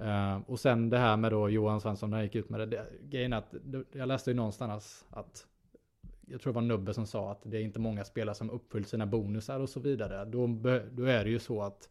Uh, 0.02 0.40
och 0.48 0.60
sen 0.60 0.90
det 0.90 0.98
här 0.98 1.18
med 1.18 1.32
då 1.32 1.50
Johan 1.50 1.82
Svensson 1.82 2.10
när 2.10 2.18
jag 2.18 2.24
gick 2.24 2.36
ut 2.36 2.50
med 2.50 2.60
det. 2.60 2.66
det 2.66 2.86
grejen 3.02 3.34
att 3.34 3.54
jag 3.92 4.08
läste 4.08 4.30
ju 4.30 4.36
någonstans 4.36 5.06
att 5.10 5.48
jag 6.30 6.42
tror 6.42 6.54
det 6.54 6.56
var 6.56 6.62
Nubbe 6.62 6.94
som 6.94 7.06
sa 7.06 7.32
att 7.32 7.42
det 7.44 7.58
är 7.58 7.62
inte 7.62 7.80
många 7.80 8.04
spelare 8.04 8.36
som 8.36 8.50
uppfyllt 8.50 8.88
sina 8.88 9.06
bonusar 9.06 9.60
och 9.60 9.70
så 9.70 9.80
vidare. 9.80 10.26
Då, 10.26 10.48
då 10.92 11.04
är 11.04 11.24
det 11.24 11.30
ju 11.30 11.40
så 11.40 11.62
att 11.62 11.90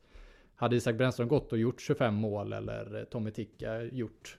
hade 0.55 0.77
Isak 0.77 0.97
Brännström 0.97 1.29
gått 1.29 1.53
och 1.53 1.59
gjort 1.59 1.81
25 1.81 2.15
mål 2.15 2.53
eller 2.53 3.05
Tommy 3.05 3.31
Ticka 3.31 3.83
gjort 3.83 4.39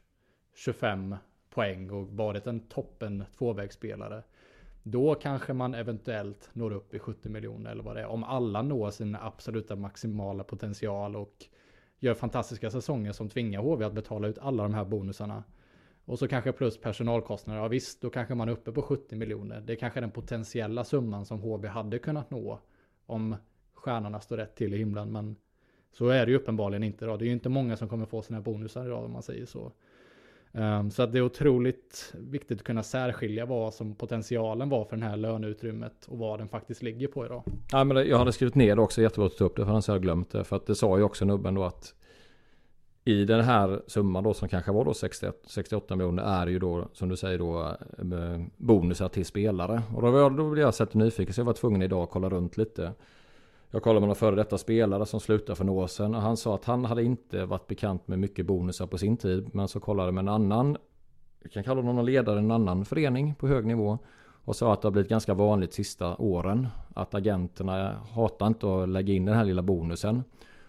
25 0.55 1.15
poäng 1.49 1.91
och 1.91 2.07
varit 2.07 2.47
en 2.47 2.59
toppen 2.59 3.23
tvåvägsspelare. 3.37 4.23
Då 4.83 5.15
kanske 5.15 5.53
man 5.53 5.73
eventuellt 5.73 6.49
når 6.53 6.73
upp 6.73 6.93
i 6.93 6.99
70 6.99 7.29
miljoner 7.29 7.71
eller 7.71 7.83
vad 7.83 7.95
det 7.95 8.01
är. 8.01 8.07
Om 8.07 8.23
alla 8.23 8.61
når 8.61 8.91
sin 8.91 9.15
absoluta 9.15 9.75
maximala 9.75 10.43
potential 10.43 11.15
och 11.15 11.45
gör 11.99 12.13
fantastiska 12.13 12.71
säsonger 12.71 13.11
som 13.11 13.29
tvingar 13.29 13.61
HV 13.61 13.85
att 13.85 13.93
betala 13.93 14.27
ut 14.27 14.37
alla 14.37 14.63
de 14.63 14.73
här 14.73 14.85
bonusarna 14.85 15.43
och 16.07 16.19
så 16.19 16.27
kanske 16.27 16.51
plus 16.51 16.77
personalkostnader. 16.77 17.61
Ja 17.61 17.67
visst, 17.67 18.01
då 18.01 18.09
kanske 18.09 18.35
man 18.35 18.49
är 18.49 18.53
uppe 18.53 18.71
på 18.71 18.81
70 18.81 19.15
miljoner. 19.15 19.61
Det 19.61 19.73
är 19.73 19.77
kanske 19.77 19.99
den 19.99 20.11
potentiella 20.11 20.83
summan 20.83 21.25
som 21.25 21.41
HB 21.41 21.65
hade 21.65 21.99
kunnat 21.99 22.31
nå 22.31 22.59
om 23.05 23.35
stjärnorna 23.73 24.19
står 24.19 24.37
rätt 24.37 24.55
till 24.55 24.73
i 24.73 24.77
himlen. 24.77 25.11
Men 25.11 25.35
så 25.91 26.09
är 26.09 26.25
det 26.25 26.31
ju 26.31 26.37
uppenbarligen 26.37 26.83
inte 26.83 27.05
då. 27.05 27.17
Det 27.17 27.25
är 27.25 27.27
ju 27.27 27.33
inte 27.33 27.49
många 27.49 27.77
som 27.77 27.89
kommer 27.89 28.05
få 28.05 28.21
sina 28.21 28.41
bonusar 28.41 28.85
idag 28.85 29.03
om 29.03 29.11
man 29.11 29.23
säger 29.23 29.45
så. 29.45 29.71
Um, 30.51 30.91
så 30.91 31.03
att 31.03 31.11
det 31.11 31.17
är 31.17 31.21
otroligt 31.21 32.13
viktigt 32.17 32.57
att 32.59 32.63
kunna 32.63 32.83
särskilja 32.83 33.45
vad 33.45 33.73
som 33.73 33.95
potentialen 33.95 34.69
var 34.69 34.85
för 34.85 34.95
den 34.95 35.09
här 35.09 35.17
löneutrymmet 35.17 36.05
och 36.07 36.17
vad 36.17 36.39
den 36.39 36.47
faktiskt 36.47 36.83
ligger 36.83 37.07
på 37.07 37.25
idag. 37.25 37.43
Ja, 37.71 37.83
men 37.83 38.07
jag 38.07 38.17
hade 38.17 38.33
skrivit 38.33 38.55
ner 38.55 38.75
det 38.75 38.81
också, 38.81 39.01
jättebra 39.01 39.25
att 39.25 39.37
ta 39.37 39.45
upp 39.45 39.55
det 39.55 39.65
för 39.65 39.71
annars 39.71 39.87
hade 39.87 39.97
jag 39.97 40.03
glömt 40.03 40.29
det. 40.29 40.43
För 40.43 40.55
att 40.55 40.65
det 40.65 40.75
sa 40.75 40.97
ju 40.97 41.03
också 41.03 41.25
nubben 41.25 41.53
då 41.53 41.63
att 41.63 41.93
i 43.07 43.25
den 43.25 43.41
här 43.41 43.81
summan 43.87 44.23
då 44.23 44.33
som 44.33 44.47
kanske 44.49 44.71
var 44.71 44.85
då 44.85 44.93
61, 44.93 45.35
68 45.47 45.95
miljoner 45.95 46.23
är 46.23 46.47
ju 46.47 46.59
då 46.59 46.87
som 46.93 47.09
du 47.09 47.17
säger 47.17 47.37
då 47.37 47.61
eh, 47.97 48.41
bonusar 48.57 49.09
till 49.09 49.25
spelare. 49.25 49.81
Och 49.95 50.01
då, 50.01 50.11
var, 50.11 50.29
då 50.29 50.49
blev 50.49 50.65
jag 50.65 50.73
sett 50.73 50.93
nyfiken 50.93 51.33
så 51.33 51.41
jag 51.41 51.45
var 51.45 51.53
tvungen 51.53 51.81
idag 51.81 52.03
att 52.03 52.09
kolla 52.09 52.29
runt 52.29 52.57
lite. 52.57 52.91
Jag 53.71 53.83
kollade 53.83 53.99
med 53.99 54.07
några 54.07 54.19
före 54.19 54.35
detta 54.35 54.57
spelare 54.57 55.05
som 55.05 55.19
slutade 55.19 55.55
för 55.55 55.63
några 55.63 55.83
år 55.83 55.87
sedan 55.87 56.15
och 56.15 56.21
han 56.21 56.37
sa 56.37 56.55
att 56.55 56.65
han 56.65 56.85
hade 56.85 57.03
inte 57.03 57.45
varit 57.45 57.67
bekant 57.67 58.07
med 58.07 58.19
mycket 58.19 58.45
bonusar 58.45 58.87
på 58.87 58.97
sin 58.97 59.17
tid. 59.17 59.49
Men 59.53 59.67
så 59.67 59.79
kollade 59.79 60.11
med 60.11 60.21
en 60.21 60.29
annan, 60.29 60.77
vi 61.43 61.49
kan 61.49 61.63
kalla 61.63 61.81
honom 61.81 62.05
ledare, 62.05 62.39
en 62.39 62.51
annan 62.51 62.85
förening 62.85 63.35
på 63.35 63.47
hög 63.47 63.65
nivå. 63.65 63.97
Och 64.45 64.55
sa 64.55 64.73
att 64.73 64.81
det 64.81 64.85
har 64.85 64.91
blivit 64.91 65.09
ganska 65.09 65.33
vanligt 65.33 65.73
sista 65.73 66.15
åren. 66.15 66.67
Att 66.93 67.13
agenterna 67.13 67.95
hatar 68.11 68.47
inte 68.47 68.75
att 68.75 68.89
lägga 68.89 69.13
in 69.13 69.25
den 69.25 69.35
här 69.35 69.45
lilla 69.45 69.61
bonusen. 69.61 70.23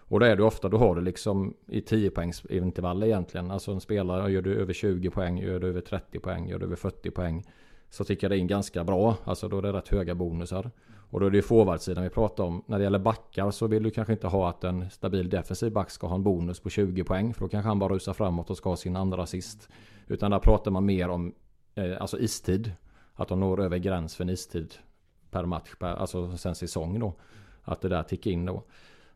Och 0.09 0.19
då 0.19 0.25
är 0.25 0.35
det 0.35 0.43
ofta, 0.43 0.69
då 0.69 0.77
har 0.77 0.95
du 0.95 1.01
liksom 1.01 1.53
i 1.67 1.81
10 1.81 2.09
poängs 2.09 2.45
intervall 2.45 3.03
egentligen. 3.03 3.51
Alltså 3.51 3.71
en 3.71 3.81
spelare, 3.81 4.31
gör 4.31 4.41
du 4.41 4.55
över 4.55 4.73
20 4.73 5.09
poäng, 5.09 5.37
gör 5.37 5.59
du 5.59 5.67
över 5.67 5.81
30 5.81 6.19
poäng, 6.19 6.47
gör 6.47 6.59
du 6.59 6.65
över 6.65 6.75
40 6.75 7.11
poäng. 7.11 7.43
Så 7.89 8.03
tycker 8.03 8.27
jag 8.29 8.31
det 8.31 8.43
är 8.43 8.47
ganska 8.47 8.83
bra. 8.83 9.15
Alltså 9.23 9.47
då 9.47 9.57
är 9.57 9.61
det 9.61 9.73
rätt 9.73 9.87
höga 9.87 10.15
bonusar. 10.15 10.71
Och 11.11 11.19
då 11.19 11.25
är 11.25 11.29
det 11.29 11.37
ju 11.37 11.41
forwardsidan 11.41 12.03
vi 12.03 12.09
pratar 12.09 12.43
om. 12.43 12.63
När 12.65 12.77
det 12.77 12.83
gäller 12.83 12.99
backar 12.99 13.51
så 13.51 13.67
vill 13.67 13.83
du 13.83 13.91
kanske 13.91 14.13
inte 14.13 14.27
ha 14.27 14.49
att 14.49 14.63
en 14.63 14.89
stabil 14.89 15.29
defensiv 15.29 15.71
back 15.71 15.89
ska 15.89 16.07
ha 16.07 16.15
en 16.15 16.23
bonus 16.23 16.59
på 16.59 16.69
20 16.69 17.03
poäng. 17.03 17.33
För 17.33 17.41
då 17.41 17.49
kanske 17.49 17.67
han 17.67 17.79
bara 17.79 17.93
rusar 17.93 18.13
framåt 18.13 18.49
och 18.49 18.57
ska 18.57 18.69
ha 18.69 18.77
sin 18.77 18.95
andra 18.95 19.23
assist. 19.23 19.69
Utan 20.07 20.31
där 20.31 20.39
pratar 20.39 20.71
man 20.71 20.85
mer 20.85 21.09
om 21.09 21.33
eh, 21.75 22.01
alltså 22.01 22.19
istid. 22.19 22.71
Att 23.13 23.27
de 23.27 23.39
når 23.39 23.61
över 23.61 23.77
gräns 23.77 24.15
för 24.15 24.23
en 24.23 24.29
istid 24.29 24.73
per 25.31 25.45
match, 25.45 25.75
per, 25.79 25.87
alltså 25.87 26.37
sen 26.37 26.55
säsong 26.55 26.99
då. 26.99 27.13
Att 27.63 27.81
det 27.81 27.89
där 27.89 28.03
tickar 28.03 28.31
in 28.31 28.45
då. 28.45 28.63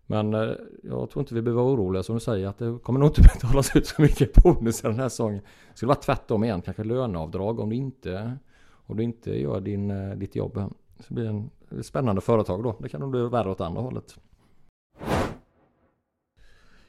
Men 0.06 0.34
eh, 0.34 0.52
jag 0.84 1.10
tror 1.10 1.20
inte 1.20 1.36
vi 1.36 1.42
behöver 1.42 1.63
vara 1.63 1.74
oroliga 1.74 2.04
som 2.04 2.16
du 2.16 2.20
säger 2.20 2.48
att 2.48 2.58
det 2.58 2.80
kommer 2.84 3.00
nog 3.00 3.10
inte 3.10 3.22
betalas 3.34 3.76
ut 3.76 3.88
så 3.88 4.02
mycket 4.02 4.34
bonusar 4.34 4.89
den 4.89 5.00
här 5.00 5.10
säsongen. 5.10 5.42
Det 5.72 5.78
skulle 5.78 5.88
vara 5.88 6.00
tvärtom 6.00 6.44
igen, 6.44 6.62
kanske 6.62 6.84
löneavdrag 6.84 7.60
om 7.60 7.70
du 7.70 7.76
inte, 7.76 8.38
om 8.86 8.98
du 8.98 9.04
inte 9.04 9.39
gör 9.39 9.62
din, 9.62 9.92
eh, 9.92 10.16
ditt 10.16 10.36
jobb. 10.36 10.74
Så 11.00 11.06
det 11.08 11.13
blir 11.13 11.26
en 11.26 11.50
spännande 11.84 12.22
företag 12.22 12.63
då. 12.63 12.76
Det 12.80 12.89
kan 12.89 13.02
nog 13.02 13.12
bli 13.12 13.22
värre 13.22 13.52
åt 13.52 13.62
andra 13.62 13.82
hållet. 13.82 14.20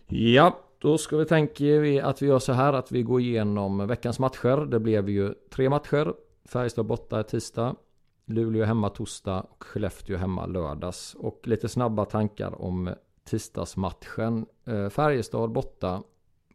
Ja, 0.07 0.59
då 0.79 0.99
ska 0.99 1.17
vi 1.17 1.25
tänka 1.25 1.65
att 2.07 2.23
vi 2.23 2.27
gör 2.27 2.39
så 2.39 2.53
här 2.53 2.73
att 2.73 2.93
vi 2.93 3.03
går 3.03 3.21
igenom 3.21 3.87
veckans 3.87 4.19
matcher. 4.19 4.67
Det 4.67 4.81
blev 4.81 5.09
ju 5.09 5.35
tre 5.51 5.69
matcher. 5.69 6.15
Färjestad 6.45 6.87
borta 6.87 7.23
tisdag. 7.23 7.77
Luleå 8.27 8.65
hemma 8.65 8.89
torsdag 8.89 9.41
och 9.41 9.65
Skellefteå 9.65 10.17
hemma 10.17 10.47
lördags. 10.47 11.15
Och 11.15 11.41
lite 11.45 11.69
snabba 11.69 12.05
tankar 12.05 12.63
om 12.63 12.91
tisdagsmatchen. 13.25 14.47
Eh, 14.65 14.89
Färjestad 14.89 15.53
borta. 15.53 16.03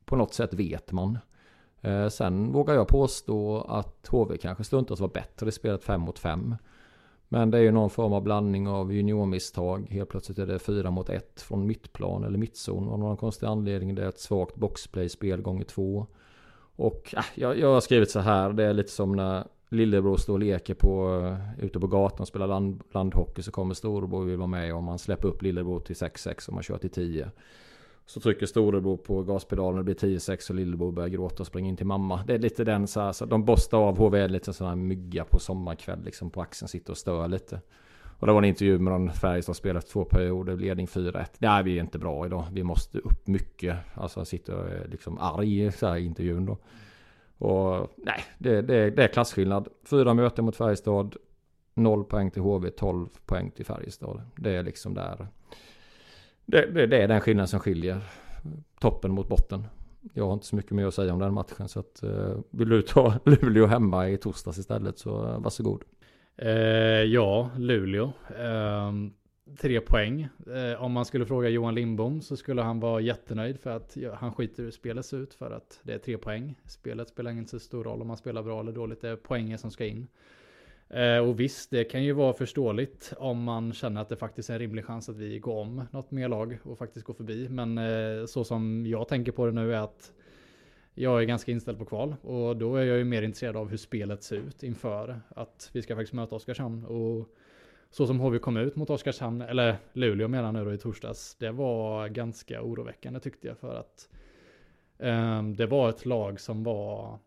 På 0.05 0.15
något 0.15 0.33
sätt 0.33 0.53
vet 0.53 0.91
man. 0.91 1.17
Eh, 1.81 2.07
sen 2.07 2.51
vågar 2.51 2.73
jag 2.73 2.87
påstå 2.87 3.61
att 3.61 4.07
HV 4.07 4.37
kanske 4.37 4.63
stundtals 4.63 4.99
var 4.99 5.07
bättre 5.07 5.47
i 5.49 5.51
spelet 5.51 5.83
5 5.83 6.01
mot 6.01 6.19
5. 6.19 6.55
Men 7.27 7.51
det 7.51 7.57
är 7.57 7.61
ju 7.61 7.71
någon 7.71 7.89
form 7.89 8.13
av 8.13 8.23
blandning 8.23 8.67
av 8.67 8.93
juniormisstag. 8.93 9.87
Helt 9.89 10.09
plötsligt 10.09 10.39
är 10.39 10.47
det 10.47 10.59
4 10.59 10.91
mot 10.91 11.09
1 11.09 11.41
från 11.41 11.67
mittplan 11.67 12.23
eller 12.23 12.37
mittzon. 12.37 12.89
Av 12.89 12.99
någon 12.99 13.17
konstig 13.17 13.47
anledning. 13.47 13.95
Det 13.95 14.03
är 14.03 14.09
ett 14.09 14.19
svagt 14.19 14.55
boxplay-spel 14.55 15.41
gånger 15.41 15.63
två. 15.63 16.07
Och 16.75 17.13
äh, 17.17 17.23
jag, 17.35 17.59
jag 17.59 17.73
har 17.73 17.81
skrivit 17.81 18.11
så 18.11 18.19
här. 18.19 18.53
Det 18.53 18.63
är 18.63 18.73
lite 18.73 18.91
som 18.91 19.15
när 19.15 19.47
lillebror 19.69 20.17
står 20.17 20.33
och 20.33 20.39
leker 20.39 20.73
på, 20.73 21.21
eh, 21.25 21.65
ute 21.65 21.79
på 21.79 21.87
gatan 21.87 22.19
och 22.19 22.27
spelar 22.27 22.47
land, 22.47 22.83
landhockey. 22.91 23.41
Så 23.41 23.51
kommer 23.51 23.73
storebror 23.73 24.21
och 24.21 24.29
vill 24.29 24.37
vara 24.37 24.47
med. 24.47 24.73
om 24.73 24.83
man 24.83 24.99
släpper 24.99 25.27
upp 25.27 25.41
lillebror 25.41 25.79
till 25.79 25.95
6-6 25.95 26.47
och 26.47 26.53
man 26.53 26.63
kör 26.63 26.77
till 26.77 26.89
10. 26.89 27.31
Så 28.05 28.19
trycker 28.19 28.45
storebror 28.45 28.97
på 28.97 29.23
gaspedalen 29.23 29.79
och 29.79 29.85
det 29.85 29.95
blir 29.95 30.09
10-6 30.17 30.49
och 30.49 30.55
lillebror 30.55 30.91
börjar 30.91 31.09
gråta 31.09 31.43
och 31.43 31.47
springer 31.47 31.69
in 31.69 31.77
till 31.77 31.85
mamma. 31.85 32.23
Det 32.27 32.33
är 32.33 32.39
lite 32.39 32.63
den 32.63 32.87
så 32.87 32.99
här, 32.99 33.11
så 33.11 33.25
de 33.25 33.45
borstar 33.45 33.77
av 33.77 33.97
HV 33.97 34.27
lite 34.27 34.53
sån 34.53 34.67
här 34.67 34.75
mygga 34.75 35.23
på 35.23 35.39
sommarkväll 35.39 36.03
liksom 36.03 36.29
på 36.29 36.41
axeln, 36.41 36.69
sitter 36.69 36.91
och 36.91 36.97
stör 36.97 37.27
lite. 37.27 37.61
Och 38.19 38.27
det 38.27 38.33
var 38.33 38.41
en 38.41 38.47
intervju 38.47 38.79
med 38.79 38.93
någon 38.93 39.11
Färjestad 39.11 39.55
spelat 39.55 39.87
två 39.87 40.05
perioder, 40.05 40.57
ledning 40.57 40.85
4-1. 40.85 41.25
Nej, 41.37 41.63
vi 41.63 41.77
är 41.77 41.81
inte 41.81 41.99
bra 41.99 42.25
idag. 42.25 42.45
Vi 42.51 42.63
måste 42.63 42.99
upp 42.99 43.27
mycket. 43.27 43.77
Alltså 43.93 44.25
sitter 44.25 44.75
eh, 44.75 44.89
liksom 44.91 45.17
arg 45.17 45.71
så 45.71 45.87
här 45.87 45.97
i 45.97 46.05
intervjun 46.05 46.45
då. 46.45 46.57
Och 47.39 47.93
nej, 47.97 48.23
det, 48.37 48.61
det, 48.61 48.89
det 48.89 49.03
är 49.03 49.07
klasskillnad. 49.07 49.67
Fyra 49.89 50.13
möten 50.13 50.45
mot 50.45 50.55
Färjestad. 50.55 51.15
Noll 51.73 52.03
poäng 52.03 52.31
till 52.31 52.41
HV, 52.41 52.69
12 52.69 53.07
poäng 53.25 53.51
till 53.51 53.65
Färjestad. 53.65 54.21
Det 54.35 54.55
är 54.55 54.63
liksom 54.63 54.93
där 54.93 55.27
det, 56.45 56.65
det, 56.65 56.87
det, 56.87 56.97
är 56.97 57.07
den 57.07 57.21
skillnaden 57.21 57.47
som 57.47 57.59
skiljer 57.59 58.01
toppen 58.79 59.11
mot 59.11 59.29
botten. 59.29 59.63
Jag 60.13 60.25
har 60.25 60.33
inte 60.33 60.45
så 60.45 60.55
mycket 60.55 60.71
mer 60.71 60.85
att 60.85 60.93
säga 60.93 61.13
om 61.13 61.19
den 61.19 61.33
matchen 61.33 61.67
så 61.67 61.79
att 61.79 62.03
eh, 62.03 62.37
vill 62.49 62.69
du 62.69 62.81
ta 62.81 63.13
Luleå 63.25 63.65
hemma 63.65 64.09
i 64.09 64.17
torsdags 64.17 64.57
istället 64.57 64.97
så 64.97 65.39
varsågod. 65.39 65.83
Eh, 66.37 66.51
ja, 67.03 67.49
Luleå. 67.57 68.11
Eh, 68.29 68.91
tre 69.57 69.81
poäng. 69.81 70.27
Eh, 70.47 70.83
om 70.83 70.91
man 70.91 71.05
skulle 71.05 71.25
fråga 71.25 71.49
Johan 71.49 71.75
Lindbom 71.75 72.21
så 72.21 72.37
skulle 72.37 72.61
han 72.61 72.79
vara 72.79 73.01
jättenöjd 73.01 73.59
för 73.59 73.69
att 73.69 73.97
ja, 73.97 74.15
han 74.15 74.33
skiter 74.33 74.63
hur 74.63 74.71
spelet 74.71 75.05
ser 75.05 75.17
ut 75.17 75.33
för 75.33 75.51
att 75.51 75.79
det 75.83 75.93
är 75.93 75.97
tre 75.97 76.17
poäng. 76.17 76.55
Spelet 76.65 77.09
spelar 77.09 77.31
inte 77.31 77.49
så 77.49 77.59
stor 77.59 77.83
roll 77.83 78.01
om 78.01 78.07
man 78.07 78.17
spelar 78.17 78.43
bra 78.43 78.59
eller 78.59 78.71
dåligt. 78.71 79.01
Det 79.01 79.09
är 79.09 79.15
poängen 79.15 79.57
som 79.57 79.71
ska 79.71 79.85
in. 79.85 80.07
Eh, 80.89 81.17
och 81.17 81.39
visst, 81.39 81.71
det 81.71 81.83
kan 81.83 82.03
ju 82.03 82.13
vara 82.13 82.33
förståeligt 82.33 83.13
om 83.17 83.43
man 83.43 83.73
känner 83.73 84.01
att 84.01 84.09
det 84.09 84.15
faktiskt 84.15 84.49
är 84.49 84.53
en 84.53 84.59
rimlig 84.59 84.85
chans 84.85 85.09
att 85.09 85.17
vi 85.17 85.39
går 85.39 85.61
om 85.61 85.83
något 85.91 86.11
mer 86.11 86.27
lag 86.27 86.59
och 86.63 86.77
faktiskt 86.77 87.05
går 87.05 87.13
förbi. 87.13 87.49
Men 87.49 87.77
eh, 87.77 88.25
så 88.25 88.43
som 88.43 88.85
jag 88.85 89.07
tänker 89.07 89.31
på 89.31 89.45
det 89.45 89.51
nu 89.51 89.73
är 89.73 89.79
att 89.79 90.13
jag 90.93 91.21
är 91.21 91.25
ganska 91.25 91.51
inställd 91.51 91.77
på 91.77 91.85
kval 91.85 92.15
och 92.21 92.57
då 92.57 92.75
är 92.75 92.83
jag 92.83 92.97
ju 92.97 93.03
mer 93.03 93.21
intresserad 93.21 93.55
av 93.55 93.69
hur 93.69 93.77
spelet 93.77 94.23
ser 94.23 94.35
ut 94.35 94.63
inför 94.63 95.21
att 95.29 95.69
vi 95.73 95.81
ska 95.81 95.95
faktiskt 95.95 96.13
möta 96.13 96.35
Oskarshamn. 96.35 96.85
Och 96.85 97.29
så 97.89 98.07
som 98.07 98.19
HV 98.19 98.39
kom 98.39 98.57
ut 98.57 98.75
mot 98.75 98.89
Oskarshamn, 98.89 99.41
eller 99.41 99.77
Luleå 99.93 100.27
menar 100.27 100.51
nu 100.51 100.65
då 100.65 100.73
i 100.73 100.77
torsdags, 100.77 101.35
det 101.35 101.51
var 101.51 102.07
ganska 102.07 102.61
oroväckande 102.61 103.19
tyckte 103.19 103.47
jag 103.47 103.57
för 103.57 103.75
att 103.75 104.09
um, 104.97 105.55
det 105.55 105.65
var 105.65 105.89
ett 105.89 106.05
lag 106.05 106.39
som 106.39 106.63
var 106.63 107.19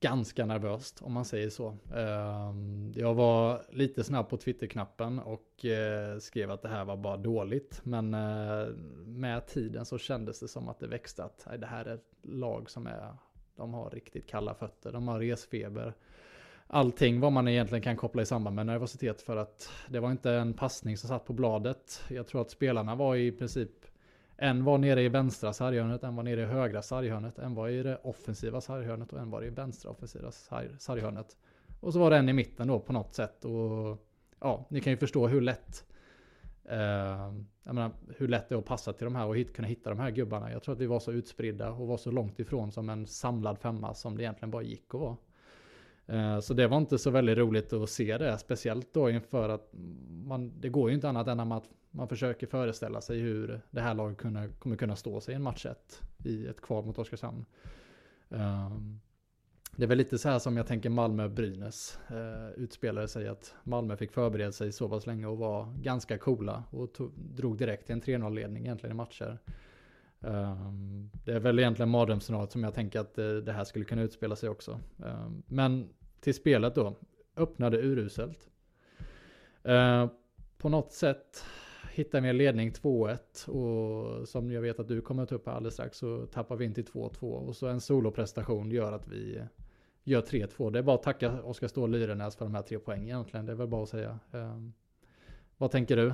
ganska 0.00 0.46
nervöst 0.46 1.02
om 1.02 1.12
man 1.12 1.24
säger 1.24 1.50
så. 1.50 1.76
Ehm, 1.94 2.92
jag 2.96 3.14
var 3.14 3.62
lite 3.70 4.04
snabb 4.04 4.28
på 4.28 4.36
Twitterknappen 4.36 5.18
och 5.18 5.64
eh, 5.64 6.18
skrev 6.18 6.50
att 6.50 6.62
det 6.62 6.68
här 6.68 6.84
var 6.84 6.96
bara 6.96 7.16
dåligt. 7.16 7.80
Men 7.84 8.14
eh, 8.14 8.66
med 9.06 9.46
tiden 9.46 9.86
så 9.86 9.98
kändes 9.98 10.40
det 10.40 10.48
som 10.48 10.68
att 10.68 10.80
det 10.80 10.86
växte 10.86 11.24
att 11.24 11.46
det 11.58 11.66
här 11.66 11.84
är 11.84 11.94
ett 11.94 12.14
lag 12.22 12.70
som 12.70 12.86
är, 12.86 13.14
de 13.56 13.74
har 13.74 13.90
riktigt 13.90 14.26
kalla 14.26 14.54
fötter, 14.54 14.92
de 14.92 15.08
har 15.08 15.20
resfeber. 15.20 15.94
Allting 16.70 17.20
vad 17.20 17.32
man 17.32 17.48
egentligen 17.48 17.82
kan 17.82 17.96
koppla 17.96 18.22
i 18.22 18.26
samband 18.26 18.56
med 18.56 18.66
nervositet 18.66 19.22
för 19.22 19.36
att 19.36 19.70
det 19.88 20.00
var 20.00 20.10
inte 20.10 20.32
en 20.32 20.54
passning 20.54 20.96
som 20.96 21.08
satt 21.08 21.24
på 21.24 21.32
bladet. 21.32 22.00
Jag 22.08 22.26
tror 22.26 22.40
att 22.40 22.50
spelarna 22.50 22.94
var 22.94 23.16
i 23.16 23.32
princip 23.32 23.70
en 24.36 24.64
var 24.64 24.78
nere 24.78 25.02
i 25.02 25.08
vänstra 25.08 25.52
sarghörnet, 25.52 26.04
en 26.04 26.16
var 26.16 26.22
nere 26.22 26.42
i 26.42 26.44
högra 26.44 26.82
sarghörnet, 26.82 27.38
en 27.38 27.54
var 27.54 27.68
i 27.68 27.82
det 27.82 27.96
offensiva 27.96 28.60
sarghörnet 28.60 29.12
och 29.12 29.18
en 29.18 29.30
var 29.30 29.44
i 29.44 29.50
vänstra 29.50 29.90
offensiva 29.90 30.30
sarghörnet. 30.78 31.36
Och 31.80 31.92
så 31.92 31.98
var 31.98 32.10
det 32.10 32.16
en 32.16 32.28
i 32.28 32.32
mitten 32.32 32.68
då 32.68 32.80
på 32.80 32.92
något 32.92 33.14
sätt. 33.14 33.44
Och 33.44 33.98
ja, 34.40 34.66
ni 34.68 34.80
kan 34.80 34.92
ju 34.92 34.96
förstå 34.96 35.28
hur 35.28 35.40
lätt 35.40 35.84
eh, 36.64 36.78
jag 37.64 37.74
menar, 37.74 37.90
hur 38.16 38.28
lätt 38.28 38.48
det 38.48 38.54
är 38.54 38.58
att 38.58 38.64
passa 38.64 38.92
till 38.92 39.04
de 39.04 39.14
här 39.14 39.26
och 39.26 39.36
hit, 39.36 39.54
kunna 39.54 39.68
hitta 39.68 39.90
de 39.90 39.98
här 39.98 40.10
gubbarna. 40.10 40.52
Jag 40.52 40.62
tror 40.62 40.74
att 40.74 40.80
vi 40.80 40.86
var 40.86 41.00
så 41.00 41.12
utspridda 41.12 41.70
och 41.72 41.86
var 41.86 41.96
så 41.96 42.10
långt 42.10 42.38
ifrån 42.38 42.72
som 42.72 42.88
en 42.88 43.06
samlad 43.06 43.58
femma 43.58 43.94
som 43.94 44.16
det 44.16 44.22
egentligen 44.22 44.50
bara 44.50 44.62
gick 44.62 44.94
att 44.94 45.00
vara. 45.00 45.16
Eh, 46.08 46.40
så 46.40 46.54
det 46.54 46.66
var 46.66 46.78
inte 46.78 46.98
så 46.98 47.10
väldigt 47.10 47.38
roligt 47.38 47.72
att 47.72 47.90
se 47.90 48.18
det, 48.18 48.38
speciellt 48.38 48.94
då 48.94 49.10
inför 49.10 49.48
att 49.48 49.70
man, 50.26 50.60
det 50.60 50.68
går 50.68 50.88
ju 50.88 50.94
inte 50.94 51.08
annat 51.08 51.28
än 51.28 51.40
att 51.52 51.70
man 51.90 52.08
försöker 52.08 52.46
föreställa 52.46 53.00
sig 53.00 53.20
hur 53.20 53.60
det 53.70 53.80
här 53.80 53.94
laget 53.94 54.18
kunna, 54.18 54.48
kommer 54.48 54.76
kunna 54.76 54.96
stå 54.96 55.20
sig 55.20 55.32
i 55.32 55.36
en 55.36 55.42
match 55.42 55.66
1 55.66 56.02
i 56.24 56.46
ett 56.46 56.60
kval 56.60 56.84
mot 56.84 56.98
Oskarshamn. 56.98 57.44
Ehm, 58.30 59.00
det 59.76 59.84
är 59.84 59.88
väl 59.88 59.98
lite 59.98 60.18
så 60.18 60.28
här 60.28 60.38
som 60.38 60.56
jag 60.56 60.66
tänker 60.66 60.90
Malmö-Brynäs 60.90 61.98
eh, 62.08 62.62
utspelade 62.62 63.08
sig 63.08 63.28
att 63.28 63.54
Malmö 63.64 63.96
fick 63.96 64.12
förbereda 64.12 64.52
sig 64.52 64.72
så 64.72 64.88
pass 64.88 65.06
länge 65.06 65.26
och 65.26 65.38
var 65.38 65.74
ganska 65.82 66.18
coola 66.18 66.64
och 66.70 66.92
tog, 66.92 67.12
drog 67.16 67.58
direkt 67.58 67.86
till 67.86 67.94
en 67.94 68.02
3-0-ledning 68.02 68.64
egentligen 68.64 68.94
i 68.94 68.96
matcher. 68.96 69.38
Um, 70.20 71.10
det 71.24 71.32
är 71.32 71.40
väl 71.40 71.58
egentligen 71.58 71.88
mardrömsscenariot 71.88 72.52
som 72.52 72.64
jag 72.64 72.74
tänker 72.74 73.00
att 73.00 73.14
det, 73.14 73.40
det, 73.40 73.52
här 73.52 73.64
skulle 73.64 73.84
kunna 73.84 74.02
utspela 74.02 74.36
sig 74.36 74.48
också. 74.48 74.80
Um, 74.96 75.42
men 75.46 75.88
till 76.20 76.34
spelet 76.34 76.74
då, 76.74 76.96
öppnade 77.36 77.78
uruselt. 77.78 78.48
Uh, 79.68 80.06
på 80.58 80.68
något 80.68 80.92
sätt 80.92 81.44
hittar 81.92 82.20
vi 82.20 82.28
en 82.28 82.36
ledning 82.36 82.70
2-1 82.70 83.48
och 83.48 84.28
som 84.28 84.52
jag 84.52 84.60
vet 84.60 84.80
att 84.80 84.88
du 84.88 85.00
kommer 85.00 85.22
att 85.22 85.28
ta 85.28 85.34
upp 85.34 85.46
här 85.46 85.52
alldeles 85.52 85.74
strax 85.74 85.98
så 85.98 86.26
tappar 86.26 86.56
vi 86.56 86.64
in 86.64 86.74
till 86.74 86.84
2-2 86.84 87.24
och 87.24 87.56
så 87.56 87.66
en 87.66 87.80
soloprestation 87.80 88.70
gör 88.70 88.92
att 88.92 89.08
vi 89.08 89.42
gör 90.04 90.22
3-2. 90.22 90.70
Det 90.70 90.78
är 90.78 90.82
bara 90.82 90.96
att 90.96 91.02
tacka 91.02 91.42
Oskar 91.42 91.68
Ståhl 91.68 91.90
Lyrenäs 91.90 92.36
för 92.36 92.44
de 92.44 92.54
här 92.54 92.62
tre 92.62 92.78
poängen 92.78 93.04
egentligen. 93.04 93.46
Det 93.46 93.52
är 93.52 93.56
väl 93.56 93.68
bara 93.68 93.82
att 93.82 93.88
säga. 93.88 94.18
Um, 94.30 94.72
vad 95.56 95.70
tänker 95.70 95.96
du? 95.96 96.12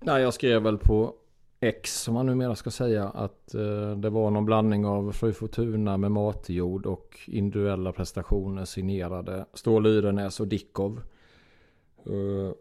Nej, 0.00 0.22
jag 0.22 0.34
skrev 0.34 0.62
väl 0.62 0.78
på 0.78 1.14
X 1.60 2.02
som 2.02 2.14
man 2.14 2.26
numera 2.26 2.54
ska 2.54 2.70
säga 2.70 3.08
att 3.08 3.54
eh, 3.54 3.90
det 3.96 4.10
var 4.10 4.30
någon 4.30 4.44
blandning 4.44 4.86
av 4.86 5.12
Fru 5.12 5.32
Fortuna 5.32 5.96
med 5.96 6.10
matjord 6.10 6.86
och 6.86 7.20
individuella 7.26 7.92
prestationer 7.92 8.64
signerade 8.64 9.46
Stål 9.54 9.86
Yrenäs 9.86 10.40
och 10.40 10.48
Dickov. 10.48 11.02
Eh, 12.06 12.52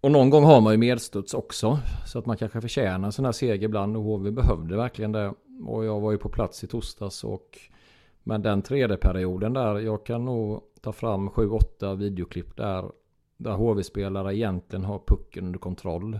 och 0.00 0.10
någon 0.10 0.30
gång 0.30 0.44
har 0.44 0.60
man 0.60 0.72
ju 0.72 0.78
medstuds 0.78 1.34
också. 1.34 1.78
Så 2.06 2.18
att 2.18 2.26
man 2.26 2.36
kanske 2.36 2.60
förtjänar 2.60 3.06
en 3.06 3.12
sån 3.12 3.24
här 3.24 3.32
seger 3.32 3.64
ibland. 3.64 3.96
Och 3.96 4.02
HV 4.02 4.30
behövde 4.30 4.76
verkligen 4.76 5.12
det. 5.12 5.34
Och 5.66 5.84
jag 5.84 6.00
var 6.00 6.12
ju 6.12 6.18
på 6.18 6.28
plats 6.28 6.64
i 6.64 6.66
torsdags. 6.66 7.24
Och 7.24 7.58
men 8.22 8.42
den 8.42 8.62
tredje 8.62 8.96
perioden 8.96 9.52
där. 9.52 9.78
Jag 9.78 10.06
kan 10.06 10.24
nog 10.24 10.60
ta 10.80 10.92
fram 10.92 11.28
7-8 11.28 11.96
videoklipp 11.96 12.56
där. 12.56 12.90
Där 13.36 13.52
HV-spelare 13.52 14.36
egentligen 14.36 14.84
har 14.84 14.98
pucken 15.06 15.46
under 15.46 15.58
kontroll. 15.58 16.18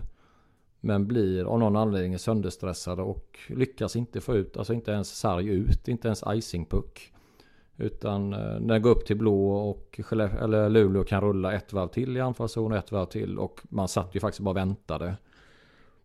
Men 0.85 1.07
blir 1.07 1.43
av 1.45 1.59
någon 1.59 1.75
anledning 1.75 2.19
sönderstressade 2.19 3.01
och 3.01 3.39
lyckas 3.47 3.95
inte 3.95 4.21
få 4.21 4.35
ut, 4.35 4.57
alltså 4.57 4.73
inte 4.73 4.91
ens 4.91 5.17
sarg 5.17 5.47
ut, 5.47 5.87
inte 5.87 6.07
ens 6.07 6.23
icing-puck. 6.23 7.13
Utan 7.77 8.33
eh, 8.33 8.39
den 8.39 8.67
när 8.67 8.79
går 8.79 8.89
upp 8.89 9.05
till 9.05 9.17
blå 9.17 9.51
och 9.51 9.99
eller 10.11 10.69
Luleå 10.69 11.03
kan 11.03 11.21
rulla 11.21 11.53
ett 11.53 11.73
varv 11.73 11.87
till 11.87 12.17
i 12.17 12.21
anfallszon 12.21 12.71
och 12.71 12.77
ett 12.77 12.91
varv 12.91 13.05
till. 13.05 13.39
Och 13.39 13.61
man 13.69 13.87
satt 13.87 14.15
ju 14.15 14.19
faktiskt 14.19 14.39
bara 14.39 14.51
och 14.51 14.57
väntade 14.57 15.15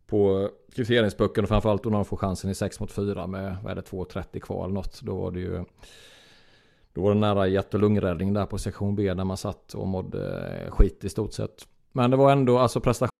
på 0.07 0.51
kvitteringspucken 0.75 1.45
och 1.45 1.49
Framförallt 1.49 1.83
då 1.83 1.91
när 1.91 1.97
de 1.97 2.05
får 2.05 2.17
chansen 2.17 2.51
i 2.51 2.55
6 2.55 2.81
mot 2.81 2.93
4 2.93 3.27
med 3.27 3.57
vad 3.63 3.73
är 3.73 3.77
det 3.77 3.91
2.30 3.91 4.41
kvar 4.41 4.65
eller 4.65 4.75
något. 4.75 5.01
Då 5.03 5.17
var 5.17 5.31
det 5.31 5.41
ju 5.41 5.65
då 6.93 7.03
var 7.03 7.15
det 7.15 7.21
nära 7.21 7.47
hjärt 7.47 7.75
och 7.75 7.81
lungräddning 7.81 8.33
där 8.33 8.47
på 8.47 8.59
sektion 8.59 8.97
B 8.97 9.15
där 9.15 9.25
man 9.25 9.37
satt 9.37 9.75
och 9.75 9.89
mådde 9.89 10.51
skit 10.69 11.05
i 11.05 11.09
stort 11.09 11.33
sett. 11.33 11.67
Men 11.93 12.11
det 12.11 12.17
var 12.17 12.33
ändå 12.33 12.59
alltså 12.59 12.81
prestation. 12.81 13.20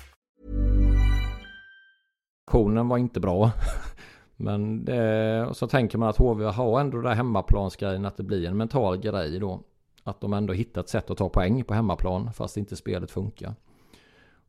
Aktionen 2.51 2.87
var 2.87 2.97
inte 2.97 3.19
bra. 3.19 3.51
Men 4.37 4.85
det, 4.85 5.49
så 5.53 5.67
tänker 5.67 5.97
man 5.97 6.09
att 6.09 6.17
HV 6.17 6.45
har 6.45 6.79
ändå 6.79 6.97
det 6.97 7.09
där 7.09 7.15
hemmaplansgrejen 7.15 8.05
att 8.05 8.17
det 8.17 8.23
blir 8.23 8.47
en 8.47 8.57
mental 8.57 8.97
grej 8.97 9.39
då. 9.39 9.61
Att 10.03 10.21
de 10.21 10.33
ändå 10.33 10.53
hittat 10.53 10.89
sätt 10.89 11.09
att 11.09 11.17
ta 11.17 11.29
poäng 11.29 11.63
på 11.63 11.73
hemmaplan 11.73 12.33
fast 12.33 12.57
inte 12.57 12.75
spelet 12.75 13.11
funkar. 13.11 13.53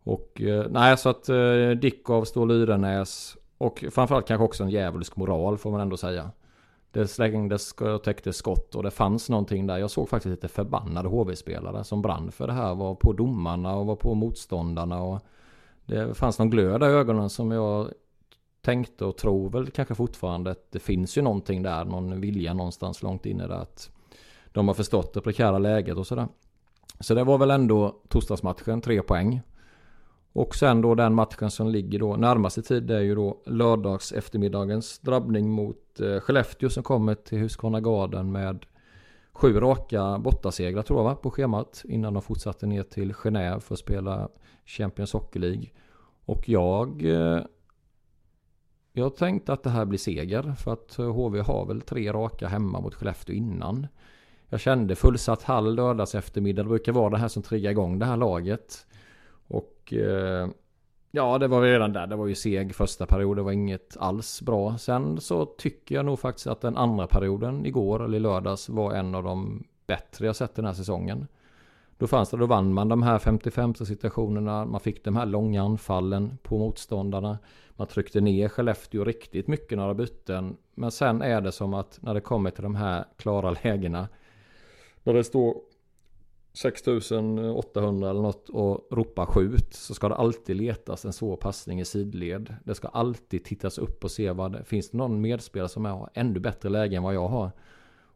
Och 0.05 0.41
eh, 0.41 0.67
nej 0.71 0.99
så 0.99 1.09
att 1.09 1.29
eh, 1.29 1.71
Dickov, 1.81 2.25
står 2.25 2.47
Lyrenäs 2.47 3.37
och 3.59 3.85
framförallt 3.91 4.27
kanske 4.27 4.45
också 4.45 4.65
en 4.65 4.71
djävulsk 4.71 5.17
moral 5.17 5.59
får 5.59 5.71
man 5.71 5.81
ändå 5.81 5.97
säga. 5.97 6.31
Det 6.91 7.09
slängdes 7.09 7.73
och 7.73 8.03
täckte 8.03 8.33
skott 8.33 8.75
och 8.75 8.83
det 8.83 8.91
fanns 8.91 9.31
någonting 9.31 9.67
där. 9.67 9.79
Jag 9.79 9.91
såg 9.91 10.09
faktiskt 10.09 10.31
lite 10.31 10.49
förbannade 10.49 11.09
HV-spelare 11.09 11.85
som 11.85 12.03
brann 12.03 12.33
för 12.33 12.47
det 12.47 12.53
här. 12.53 12.75
Var 12.75 12.95
på 12.95 13.13
domarna 13.13 13.77
och 13.77 13.87
var 13.87 13.97
på 13.97 14.15
motståndarna. 14.15 15.03
Och 15.03 15.21
det 15.87 16.15
fanns 16.15 16.39
någon 16.39 16.51
glöd 16.51 16.83
i 16.83 16.87
ögonen 16.87 17.31
som 17.31 17.51
jag 17.51 17.93
tänkte 18.61 19.05
och 19.05 19.17
tror 19.17 19.51
väl 19.51 19.71
kanske 19.71 19.95
fortfarande 19.95 20.51
att 20.51 20.73
det 20.73 20.79
finns 20.79 21.19
ju 21.19 21.23
någonting 21.23 21.63
där. 21.63 21.85
Någon 21.85 22.21
vilja 22.21 22.55
någonstans 22.55 23.03
långt 23.03 23.27
inne 23.27 23.47
där 23.47 23.55
att 23.55 23.91
de 24.53 24.69
har 24.69 24.75
förstått 24.75 25.15
det 25.15 25.21
prekära 25.21 25.59
läget 25.59 25.97
och 25.97 26.07
sådär. 26.07 26.29
Så 27.01 27.15
det 27.15 27.25
var 27.25 27.39
väl 27.39 27.51
ändå 27.51 28.01
torsdagsmatchen, 28.09 28.81
tre 28.81 29.03
poäng. 29.03 29.41
Och 30.33 30.55
sen 30.55 30.81
då 30.81 30.95
den 30.95 31.15
matchen 31.15 31.51
som 31.51 31.69
ligger 31.69 31.99
då 31.99 32.17
närmast 32.17 32.59
i 32.59 32.63
tid 32.63 32.91
är 32.91 33.01
ju 33.01 33.15
då 33.15 33.43
lördags 33.47 34.13
eftermiddagens 34.13 34.99
drabbning 34.99 35.51
mot 35.51 36.01
eh, 36.01 36.21
Skellefteå 36.21 36.71
som 36.71 36.83
kommer 36.83 37.15
till 37.15 37.39
Husqvarna 37.39 37.81
Garden 37.81 38.33
med 38.33 38.67
sju 39.33 39.61
raka 39.61 40.19
bortasegrar 40.19 40.83
tror 40.83 40.99
jag 40.99 41.05
va, 41.05 41.15
på 41.15 41.31
schemat 41.31 41.83
innan 41.89 42.15
de 42.15 42.23
fortsatte 42.23 42.67
ner 42.67 42.83
till 42.83 43.13
Genève 43.13 43.61
för 43.61 43.75
att 43.75 43.79
spela 43.79 44.29
Champions 44.67 45.13
Hockey 45.13 45.39
League. 45.39 45.67
Och 46.25 46.49
jag 46.49 47.05
eh, 47.05 47.43
jag 48.93 49.17
tänkte 49.17 49.53
att 49.53 49.63
det 49.63 49.71
här 49.71 49.85
blir 49.85 49.99
seger 49.99 50.55
för 50.59 50.73
att 50.73 50.97
HV 50.97 51.41
har 51.41 51.67
väl 51.67 51.81
tre 51.81 52.13
raka 52.13 52.49
hemma 52.49 52.81
mot 52.81 52.95
Skellefteå 52.95 53.35
innan. 53.35 53.87
Jag 54.49 54.61
kände 54.61 54.97
fullsatt 54.97 55.43
hall 55.43 55.75
lördags 55.75 56.15
eftermiddag. 56.15 56.63
Det 56.63 56.69
brukar 56.69 56.93
vara 56.93 57.11
det 57.11 57.19
här 57.19 57.29
som 57.29 57.43
triggar 57.43 57.71
igång 57.71 57.99
det 57.99 58.07
här 58.07 58.17
laget. 58.17 58.87
Och 59.49 59.93
eh, 59.93 60.49
ja, 61.15 61.39
det 61.39 61.49
var 61.49 61.63
redan 61.63 61.93
där. 61.93 62.07
Det 62.07 62.17
var 62.17 62.27
ju 62.27 62.35
seg 62.35 62.75
första 62.75 63.07
period. 63.07 63.37
Det 63.37 63.43
var 63.43 63.53
inget 63.53 63.97
alls 63.97 64.43
bra. 64.43 64.79
Sen 64.79 65.21
så 65.21 65.45
tycker 65.45 65.95
jag 65.95 66.05
nog 66.05 66.19
faktiskt 66.19 66.47
att 66.47 66.61
den 66.61 66.77
andra 66.77 67.07
perioden 67.07 67.67
igår 67.67 68.05
eller 68.05 68.17
i 68.17 68.21
lördags 68.21 68.69
var 68.69 68.93
en 68.93 69.15
av 69.15 69.23
de 69.23 69.65
bättre 69.87 70.27
jag 70.27 70.37
sett 70.37 70.55
den 70.55 70.65
här 70.65 70.73
säsongen. 70.73 71.27
Då 71.99 72.07
fanns 72.07 72.31
det, 72.31 72.37
då 72.37 72.47
vann 72.47 72.75
man 72.75 72.89
de 72.89 73.03
här 73.03 73.19
55 73.19 73.75
situationerna. 73.75 74.65
Man 74.65 74.81
fick 74.81 75.05
de 75.05 75.17
här 75.17 75.27
långa 75.27 75.63
anfallen 75.63 76.39
på 76.43 76.59
motståndarna. 76.59 77.39
Man 77.77 77.87
tryckte 77.87 78.21
ner 78.21 78.49
Skellefteå 78.49 79.05
riktigt 79.05 79.49
mycket 79.49 79.79
några 79.79 79.95
byten. 79.95 80.57
Men 80.75 80.91
sen 80.91 81.23
är 81.23 81.41
det 81.41 81.53
som 81.53 81.75
att 81.75 81.99
när 82.03 82.15
det 82.15 82.21
kommer 82.21 82.51
till 82.51 82.63
de 82.63 82.75
här 82.75 83.05
klara 83.17 83.51
lägena. 83.65 84.09
När 85.03 85.15
det 85.15 85.25
står 85.25 85.57
6800 86.53 88.11
eller 88.11 88.23
något 88.23 88.49
och 88.49 88.87
ropar 88.91 89.27
skjut 89.27 89.75
så 89.75 89.95
ska 89.95 90.09
det 90.09 90.15
alltid 90.15 90.57
letas 90.57 91.05
en 91.05 91.13
svår 91.13 91.37
passning 91.37 91.81
i 91.81 91.85
sidled. 91.85 92.57
Det 92.65 92.75
ska 92.75 92.89
alltid 92.89 93.45
tittas 93.45 93.79
upp 93.79 94.05
och 94.05 94.11
se 94.11 94.31
vad 94.31 94.53
det 94.53 94.65
finns. 94.65 94.91
Det 94.91 94.97
någon 94.97 95.21
medspelare 95.21 95.69
som 95.69 95.85
har 95.85 96.11
ännu 96.15 96.41
bättre 96.41 96.69
läge 96.69 96.97
än 96.97 97.03
vad 97.03 97.15
jag 97.15 97.29
har. 97.29 97.51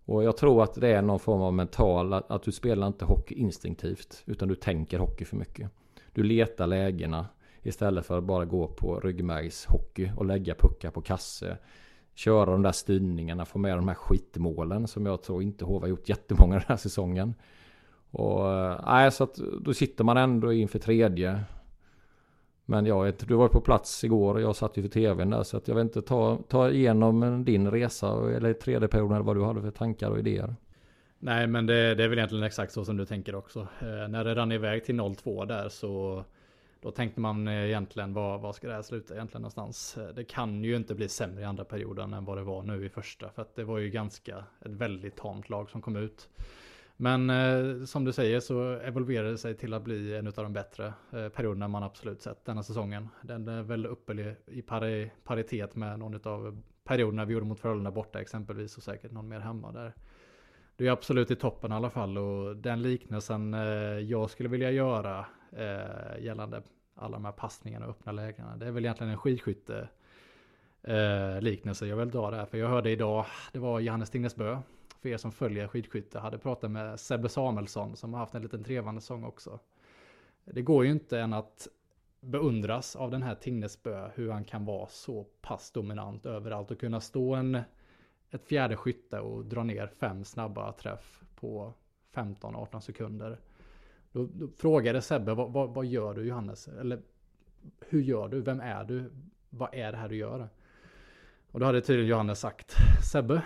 Och 0.05 0.25
jag 0.25 0.37
tror 0.37 0.63
att 0.63 0.75
det 0.75 0.89
är 0.89 1.03
någon 1.03 1.19
form 1.19 1.43
av 1.43 1.55
mental, 1.55 2.13
att, 2.13 2.31
att 2.31 2.43
du 2.43 2.53
spelar 2.53 2.87
inte 2.87 3.05
hockey 3.05 3.35
instinktivt. 3.35 4.23
Utan 4.27 4.49
du 4.49 4.55
tänker 4.55 4.99
hockey 4.99 5.25
för 5.25 5.37
mycket. 5.37 5.71
Du 6.13 6.23
letar 6.23 6.67
lägena 6.67 7.27
istället 7.63 8.07
för 8.07 8.19
att 8.19 8.25
bara 8.25 8.45
gå 8.45 8.67
på 8.67 9.01
ryggmärgshockey 9.01 10.11
och 10.17 10.27
lägga 10.27 10.55
puckar 10.55 10.91
på 10.91 11.01
kasse. 11.01 11.59
Köra 12.15 12.51
de 12.51 12.63
där 12.63 12.73
styrningarna, 12.73 13.45
få 13.45 13.59
med 13.59 13.79
de 13.79 13.89
här 13.89 13.95
skitmålen 13.95 14.89
som 14.89 15.07
jag 15.07 15.23
tror 15.23 15.43
inte 15.43 15.65
HV 15.65 15.81
har 15.81 15.89
gjort 15.89 16.09
jättemånga 16.09 16.55
den 16.55 16.65
här 16.69 16.77
säsongen. 16.77 17.35
Och 18.17 18.53
eh, 18.53 18.81
nej, 18.87 19.13
så 19.13 19.25
att 19.25 19.35
då 19.61 19.75
sitter 19.75 20.05
man 20.05 20.17
ändå 20.17 20.53
inför 20.53 20.79
tredje. 20.79 21.41
Men 22.65 22.87
jag 22.87 23.05
vet, 23.05 23.29
du 23.29 23.35
var 23.35 23.49
på 23.49 23.61
plats 23.61 24.05
igår 24.05 24.35
och 24.35 24.41
jag 24.41 24.57
satt 24.57 24.77
ju 24.77 24.83
för 24.83 24.89
tvn 24.89 25.31
där 25.31 25.43
så 25.43 25.57
att 25.57 25.69
jag 25.69 25.75
vet 25.75 25.83
inte, 25.83 26.03
ta, 26.03 26.39
ta 26.49 26.71
igenom 26.71 27.45
din 27.45 27.71
resa 27.71 28.37
eller 28.37 28.53
tredje 28.53 28.89
perioden 28.89 29.17
eller 29.17 29.25
vad 29.25 29.37
du 29.37 29.45
hade 29.45 29.63
för 29.63 29.71
tankar 29.71 30.11
och 30.11 30.19
idéer. 30.19 30.55
Nej 31.19 31.47
men 31.47 31.67
det, 31.67 31.95
det 31.95 32.05
är 32.05 32.09
väl 32.09 32.19
egentligen 32.19 32.45
exakt 32.45 32.73
så 32.73 32.85
som 32.85 32.97
du 32.97 33.07
tänker 33.07 33.35
också. 33.35 33.61
Eh, 33.61 34.09
när 34.09 34.25
det 34.25 34.35
rann 34.35 34.53
iväg 34.53 34.85
till 34.85 34.95
0-2 34.95 35.47
där 35.47 35.69
så 35.69 36.25
då 36.81 36.91
tänkte 36.91 37.21
man 37.21 37.49
egentligen 37.49 38.13
vad, 38.13 38.41
vad 38.41 38.55
ska 38.55 38.69
det 38.69 38.75
här 38.75 38.83
sluta 38.83 39.15
egentligen 39.15 39.43
någonstans? 39.43 39.97
Eh, 39.97 40.09
det 40.15 40.25
kan 40.25 40.65
ju 40.65 40.77
inte 40.77 40.95
bli 40.95 41.09
sämre 41.09 41.43
i 41.43 41.45
andra 41.45 41.65
perioden 41.65 42.13
än 42.13 42.25
vad 42.25 42.37
det 42.37 42.43
var 42.43 42.63
nu 42.63 42.87
i 42.87 42.89
första. 42.89 43.31
För 43.31 43.43
att 43.43 43.57
det 43.57 43.65
var 43.65 43.79
ju 43.79 43.91
ganska 43.91 44.37
ett 44.65 44.71
väldigt 44.71 45.17
tamt 45.17 45.49
lag 45.49 45.71
som 45.71 45.83
kom 45.83 45.97
ut. 45.97 46.29
Men 46.97 47.31
eh, 47.31 47.85
som 47.85 48.05
du 48.05 48.13
säger 48.13 48.41
så 48.41 48.71
evolverade 48.71 49.31
det 49.31 49.39
sig 49.39 49.55
till 49.55 49.75
att 49.75 49.83
bli 49.83 50.17
en 50.17 50.27
av 50.27 50.33
de 50.33 50.53
bättre 50.53 50.93
eh, 51.13 51.29
perioderna 51.29 51.69
man 51.69 51.83
absolut 51.83 52.23
sett 52.23 52.45
denna 52.45 52.63
säsongen. 52.63 53.09
Den 53.23 53.49
är 53.49 53.63
väl 53.63 53.87
uppe 53.87 54.37
i 54.47 54.63
pari, 54.63 55.11
paritet 55.25 55.77
med 55.77 55.99
någon 55.99 56.21
av 56.27 56.63
perioderna 56.85 57.25
vi 57.25 57.33
gjorde 57.33 57.47
mot 57.47 57.61
Frölunda 57.61 57.91
borta 57.91 58.21
exempelvis 58.21 58.77
och 58.77 58.83
säkert 58.83 59.13
någon 59.13 59.29
mer 59.29 59.41
hemma 59.41 59.73
där. 59.73 59.95
Det 60.77 60.87
är 60.87 60.91
absolut 60.91 61.31
i 61.31 61.37
toppen 61.37 61.73
i 61.73 61.75
alla 61.75 61.91
fall 61.91 62.19
och 62.19 62.57
den 62.57 62.83
liknelsen 62.83 63.55
eh, 63.55 63.61
jag 63.99 64.31
skulle 64.31 64.49
vilja 64.49 64.71
göra 64.71 65.27
eh, 65.53 66.25
gällande 66.25 66.63
alla 66.95 67.17
de 67.17 67.25
här 67.25 67.33
passningarna 67.33 67.87
och 67.87 67.91
öppna 67.91 68.13
lägena. 68.13 68.57
Det 68.57 68.67
är 68.67 68.71
väl 68.71 68.85
egentligen 68.85 69.13
en 69.13 69.19
skidskytte 69.19 69.89
eh, 70.83 71.41
liknelse 71.41 71.87
jag 71.87 71.97
vill 71.97 72.11
dra 72.11 72.31
där. 72.31 72.47
För 72.47 72.59
jag 72.59 72.69
hörde 72.69 72.91
idag, 72.91 73.27
det 73.53 73.59
var 73.59 73.81
Johannes 73.81 74.11
Tingnesbö 74.11 74.59
för 75.01 75.09
er 75.09 75.17
som 75.17 75.33
följer 75.33 75.69
skidskytte, 75.69 76.19
hade 76.19 76.39
pratat 76.39 76.71
med 76.71 77.01
Sebbe 77.01 77.29
Samuelsson 77.29 77.97
som 77.97 78.13
har 78.13 78.21
haft 78.21 78.35
en 78.35 78.43
liten 78.43 78.65
trevande 78.65 79.01
sång 79.01 79.25
också. 79.25 79.59
Det 80.45 80.63
går 80.63 80.85
ju 80.85 80.91
inte 80.91 81.21
än 81.21 81.33
att 81.33 81.69
beundras 82.21 82.97
av 82.97 83.11
den 83.11 83.23
här 83.23 83.35
Tingnesbö, 83.35 84.11
hur 84.15 84.31
han 84.31 84.45
kan 84.45 84.65
vara 84.65 84.87
så 84.87 85.25
pass 85.41 85.71
dominant 85.71 86.27
överallt 86.27 86.71
och 86.71 86.81
kunna 86.81 87.01
stå 87.01 87.35
en, 87.35 87.61
ett 88.31 88.45
fjärde 88.45 88.77
skytte 88.77 89.21
och 89.21 89.45
dra 89.45 89.63
ner 89.63 89.87
fem 89.87 90.25
snabba 90.25 90.73
träff 90.73 91.23
på 91.35 91.75
15-18 92.15 92.81
sekunder. 92.81 93.41
Då, 94.13 94.29
då 94.33 94.49
frågade 94.49 95.03
Sebbe, 95.03 95.35
vad, 95.35 95.53
vad, 95.53 95.75
vad, 95.75 95.87
gör 95.87 96.15
du 96.15 96.25
Johannes? 96.25 96.69
Eller 96.69 97.03
hur 97.89 98.03
gör 98.03 98.29
du? 98.29 98.41
Vem 98.41 98.61
är 98.61 98.85
du? 98.85 99.11
Vad 99.51 99.75
är 99.75 99.93
det 99.93 99.99
här 99.99 100.09
du 100.09 100.17
gör? 100.17 100.49
Och 101.51 101.61
då 101.61 101.67
hade 101.67 101.81
tydligen 101.81 102.11
Johannes 102.11 102.41
sagt, 102.41 102.75
Sebbe, 103.13 103.43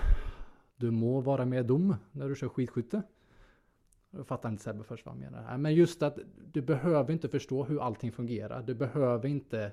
du 0.81 0.91
må 0.91 1.21
vara 1.21 1.45
med 1.45 1.67
dom 1.67 1.97
när 2.13 2.29
du 2.29 2.37
kör 2.37 2.49
skidskytte. 2.49 3.03
Jag 4.11 4.27
fattar 4.27 4.49
inte 4.49 4.63
Sebbe 4.63 4.85
först 4.85 5.07
vad 5.07 5.15
han 5.15 5.21
menar. 5.21 5.59
Men 5.59 5.75
just 5.75 6.03
att 6.03 6.19
du 6.53 6.63
behöver 6.63 7.13
inte 7.13 7.29
förstå 7.29 7.65
hur 7.65 7.83
allting 7.83 8.13
fungerar. 8.13 8.63
Du 8.63 8.75
behöver 8.75 9.29
inte 9.29 9.73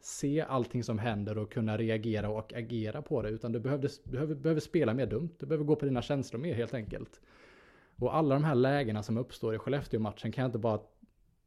se 0.00 0.40
allting 0.40 0.84
som 0.84 0.98
händer 0.98 1.38
och 1.38 1.52
kunna 1.52 1.78
reagera 1.78 2.28
och 2.28 2.52
agera 2.52 3.02
på 3.02 3.22
det. 3.22 3.28
Utan 3.28 3.52
du 3.52 3.60
behöver, 3.60 3.90
behöver, 4.10 4.34
behöver 4.34 4.60
spela 4.60 4.94
mer 4.94 5.06
dumt. 5.06 5.30
Du 5.38 5.46
behöver 5.46 5.64
gå 5.64 5.76
på 5.76 5.84
dina 5.84 6.02
känslor 6.02 6.40
mer 6.40 6.54
helt 6.54 6.74
enkelt. 6.74 7.20
Och 7.96 8.16
alla 8.16 8.34
de 8.34 8.44
här 8.44 8.54
lägena 8.54 9.02
som 9.02 9.16
uppstår 9.16 9.54
i 9.54 9.58
Skellefteå-matchen 9.58 10.32
kan 10.32 10.42
jag 10.42 10.48
inte 10.48 10.58
bara... 10.58 10.80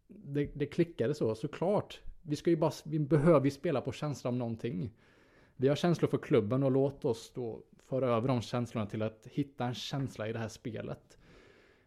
Det, 0.07 0.51
det 0.53 0.65
klickade 0.65 1.13
så, 1.13 1.35
såklart. 1.35 2.01
Vi 2.21 2.35
ska 2.35 2.49
ju 2.49 2.57
bara, 2.57 2.71
vi 2.85 2.99
behöver 2.99 3.45
ju 3.45 3.51
spela 3.51 3.81
på 3.81 3.91
känsla 3.91 4.29
om 4.29 4.37
någonting. 4.37 4.93
Vi 5.55 5.67
har 5.67 5.75
känslor 5.75 6.09
för 6.09 6.17
klubben 6.17 6.63
och 6.63 6.71
låt 6.71 7.05
oss 7.05 7.31
då 7.35 7.63
föra 7.89 8.07
över 8.15 8.27
de 8.27 8.41
känslorna 8.41 8.87
till 8.87 9.01
att 9.01 9.27
hitta 9.31 9.65
en 9.65 9.73
känsla 9.73 10.27
i 10.27 10.33
det 10.33 10.39
här 10.39 10.47
spelet. 10.47 11.17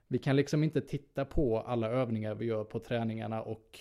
Vi 0.09 0.19
kan 0.19 0.37
liksom 0.37 0.65
inte 0.65 0.81
titta 0.81 1.25
på 1.25 1.61
alla 1.61 1.89
övningar 1.89 2.35
vi 2.35 2.45
gör 2.45 2.65
på 2.65 2.79
träningarna 2.79 3.43
och 3.43 3.81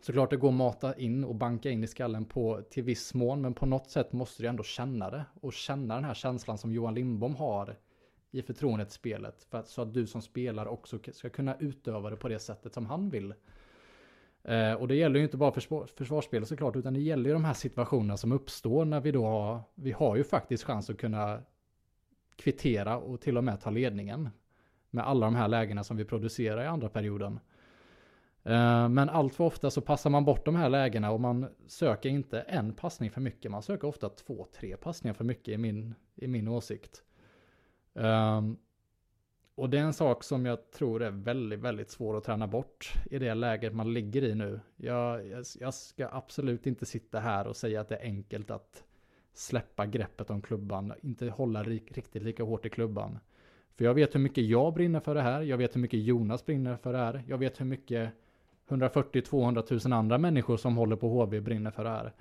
såklart 0.00 0.30
det 0.30 0.36
går 0.36 0.48
att 0.48 0.54
mata 0.54 0.98
in 0.98 1.24
och 1.24 1.34
banka 1.34 1.70
in 1.70 1.84
i 1.84 1.86
skallen 1.86 2.24
på 2.24 2.62
till 2.70 2.82
viss 2.82 3.14
mån, 3.14 3.40
men 3.40 3.54
på 3.54 3.66
något 3.66 3.90
sätt 3.90 4.12
måste 4.12 4.42
du 4.42 4.48
ändå 4.48 4.62
känna 4.62 5.10
det 5.10 5.24
och 5.40 5.52
känna 5.52 5.94
den 5.94 6.04
här 6.04 6.14
känslan 6.14 6.58
som 6.58 6.72
Johan 6.72 6.94
Lindbom 6.94 7.36
har 7.36 7.76
i 8.30 8.42
förtroendespelet 8.42 9.44
för 9.50 9.58
att, 9.58 9.68
så 9.68 9.82
att 9.82 9.94
du 9.94 10.06
som 10.06 10.22
spelare 10.22 10.68
också 10.68 10.98
ska 11.12 11.30
kunna 11.30 11.56
utöva 11.58 12.10
det 12.10 12.16
på 12.16 12.28
det 12.28 12.38
sättet 12.38 12.74
som 12.74 12.86
han 12.86 13.10
vill. 13.10 13.34
Eh, 14.44 14.72
och 14.72 14.88
det 14.88 14.94
gäller 14.94 15.18
ju 15.18 15.24
inte 15.24 15.36
bara 15.36 15.52
försvar, 15.52 15.86
försvarsspelet 15.86 16.48
såklart, 16.48 16.76
utan 16.76 16.94
det 16.94 17.00
gäller 17.00 17.30
ju 17.30 17.32
de 17.32 17.44
här 17.44 17.54
situationerna 17.54 18.16
som 18.16 18.32
uppstår 18.32 18.84
när 18.84 19.00
vi 19.00 19.12
då 19.12 19.26
har, 19.26 19.62
vi 19.74 19.92
har 19.92 20.16
ju 20.16 20.24
faktiskt 20.24 20.64
chans 20.64 20.90
att 20.90 20.98
kunna 20.98 21.40
kvittera 22.36 22.98
och 22.98 23.20
till 23.20 23.36
och 23.36 23.44
med 23.44 23.60
ta 23.60 23.70
ledningen. 23.70 24.30
Med 24.90 25.06
alla 25.06 25.26
de 25.26 25.34
här 25.34 25.48
lägena 25.48 25.84
som 25.84 25.96
vi 25.96 26.04
producerar 26.04 26.62
i 26.62 26.66
andra 26.66 26.88
perioden. 26.88 27.40
Eh, 28.42 28.88
men 28.88 29.08
allt 29.08 29.34
för 29.34 29.44
ofta 29.44 29.70
så 29.70 29.80
passar 29.80 30.10
man 30.10 30.24
bort 30.24 30.44
de 30.44 30.56
här 30.56 30.68
lägena 30.68 31.10
och 31.10 31.20
man 31.20 31.46
söker 31.66 32.08
inte 32.08 32.40
en 32.40 32.74
passning 32.74 33.10
för 33.10 33.20
mycket. 33.20 33.50
Man 33.50 33.62
söker 33.62 33.88
ofta 33.88 34.08
två, 34.08 34.46
tre 34.52 34.76
passningar 34.76 35.14
för 35.14 35.24
mycket 35.24 35.54
i 35.54 35.58
min, 35.58 35.94
i 36.14 36.26
min 36.26 36.48
åsikt. 36.48 37.02
Um, 37.94 38.56
och 39.56 39.70
det 39.70 39.78
är 39.78 39.82
en 39.82 39.92
sak 39.92 40.24
som 40.24 40.46
jag 40.46 40.70
tror 40.70 41.02
är 41.02 41.10
väldigt, 41.10 41.60
väldigt 41.60 41.90
svår 41.90 42.16
att 42.16 42.24
träna 42.24 42.46
bort 42.46 42.92
i 43.10 43.18
det 43.18 43.34
läget 43.34 43.74
man 43.74 43.92
ligger 43.92 44.24
i 44.24 44.34
nu. 44.34 44.60
Jag, 44.76 45.26
jag, 45.26 45.44
jag, 45.60 45.74
ska 45.74 46.08
absolut 46.12 46.66
inte 46.66 46.86
sitta 46.86 47.20
här 47.20 47.46
och 47.46 47.56
säga 47.56 47.80
att 47.80 47.88
det 47.88 47.96
är 47.96 48.02
enkelt 48.02 48.50
att 48.50 48.84
släppa 49.32 49.86
greppet 49.86 50.30
om 50.30 50.42
klubban, 50.42 50.92
inte 51.02 51.26
hålla 51.28 51.62
riktigt 51.62 52.22
lika 52.22 52.42
hårt 52.42 52.66
i 52.66 52.70
klubban. 52.70 53.18
För 53.76 53.84
jag 53.84 53.94
vet 53.94 54.14
hur 54.14 54.20
mycket 54.20 54.44
jag 54.44 54.74
brinner 54.74 55.00
för 55.00 55.14
det 55.14 55.22
här, 55.22 55.42
jag 55.42 55.56
vet 55.56 55.76
hur 55.76 55.80
mycket 55.80 56.00
Jonas 56.00 56.46
brinner 56.46 56.76
för 56.76 56.92
det 56.92 56.98
här, 56.98 57.24
jag 57.28 57.38
vet 57.38 57.60
hur 57.60 57.64
mycket 57.64 58.12
140-200 58.68 59.88
000 59.88 59.98
andra 59.98 60.18
människor 60.18 60.56
som 60.56 60.76
håller 60.76 60.96
på 60.96 61.08
HV 61.08 61.40
brinner 61.40 61.70
för 61.70 61.84
det 61.84 61.90
här. 61.90 62.12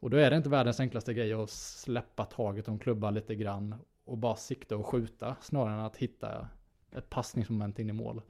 Och 0.00 0.10
då 0.10 0.16
är 0.16 0.30
det 0.30 0.36
inte 0.36 0.48
världens 0.48 0.80
enklaste 0.80 1.14
grej 1.14 1.32
att 1.32 1.50
släppa 1.50 2.24
taget 2.24 2.68
om 2.68 2.78
klubban 2.78 3.14
lite 3.14 3.34
grann 3.34 3.74
och 4.04 4.18
bara 4.18 4.36
sikta 4.36 4.76
och 4.76 4.86
skjuta 4.86 5.36
snarare 5.40 5.74
än 5.74 5.80
att 5.80 5.96
hitta 5.96 6.48
ett 6.96 7.10
passningsmoment 7.10 7.78
in 7.78 7.90
i 7.90 7.92
mål. 7.92 8.22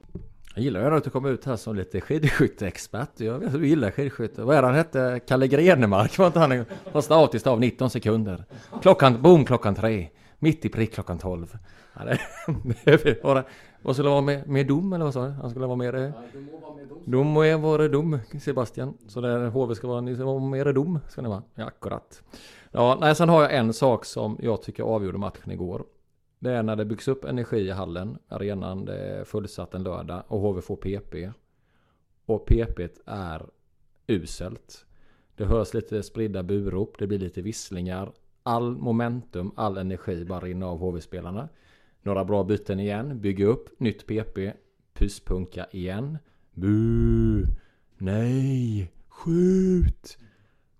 Jag 0.55 0.63
gillar 0.63 0.91
ju 0.91 0.97
att 0.97 1.03
du 1.03 1.09
kommer 1.09 1.29
ut 1.29 1.45
här 1.45 1.55
som 1.55 1.75
lite 1.75 2.01
skidskytteexpert. 2.01 3.19
Jag 3.19 3.39
vet 3.39 3.47
att 3.47 3.61
du 3.61 3.67
gillar 3.67 3.91
skidskytte. 3.91 4.43
Vad 4.43 4.55
är 4.55 4.63
han 4.63 4.75
hette? 4.75 5.19
Kalle 5.27 5.47
Grenemark 5.47 6.17
var 6.17 6.27
inte 6.27 6.39
han 6.39 6.65
från 6.91 7.03
start 7.03 7.31
till 7.31 7.39
stav 7.39 7.59
19 7.59 7.89
sekunder. 7.89 8.45
Klockan, 8.81 9.21
boom 9.21 9.45
klockan 9.45 9.75
tre. 9.75 10.09
Mitt 10.39 10.65
i 10.65 10.69
prick 10.69 10.93
klockan 10.93 11.17
12. 11.17 11.57
Ja, 11.93 12.01
det, 12.05 12.19
vad 13.81 13.95
skulle 13.95 14.09
vara 14.09 14.21
med, 14.21 14.47
med 14.47 14.67
dom 14.67 14.93
eller 14.93 15.05
vad 15.05 15.13
sa 15.13 15.25
du? 15.25 15.31
Han 15.31 15.49
skulle 15.49 15.65
vara 15.65 15.75
med 15.75 15.93
det? 15.93 16.13
Dom 17.05 17.27
må 17.27 17.57
vara 17.57 17.87
dom 17.87 18.19
Sebastian. 18.41 18.97
Så 19.07 19.21
där 19.21 19.47
HV 19.47 19.75
ska 19.75 19.87
vara, 19.87 20.01
ni 20.01 20.15
ska 20.15 20.25
vara 20.25 20.39
mer 20.39 20.73
dom 20.73 20.99
ska 21.09 21.21
ni 21.21 21.29
vara. 21.29 21.43
Ja, 21.55 21.65
akkurat. 21.65 22.23
Ja, 22.71 22.97
nej, 23.01 23.15
sen 23.15 23.29
har 23.29 23.41
jag 23.41 23.55
en 23.55 23.73
sak 23.73 24.05
som 24.05 24.37
jag 24.41 24.61
tycker 24.61 24.83
avgjorde 24.83 25.17
matchen 25.17 25.51
igår. 25.51 25.83
Det 26.39 26.51
är 26.51 26.63
när 26.63 26.75
det 26.75 26.85
byggs 26.85 27.07
upp 27.07 27.25
energi 27.25 27.57
i 27.57 27.71
hallen, 27.71 28.17
arenan, 28.27 28.85
det 28.85 28.97
är 28.97 29.23
fullsatt 29.23 29.73
en 29.73 29.83
lördag 29.83 30.23
och 30.27 30.39
HV 30.39 30.61
får 30.61 30.75
PP. 30.75 31.31
Och 32.25 32.45
PP 32.45 32.89
är 33.05 33.49
uselt. 34.07 34.85
Det 35.35 35.45
hörs 35.45 35.73
lite 35.73 36.03
spridda 36.03 36.43
burop, 36.43 36.95
det 36.99 37.07
blir 37.07 37.19
lite 37.19 37.41
visslingar. 37.41 38.11
All 38.43 38.77
momentum, 38.77 39.51
all 39.55 39.77
energi 39.77 40.25
bara 40.25 40.39
rinner 40.39 40.65
av 40.67 40.77
HV-spelarna. 40.77 41.49
Några 42.01 42.25
bra 42.25 42.43
byten 42.43 42.79
igen, 42.79 43.21
bygga 43.21 43.45
upp, 43.45 43.79
nytt 43.79 44.07
PP, 44.07 44.53
pyspunka 44.93 45.67
igen. 45.71 46.17
Bu! 46.53 47.45
Nej! 47.97 48.91
Skjut! 49.07 50.17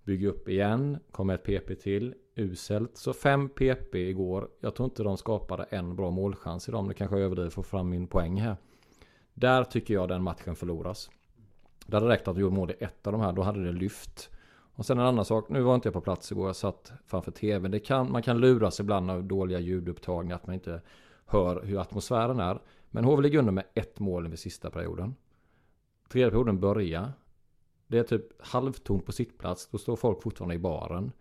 Bygga 0.04 0.28
upp 0.28 0.48
igen, 0.48 0.98
kommer 1.10 1.34
ett 1.34 1.44
PP 1.44 1.74
till, 1.74 2.14
uselt. 2.38 2.96
Så 2.96 3.12
5 3.12 3.48
PP 3.48 3.94
igår. 3.94 4.48
Jag 4.60 4.74
tror 4.74 4.84
inte 4.84 5.02
de 5.02 5.16
skapade 5.16 5.62
en 5.62 5.96
bra 5.96 6.10
målchans 6.10 6.68
idag. 6.68 6.78
dem. 6.78 6.88
det 6.88 6.94
kanske 6.94 7.16
jag 7.16 7.24
överdriver 7.24 7.50
för 7.50 7.60
att 7.60 7.66
få 7.66 7.70
fram 7.70 7.88
min 7.88 8.06
poäng 8.06 8.40
här. 8.40 8.56
Där 9.34 9.64
tycker 9.64 9.94
jag 9.94 10.08
den 10.08 10.22
matchen 10.22 10.56
förloras. 10.56 11.10
Det 11.86 11.96
hade 11.96 12.08
räckt 12.08 12.28
att 12.28 12.34
du 12.34 12.40
gjorde 12.40 12.56
mål 12.56 12.70
i 12.70 12.84
ett 12.84 13.06
av 13.06 13.12
de 13.12 13.20
här. 13.20 13.32
Då 13.32 13.42
hade 13.42 13.64
det 13.64 13.72
lyft. 13.72 14.30
Och 14.74 14.86
sen 14.86 14.98
en 14.98 15.06
annan 15.06 15.24
sak. 15.24 15.48
Nu 15.48 15.62
var 15.62 15.74
inte 15.74 15.86
jag 15.86 15.94
på 15.94 16.00
plats 16.00 16.32
igår. 16.32 16.46
Jag 16.46 16.56
satt 16.56 16.92
framför 17.06 17.30
tvn. 17.30 17.70
Det 17.70 17.80
kan, 17.80 18.12
man 18.12 18.22
kan 18.22 18.38
luras 18.40 18.80
ibland 18.80 19.10
av 19.10 19.24
dåliga 19.24 19.58
ljudupptagningar. 19.58 20.36
Att 20.36 20.46
man 20.46 20.54
inte 20.54 20.80
hör 21.26 21.62
hur 21.62 21.80
atmosfären 21.80 22.40
är. 22.40 22.60
Men 22.90 23.04
HV 23.04 23.22
ligger 23.22 23.38
under 23.38 23.52
med 23.52 23.64
ett 23.74 23.98
mål 23.98 24.28
vid 24.28 24.38
sista 24.38 24.70
perioden. 24.70 25.14
Tredje 26.08 26.30
perioden 26.30 26.60
börjar. 26.60 27.12
Det 27.86 27.98
är 27.98 28.02
typ 28.02 28.46
halvtomt 28.46 29.06
på 29.06 29.12
sittplats. 29.12 29.68
Då 29.68 29.78
står 29.78 29.96
folk 29.96 30.22
fortfarande 30.22 30.54
i 30.54 30.58
baren. 30.58 31.12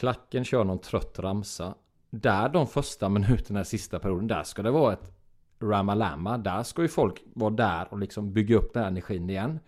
Klacken 0.00 0.44
kör 0.44 0.64
någon 0.64 0.78
trött 0.78 1.18
ramsa. 1.18 1.74
Där 2.10 2.48
de 2.48 2.66
första 2.66 3.08
minuterna 3.08 3.60
i 3.60 3.64
sista 3.64 3.98
perioden, 3.98 4.26
där 4.26 4.42
ska 4.42 4.62
det 4.62 4.70
vara 4.70 4.92
ett 4.92 5.12
Ramalama. 5.60 6.38
Där 6.38 6.62
ska 6.62 6.82
ju 6.82 6.88
folk 6.88 7.22
vara 7.34 7.50
där 7.50 7.86
och 7.90 7.98
liksom 7.98 8.32
bygga 8.32 8.56
upp 8.56 8.72
den 8.72 8.82
här 8.82 8.90
energin 8.90 9.30
igen. 9.30 9.60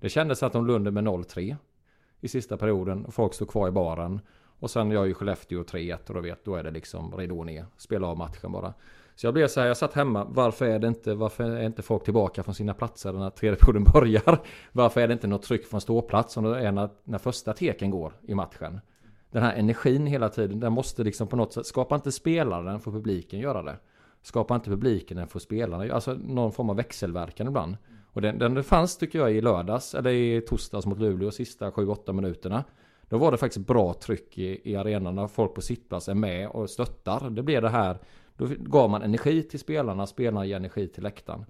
Det 0.00 0.08
kändes 0.08 0.42
att 0.42 0.52
de 0.52 0.66
lunde 0.66 0.90
med 0.90 1.04
0-3 1.04 1.56
i 2.20 2.28
sista 2.28 2.56
perioden. 2.56 3.04
Och 3.04 3.14
folk 3.14 3.34
stod 3.34 3.48
kvar 3.48 3.68
i 3.68 3.70
baren. 3.70 4.20
Och 4.60 4.70
sen 4.70 4.90
gör 4.90 5.04
ju 5.04 5.14
Skellefteå 5.14 5.62
3-1 5.62 6.08
och 6.08 6.14
då 6.14 6.20
vet, 6.20 6.44
då 6.44 6.54
är 6.54 6.64
det 6.64 6.70
liksom 6.70 7.16
ridå 7.16 7.44
ner. 7.44 7.66
Spela 7.76 8.06
av 8.06 8.18
matchen 8.18 8.52
bara. 8.52 8.74
Så 9.14 9.26
jag 9.26 9.34
blev 9.34 9.48
så 9.48 9.60
här, 9.60 9.66
jag 9.66 9.76
satt 9.76 9.94
hemma, 9.94 10.26
varför 10.30 10.66
är 10.66 10.78
det 10.78 10.88
inte, 10.88 11.14
varför 11.14 11.44
är 11.44 11.62
inte 11.62 11.82
folk 11.82 12.04
tillbaka 12.04 12.42
från 12.42 12.54
sina 12.54 12.74
platser 12.74 13.12
när 13.12 13.30
tredje 13.30 13.58
perioden 13.58 13.84
börjar? 13.92 14.40
Varför 14.72 15.00
är 15.00 15.08
det 15.08 15.12
inte 15.12 15.26
något 15.26 15.42
tryck 15.42 15.66
från 15.66 15.80
ståplats 15.80 16.34
som 16.34 16.44
det 16.44 16.60
är 16.60 16.72
när, 16.72 16.88
när 17.04 17.18
första 17.18 17.52
teken 17.52 17.90
går 17.90 18.12
i 18.22 18.34
matchen? 18.34 18.80
Den 19.30 19.42
här 19.42 19.54
energin 19.54 20.06
hela 20.06 20.28
tiden, 20.28 20.60
den 20.60 20.72
måste 20.72 21.04
liksom 21.04 21.26
på 21.26 21.36
något 21.36 21.52
sätt, 21.52 21.66
skapa 21.66 21.94
inte 21.94 22.12
spelaren 22.12 22.80
får 22.80 22.92
publiken 22.92 23.40
göra 23.40 23.62
det. 23.62 23.76
Skapa 24.22 24.54
inte 24.54 24.70
publiken, 24.70 25.16
den 25.16 25.28
får 25.28 25.40
spelarna 25.40 25.94
Alltså 25.94 26.14
någon 26.14 26.52
form 26.52 26.70
av 26.70 26.76
växelverkan 26.76 27.48
ibland. 27.48 27.76
Och 28.12 28.22
den, 28.22 28.38
den 28.38 28.64
fanns 28.64 28.96
tycker 28.96 29.18
jag 29.18 29.32
i 29.32 29.40
lördags, 29.40 29.94
eller 29.94 30.10
i 30.10 30.40
torsdags 30.40 30.86
mot 30.86 30.98
Luleå, 30.98 31.30
sista 31.30 31.70
7-8 31.70 32.12
minuterna. 32.12 32.64
Då 33.08 33.18
var 33.18 33.32
det 33.32 33.38
faktiskt 33.38 33.66
bra 33.66 33.94
tryck 33.94 34.38
i, 34.38 34.70
i 34.70 34.76
arenan 34.76 35.14
när 35.14 35.26
folk 35.26 35.54
på 35.54 35.60
sittplats 35.60 36.08
är 36.08 36.14
med 36.14 36.48
och 36.48 36.70
stöttar. 36.70 37.30
Det 37.30 37.42
blev 37.42 37.62
det 37.62 37.68
här, 37.68 37.98
då 38.36 38.46
gav 38.58 38.90
man 38.90 39.02
energi 39.02 39.42
till 39.42 39.60
spelarna, 39.60 40.06
spelarna 40.06 40.46
ger 40.46 40.56
energi 40.56 40.88
till 40.88 41.02
läktaren. 41.02 41.44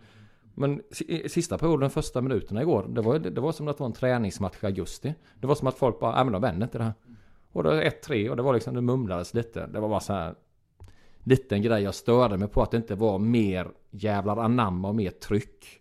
Men 0.54 0.82
sista 1.26 1.58
perioden, 1.58 1.90
första 1.90 2.20
minuterna 2.20 2.62
igår, 2.62 2.86
det 2.88 3.00
var, 3.00 3.18
det 3.18 3.40
var 3.40 3.52
som 3.52 3.68
att 3.68 3.76
det 3.76 3.80
var 3.80 3.86
en 3.86 3.92
träningsmatch 3.92 4.62
i 4.62 4.66
augusti. 4.66 5.14
Det 5.40 5.46
var 5.46 5.54
som 5.54 5.68
att 5.68 5.78
folk 5.78 6.00
bara, 6.00 6.14
nej 6.14 6.24
men 6.24 6.32
de 6.32 6.42
vänder 6.42 6.66
inte 6.66 6.78
det 6.78 6.84
här. 6.84 6.92
Och 7.58 7.64
då 7.64 7.70
1-3 7.70 8.28
och 8.28 8.36
det 8.36 8.42
var 8.42 8.54
liksom, 8.54 8.74
det 8.74 8.80
mumlades 8.80 9.34
lite. 9.34 9.66
Det 9.66 9.80
var 9.80 9.88
bara 9.88 10.00
så 10.00 10.12
här 10.12 10.34
liten 11.24 11.62
grej 11.62 11.82
jag 11.82 11.94
störde 11.94 12.36
mig 12.36 12.48
på 12.48 12.62
att 12.62 12.70
det 12.70 12.76
inte 12.76 12.94
var 12.94 13.18
mer 13.18 13.68
jävlar 13.90 14.36
anamma 14.36 14.88
och 14.88 14.94
mer 14.94 15.10
tryck 15.10 15.80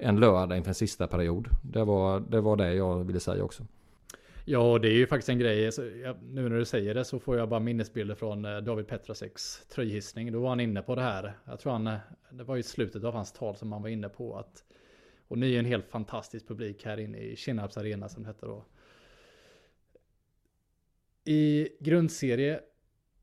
än 0.00 0.20
lördag 0.20 0.58
inför 0.58 0.70
en 0.70 0.74
sista 0.74 1.06
period. 1.06 1.48
Det 1.62 1.84
var, 1.84 2.20
det 2.20 2.40
var 2.40 2.56
det 2.56 2.74
jag 2.74 3.04
ville 3.04 3.20
säga 3.20 3.44
också. 3.44 3.66
Ja, 4.44 4.78
det 4.78 4.88
är 4.88 4.94
ju 4.94 5.06
faktiskt 5.06 5.28
en 5.28 5.38
grej. 5.38 5.70
nu 6.22 6.48
när 6.48 6.58
du 6.58 6.64
säger 6.64 6.94
det 6.94 7.04
så 7.04 7.18
får 7.18 7.38
jag 7.38 7.48
bara 7.48 7.60
minnesbilder 7.60 8.14
från 8.14 8.44
eh, 8.44 8.56
David 8.58 8.88
Petraseks 8.88 9.66
tröjhissning. 9.66 10.32
Då 10.32 10.40
var 10.40 10.48
han 10.48 10.60
inne 10.60 10.82
på 10.82 10.94
det 10.94 11.02
här. 11.02 11.32
Jag 11.44 11.60
tror 11.60 11.72
han, 11.72 11.86
eh, 11.86 11.96
det 12.30 12.44
var 12.44 12.56
i 12.56 12.62
slutet 12.62 13.04
av 13.04 13.14
hans 13.14 13.32
tal 13.32 13.56
som 13.56 13.72
han 13.72 13.82
var 13.82 13.88
inne 13.88 14.08
på 14.08 14.36
att 14.36 14.64
och 15.28 15.38
ni 15.38 15.54
är 15.54 15.58
en 15.58 15.64
helt 15.64 15.88
fantastisk 15.88 16.48
publik 16.48 16.84
här 16.84 17.00
inne 17.00 17.18
i 17.18 17.36
Kinnarps 17.36 17.76
arena 17.76 18.08
som 18.08 18.22
det 18.22 18.28
hette 18.28 18.46
då. 18.46 18.64
I 21.24 21.68
grundserie, 21.80 22.60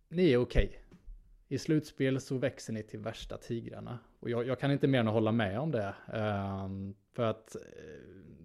ni 0.09 0.31
är 0.31 0.37
okej. 0.37 0.65
Okay. 0.65 0.79
I 1.47 1.57
slutspel 1.57 2.21
så 2.21 2.37
växer 2.37 2.73
ni 2.73 2.83
till 2.83 2.99
värsta 2.99 3.37
tigrarna. 3.37 3.99
Och 4.19 4.29
jag, 4.29 4.47
jag 4.47 4.59
kan 4.59 4.71
inte 4.71 4.87
mer 4.87 4.99
än 4.99 5.07
att 5.07 5.13
hålla 5.13 5.31
med 5.31 5.59
om 5.59 5.71
det. 5.71 5.95
Um, 6.13 6.95
för 7.13 7.23
att 7.23 7.55
eh, 7.55 7.61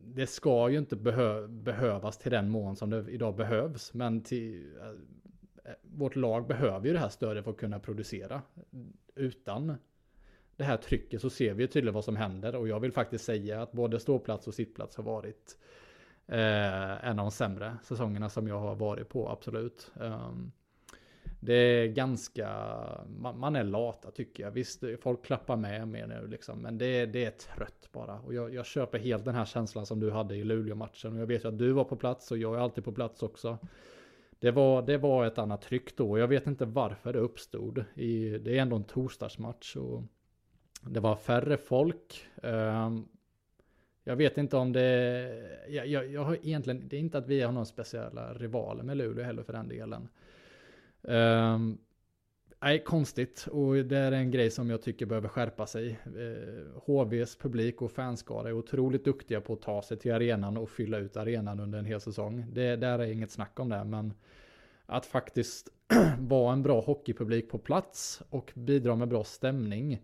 det 0.05 0.27
ska 0.27 0.71
ju 0.71 0.79
inte 0.79 0.97
behö 0.97 1.49
behövas 1.49 2.19
till 2.19 2.31
den 2.31 2.49
mån 2.49 2.77
som 2.77 2.91
det 2.91 3.11
idag 3.11 3.37
behövs. 3.37 3.95
Men 3.95 4.23
till, 4.23 4.77
uh, 4.77 5.71
vårt 5.83 6.17
lag 6.17 6.47
behöver 6.47 6.87
ju 6.87 6.93
det 6.93 6.99
här 6.99 7.09
stödet 7.09 7.45
för 7.45 7.51
att 7.51 7.57
kunna 7.57 7.81
producera. 7.81 8.43
Utan 9.15 9.77
det 10.57 10.65
här 10.65 10.77
trycket 10.77 11.21
så 11.21 11.31
ser 11.31 11.55
vi 11.55 11.63
ju 11.63 11.67
tydligt 11.67 11.95
vad 11.95 12.05
som 12.05 12.17
händer 12.17 12.55
och 12.55 12.69
jag 12.69 12.81
vill 12.81 12.93
faktiskt 12.93 13.25
säga 13.25 13.63
att 13.63 13.73
både 13.73 14.01
ståplats 14.01 14.47
och 14.47 14.55
sittplats 14.55 14.97
har 14.97 15.05
varit 15.05 15.59
eh, 16.27 17.05
en 17.05 17.19
av 17.19 17.25
de 17.25 17.31
sämre 17.31 17.77
säsongerna 17.83 18.29
som 18.29 18.49
jag 18.49 18.61
har 18.61 18.75
varit 18.75 19.09
på, 19.09 19.29
absolut. 19.29 19.93
Eh, 20.01 20.31
det 21.41 21.55
är 21.55 21.87
ganska, 21.87 22.49
man, 23.19 23.39
man, 23.39 23.57
är 23.57 23.65
lata 23.65 24.11
tycker 24.11 24.43
jag. 24.43 24.51
Visst, 24.51 24.85
folk 25.01 25.25
klappar 25.25 25.57
med 25.57 25.89
mer 25.89 26.07
nu 26.07 26.27
liksom, 26.27 26.59
men 26.59 26.79
det, 26.79 27.07
det 27.07 27.25
är 27.25 27.31
trött 27.31 27.89
bara. 27.93 28.21
Och 28.21 28.35
jag, 28.35 28.55
jag 28.55 28.67
köper 28.67 28.99
helt 28.99 29.25
den 29.25 29.35
här 29.35 29.45
känslan 29.45 29.87
som 29.87 30.01
du 30.01 30.11
hade 30.11 30.37
i 30.37 30.45
Luleå-matchen. 30.45 31.13
Och 31.13 31.21
jag 31.21 31.27
vet 31.27 31.45
ju 31.45 31.49
att 31.49 31.59
du 31.59 31.73
var 31.73 31.85
på 31.85 31.97
plats 31.97 32.31
och 32.31 32.39
jag 32.39 32.55
är 32.55 32.59
alltid 32.59 32.85
på 32.85 32.93
plats 32.93 33.23
också. 33.23 33.59
Det 34.39 34.51
var, 34.51 34.83
det 34.83 34.99
var 34.99 35.27
ett 35.27 35.39
annat 35.39 35.63
tryck 35.63 35.97
då. 35.97 36.19
Jag 36.19 36.29
vet 36.29 36.47
inte 36.47 36.65
varför 36.65 37.13
det 37.13 37.19
uppstod. 37.19 37.85
I, 37.95 38.39
det 38.39 38.59
är 38.59 38.63
ändå 38.63 38.77
en 38.77 38.85
torsdagsmatch. 38.85 39.77
Och 39.77 40.03
det 40.83 41.01
var 41.01 41.17
färre 41.17 41.57
folk. 41.57 42.27
Eh, 42.43 42.91
jag 44.05 44.17
vet 44.17 44.39
inte 44.39 44.57
om 44.57 44.73
det... 44.73 45.29
Jag, 45.69 45.87
jag, 45.87 46.11
jag, 46.11 46.25
har 46.25 46.35
egentligen... 46.35 46.89
Det 46.89 46.97
är 46.97 47.01
inte 47.01 47.19
att 47.19 47.27
vi 47.27 47.41
har 47.41 47.53
någon 47.53 47.67
speciella 47.67 48.35
rivaler 48.35 48.83
med 48.83 48.97
Luleå 48.97 49.25
heller 49.25 49.43
för 49.43 49.53
den 49.53 49.69
delen. 49.69 50.09
Um, 51.03 51.79
nej, 52.61 52.85
konstigt. 52.85 53.47
Och 53.51 53.75
det 53.75 53.99
är 53.99 54.13
en 54.13 54.31
grej 54.31 54.51
som 54.51 54.71
jag 54.71 54.83
tycker 54.83 55.07
behöver 55.07 55.29
skärpa 55.29 55.67
sig. 55.67 55.99
Ehm, 56.07 56.17
uh, 56.17 56.67
HVs 56.85 57.37
publik 57.37 57.83
och 57.83 57.93
fanskara 57.93 58.49
är 58.49 58.53
otroligt 58.53 59.05
duktiga 59.05 59.41
på 59.41 59.53
att 59.53 59.63
ta 59.63 59.83
sig 59.83 59.97
till 59.97 60.13
arenan 60.13 60.57
och 60.57 60.71
fylla 60.71 60.99
ut 60.99 61.17
arenan 61.17 61.61
under 61.61 61.79
en 61.79 61.85
hel 61.85 62.01
säsong. 62.01 62.47
Det 62.53 62.77
där 62.77 62.99
är 62.99 63.13
inget 63.13 63.31
snack 63.31 63.61
om 63.61 63.69
det, 63.69 63.85
men 63.85 64.15
att 64.87 65.07
faktiskt 65.07 65.69
vara 66.19 66.53
en 66.53 66.63
bra 66.63 66.81
hockeypublik 66.81 67.51
på 67.51 67.59
plats 67.59 68.23
och 68.31 68.53
bidra 68.55 68.97
med 68.97 69.09
bra 69.09 69.25
stämning. 69.25 70.03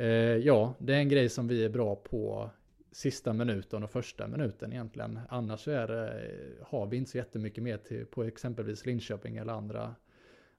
Uh, 0.00 0.06
ja, 0.36 0.74
det 0.78 0.94
är 0.94 0.98
en 0.98 1.08
grej 1.08 1.28
som 1.28 1.48
vi 1.48 1.64
är 1.64 1.68
bra 1.68 1.96
på 1.96 2.50
sista 2.94 3.32
minuten 3.32 3.82
och 3.82 3.90
första 3.90 4.26
minuten 4.26 4.72
egentligen. 4.72 5.20
Annars 5.28 5.68
är 5.68 5.88
det, 5.88 6.30
har 6.62 6.86
vi 6.86 6.96
inte 6.96 7.10
så 7.10 7.18
jättemycket 7.18 7.64
mer 7.64 7.76
till, 7.76 8.06
på 8.06 8.24
exempelvis 8.24 8.86
Linköping 8.86 9.36
eller 9.36 9.52
andra 9.52 9.94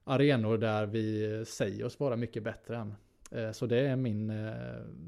arenor 0.04 0.58
där 0.58 0.86
vi 0.86 1.44
säger 1.46 1.84
oss 1.84 2.00
vara 2.00 2.16
mycket 2.16 2.42
bättre 2.42 2.76
än. 2.76 2.94
Eh, 3.30 3.50
så 3.50 3.66
det 3.66 3.78
är 3.78 3.96
min 3.96 4.30
eh, 4.30 4.54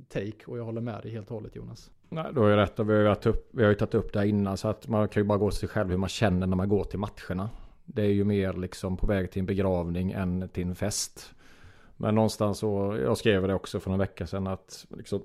take 0.08 0.44
och 0.46 0.58
jag 0.58 0.64
håller 0.64 0.80
med 0.80 1.02
dig 1.02 1.12
helt 1.12 1.28
och 1.28 1.34
hållet 1.34 1.56
Jonas. 1.56 1.90
Nej, 2.08 2.26
du 2.34 2.40
har 2.40 2.48
ju 2.48 2.56
rätt 2.56 2.78
och 2.78 2.90
vi 2.90 2.92
har, 2.92 3.18
ju 3.24 3.30
upp, 3.30 3.48
vi 3.50 3.62
har 3.62 3.70
ju 3.70 3.74
tagit 3.74 3.94
upp 3.94 4.12
det 4.12 4.18
här 4.18 4.26
innan 4.26 4.56
så 4.56 4.68
att 4.68 4.88
man 4.88 5.08
kan 5.08 5.22
ju 5.22 5.26
bara 5.26 5.38
gå 5.38 5.50
till 5.50 5.58
sig 5.58 5.68
själv 5.68 5.90
hur 5.90 5.96
man 5.96 6.08
känner 6.08 6.46
när 6.46 6.56
man 6.56 6.68
går 6.68 6.84
till 6.84 6.98
matcherna. 6.98 7.50
Det 7.84 8.02
är 8.02 8.12
ju 8.12 8.24
mer 8.24 8.52
liksom 8.52 8.96
på 8.96 9.06
väg 9.06 9.30
till 9.30 9.40
en 9.40 9.46
begravning 9.46 10.12
än 10.12 10.48
till 10.48 10.66
en 10.66 10.74
fest. 10.74 11.34
Men 11.96 12.14
någonstans 12.14 12.58
så, 12.58 12.98
jag 13.02 13.18
skrev 13.18 13.48
det 13.48 13.54
också 13.54 13.80
för 13.80 13.92
en 13.92 13.98
vecka 13.98 14.26
sedan 14.26 14.46
att 14.46 14.86
liksom, 14.96 15.22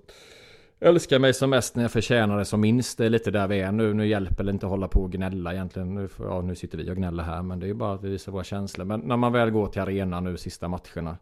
älskar 0.84 1.20
mig 1.20 1.34
som 1.34 1.50
mest 1.50 1.76
när 1.76 1.84
jag 1.84 1.92
förtjänar 1.92 2.38
det 2.38 2.46
som 2.46 2.62
minst. 2.62 2.98
Det 2.98 3.06
är 3.06 3.10
lite 3.10 3.32
där 3.32 3.48
vi 3.48 3.60
är 3.60 3.72
nu. 3.72 3.94
Nu 3.94 4.08
hjälper 4.08 4.44
det 4.44 4.52
inte 4.52 4.66
att 4.66 4.70
hålla 4.70 4.88
på 4.88 5.02
och 5.02 5.12
gnälla 5.12 5.54
egentligen. 5.54 5.96
Nu, 5.96 6.10
ja, 6.20 6.42
nu 6.42 6.56
sitter 6.56 6.78
vi 6.78 6.92
och 6.92 6.96
gnäller 6.96 7.24
här, 7.24 7.42
men 7.42 7.60
det 7.60 7.66
är 7.66 7.68
ju 7.68 7.74
bara 7.74 7.94
att 7.94 8.04
vi 8.04 8.10
visar 8.10 8.32
våra 8.32 8.44
känslor. 8.44 8.86
Men 8.86 9.00
när 9.00 9.18
man 9.18 9.34
väl 9.34 9.50
går 9.50 9.68
till 9.68 9.82
arenan 9.82 10.24
nu 10.24 10.38
sista 10.38 10.68
matcherna. 10.68 11.18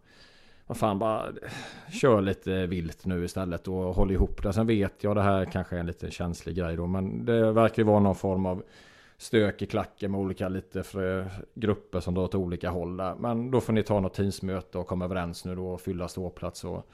Vad 0.68 0.78
fan, 0.78 1.00
bara 1.00 1.26
kör 1.92 2.22
lite 2.22 2.66
vilt 2.66 3.06
nu 3.06 3.26
istället 3.26 3.68
och 3.68 3.76
håll 3.76 4.12
ihop 4.12 4.44
det. 4.44 4.54
Sen 4.54 4.68
vet 4.68 5.04
jag 5.04 5.16
det 5.16 5.22
här 5.22 5.46
kanske 5.46 5.76
är 5.76 5.80
en 5.80 5.86
lite 5.86 6.12
känslig 6.12 6.56
grej 6.56 6.76
då, 6.76 6.88
men 6.88 7.26
det 7.26 7.52
verkar 7.52 7.78
ju 7.78 7.88
vara 7.88 8.00
någon 8.00 8.16
form 8.16 8.46
av 8.46 8.64
stök 9.18 9.62
i 9.62 9.66
klacken 9.66 10.12
med 10.12 10.20
olika 10.20 10.50
lite 10.50 10.84
grupper 11.54 12.00
som 12.00 12.14
drar 12.14 12.24
åt 12.24 12.36
olika 12.36 12.70
håll 12.70 12.98
där. 12.98 13.16
Men 13.16 13.52
då 13.52 13.62
får 13.62 13.74
ni 13.74 13.84
ta 13.84 14.00
något 14.00 14.14
teamsmöte 14.14 14.78
och 14.78 14.88
komma 14.88 15.06
överens 15.06 15.46
nu 15.46 15.56
då 15.56 15.68
och 15.68 15.82
fylla 15.82 16.08
ståplats 16.08 16.64
och 16.64 16.88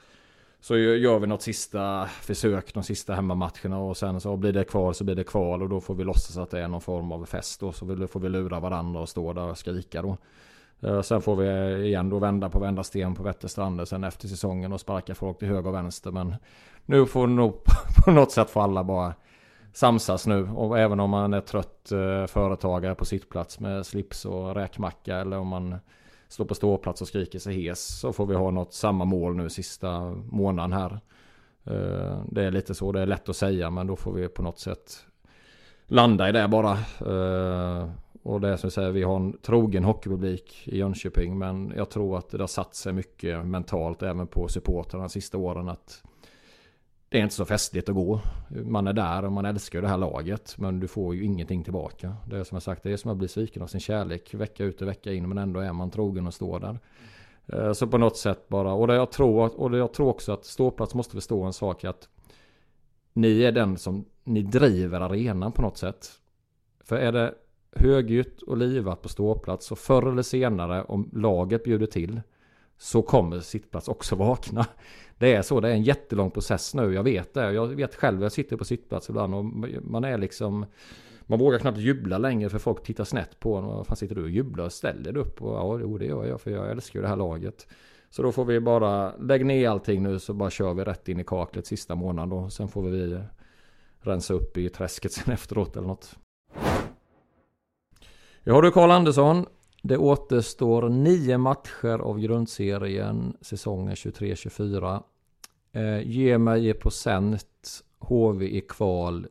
så 0.60 0.76
gör 0.76 1.18
vi 1.18 1.26
något 1.26 1.42
sista 1.42 2.06
försök, 2.06 2.74
de 2.74 2.82
sista 2.82 3.14
hemmamatcherna 3.14 3.78
och 3.78 3.96
sen 3.96 4.20
så 4.20 4.36
blir 4.36 4.52
det 4.52 4.64
kvar 4.64 4.92
så 4.92 5.04
blir 5.04 5.14
det 5.14 5.24
kval 5.24 5.62
och 5.62 5.68
då 5.68 5.80
får 5.80 5.94
vi 5.94 6.04
låtsas 6.04 6.36
att 6.36 6.50
det 6.50 6.60
är 6.60 6.68
någon 6.68 6.80
form 6.80 7.12
av 7.12 7.24
fest 7.24 7.62
och 7.62 7.74
Så 7.74 8.06
får 8.06 8.20
vi 8.20 8.28
lura 8.28 8.60
varandra 8.60 9.00
och 9.00 9.08
stå 9.08 9.32
där 9.32 9.50
och 9.50 9.58
skrika 9.58 10.02
då. 10.02 10.16
Eh, 10.80 11.00
sen 11.00 11.22
får 11.22 11.36
vi 11.36 11.76
igen 11.86 12.10
då 12.10 12.18
vända 12.18 12.48
på 12.50 12.58
vända 12.58 12.82
sten 12.82 13.14
på 13.14 13.22
Vätterstranden 13.22 13.86
sen 13.86 14.04
efter 14.04 14.28
säsongen 14.28 14.72
och 14.72 14.80
sparka 14.80 15.14
folk 15.14 15.38
till 15.38 15.48
höger 15.48 15.68
och 15.68 15.74
vänster. 15.74 16.10
Men 16.10 16.34
nu 16.86 17.06
får 17.06 17.26
nog 17.26 17.64
på 18.04 18.10
något 18.10 18.32
sätt 18.32 18.50
få 18.50 18.60
alla 18.60 18.84
bara 18.84 19.14
samsas 19.72 20.26
nu. 20.26 20.48
Och 20.48 20.78
även 20.78 21.00
om 21.00 21.10
man 21.10 21.34
är 21.34 21.40
trött 21.40 21.92
eh, 21.92 22.26
företagare 22.26 22.94
på 22.94 23.04
sittplats 23.04 23.60
med 23.60 23.86
slips 23.86 24.24
och 24.24 24.54
räkmacka 24.54 25.16
eller 25.16 25.38
om 25.38 25.46
man 25.46 25.78
står 26.28 26.44
på 26.44 26.54
ståplats 26.54 27.02
och 27.02 27.08
skriker 27.08 27.38
sig 27.38 27.62
hes. 27.62 28.00
Så 28.00 28.12
får 28.12 28.26
vi 28.26 28.34
ha 28.34 28.50
något 28.50 28.72
samma 28.72 29.04
mål 29.04 29.36
nu 29.36 29.50
sista 29.50 30.00
månaden 30.30 30.72
här. 30.72 31.00
Eh, 31.64 32.22
det 32.30 32.44
är 32.44 32.50
lite 32.50 32.74
så, 32.74 32.92
det 32.92 33.00
är 33.00 33.06
lätt 33.06 33.28
att 33.28 33.36
säga 33.36 33.70
men 33.70 33.86
då 33.86 33.96
får 33.96 34.12
vi 34.12 34.28
på 34.28 34.42
något 34.42 34.58
sätt 34.58 35.06
landa 35.86 36.28
i 36.28 36.32
det 36.32 36.48
bara. 36.48 36.72
Eh, 36.72 37.90
och 38.22 38.40
det 38.40 38.48
är 38.48 38.56
som 38.56 38.66
jag 38.66 38.72
säger, 38.72 38.90
vi 38.90 39.02
har 39.02 39.16
en 39.16 39.38
trogen 39.42 39.84
hockeypublik 39.84 40.68
i 40.68 40.78
Jönköping 40.78 41.38
men 41.38 41.72
jag 41.76 41.90
tror 41.90 42.18
att 42.18 42.30
det 42.30 42.38
har 42.38 42.46
satt 42.46 42.74
sig 42.74 42.92
mycket 42.92 43.46
mentalt 43.46 44.02
även 44.02 44.26
på 44.26 44.48
supportrarna 44.48 45.04
de 45.04 45.10
sista 45.10 45.38
åren 45.38 45.68
att 45.68 46.02
det 47.08 47.18
är 47.18 47.22
inte 47.22 47.34
så 47.34 47.44
festligt 47.44 47.88
att 47.88 47.94
gå. 47.94 48.20
Man 48.48 48.86
är 48.86 48.92
där 48.92 49.24
och 49.24 49.32
man 49.32 49.44
älskar 49.44 49.82
det 49.82 49.88
här 49.88 49.98
laget. 49.98 50.54
Men 50.58 50.80
du 50.80 50.88
får 50.88 51.14
ju 51.14 51.24
ingenting 51.24 51.64
tillbaka. 51.64 52.16
Det 52.26 52.36
är 52.36 52.44
som 52.44 52.56
jag 52.56 52.62
sagt, 52.62 52.82
det 52.82 52.92
är 52.92 52.96
som 52.96 53.10
att 53.10 53.16
bli 53.16 53.28
sviken 53.28 53.62
av 53.62 53.66
sin 53.66 53.80
kärlek 53.80 54.34
vecka 54.34 54.64
ut 54.64 54.82
och 54.82 54.88
vecka 54.88 55.12
in. 55.12 55.28
Men 55.28 55.38
ändå 55.38 55.60
är 55.60 55.72
man 55.72 55.90
trogen 55.90 56.26
och 56.26 56.34
står 56.34 56.60
där. 56.60 56.78
Eh, 57.46 57.72
så 57.72 57.86
på 57.86 57.98
något 57.98 58.16
sätt 58.16 58.48
bara. 58.48 58.72
Och 58.72 58.86
det 58.86 58.94
jag 58.94 59.10
tror, 59.10 59.60
och 59.60 59.70
det 59.70 59.78
jag 59.78 59.92
tror 59.92 60.08
också 60.08 60.32
att 60.32 60.44
ståplats 60.44 60.94
måste 60.94 61.14
förstå 61.14 61.42
en 61.42 61.52
sak 61.52 61.84
att 61.84 62.08
ni 63.12 63.42
är 63.42 63.52
den 63.52 63.78
som 63.78 64.04
ni 64.24 64.42
driver 64.42 65.00
arenan 65.00 65.52
på 65.52 65.62
något 65.62 65.76
sätt. 65.76 66.10
För 66.80 66.96
är 66.96 67.12
det 67.12 67.34
högljutt 67.72 68.42
och 68.42 68.56
livat 68.56 69.02
på 69.02 69.08
ståplats 69.08 69.66
så 69.66 69.76
förr 69.76 70.12
eller 70.12 70.22
senare 70.22 70.84
om 70.84 71.10
laget 71.12 71.64
bjuder 71.64 71.86
till 71.86 72.20
så 72.78 73.02
kommer 73.02 73.40
sittplats 73.40 73.88
också 73.88 74.16
vakna. 74.16 74.66
Det 75.18 75.34
är 75.34 75.42
så, 75.42 75.60
det 75.60 75.68
är 75.68 75.72
en 75.72 75.82
jättelång 75.82 76.30
process 76.30 76.74
nu, 76.74 76.94
jag 76.94 77.02
vet 77.02 77.34
det. 77.34 77.52
Jag 77.52 77.66
vet 77.66 77.94
själv, 77.94 78.22
jag 78.22 78.32
sitter 78.32 78.56
på 78.56 78.64
sittplats 78.64 79.08
ibland 79.08 79.34
och 79.34 79.44
man 79.82 80.04
är 80.04 80.18
liksom... 80.18 80.66
Man 81.30 81.38
vågar 81.38 81.58
knappt 81.58 81.78
jubla 81.78 82.18
längre 82.18 82.48
för 82.48 82.58
folk 82.58 82.82
tittar 82.82 83.04
snett 83.04 83.40
på 83.40 83.56
en. 83.56 83.64
Vad 83.64 83.86
fan 83.86 83.96
sitter 83.96 84.14
du 84.14 84.22
och 84.22 84.30
jublar? 84.30 84.68
Ställer 84.68 85.12
du 85.12 85.20
upp? 85.20 85.42
Och, 85.42 85.54
ja, 85.54 85.78
jo, 85.80 85.98
det 85.98 86.04
gör 86.04 86.26
jag 86.26 86.40
för 86.40 86.50
jag 86.50 86.70
älskar 86.70 86.98
ju 86.98 87.02
det 87.02 87.08
här 87.08 87.16
laget. 87.16 87.66
Så 88.10 88.22
då 88.22 88.32
får 88.32 88.44
vi 88.44 88.60
bara 88.60 89.16
lägga 89.16 89.44
ner 89.44 89.68
allting 89.68 90.02
nu 90.02 90.18
så 90.18 90.34
bara 90.34 90.50
kör 90.50 90.74
vi 90.74 90.84
rätt 90.84 91.08
in 91.08 91.20
i 91.20 91.24
kaklet 91.24 91.66
sista 91.66 91.94
månaden 91.94 92.28
då. 92.28 92.50
Sen 92.50 92.68
får 92.68 92.82
vi 92.82 93.20
rensa 94.00 94.34
upp 94.34 94.56
i 94.56 94.68
träsket 94.68 95.12
sen 95.12 95.32
efteråt 95.34 95.76
eller 95.76 95.88
något. 95.88 96.18
Ja 98.42 98.60
du 98.60 98.70
Karl 98.70 98.90
Andersson. 98.90 99.46
Det 99.82 99.96
återstår 99.96 100.88
nio 100.88 101.38
matcher 101.38 101.98
av 101.98 102.20
grundserien 102.20 103.36
säsongen 103.40 103.94
23-24. 103.94 105.02
Eh, 105.72 106.00
ge 106.08 106.38
mig 106.38 106.68
i 106.68 106.74
procent 106.74 107.84
HV 107.98 108.46
i 108.46 108.60
kval, 108.60 109.26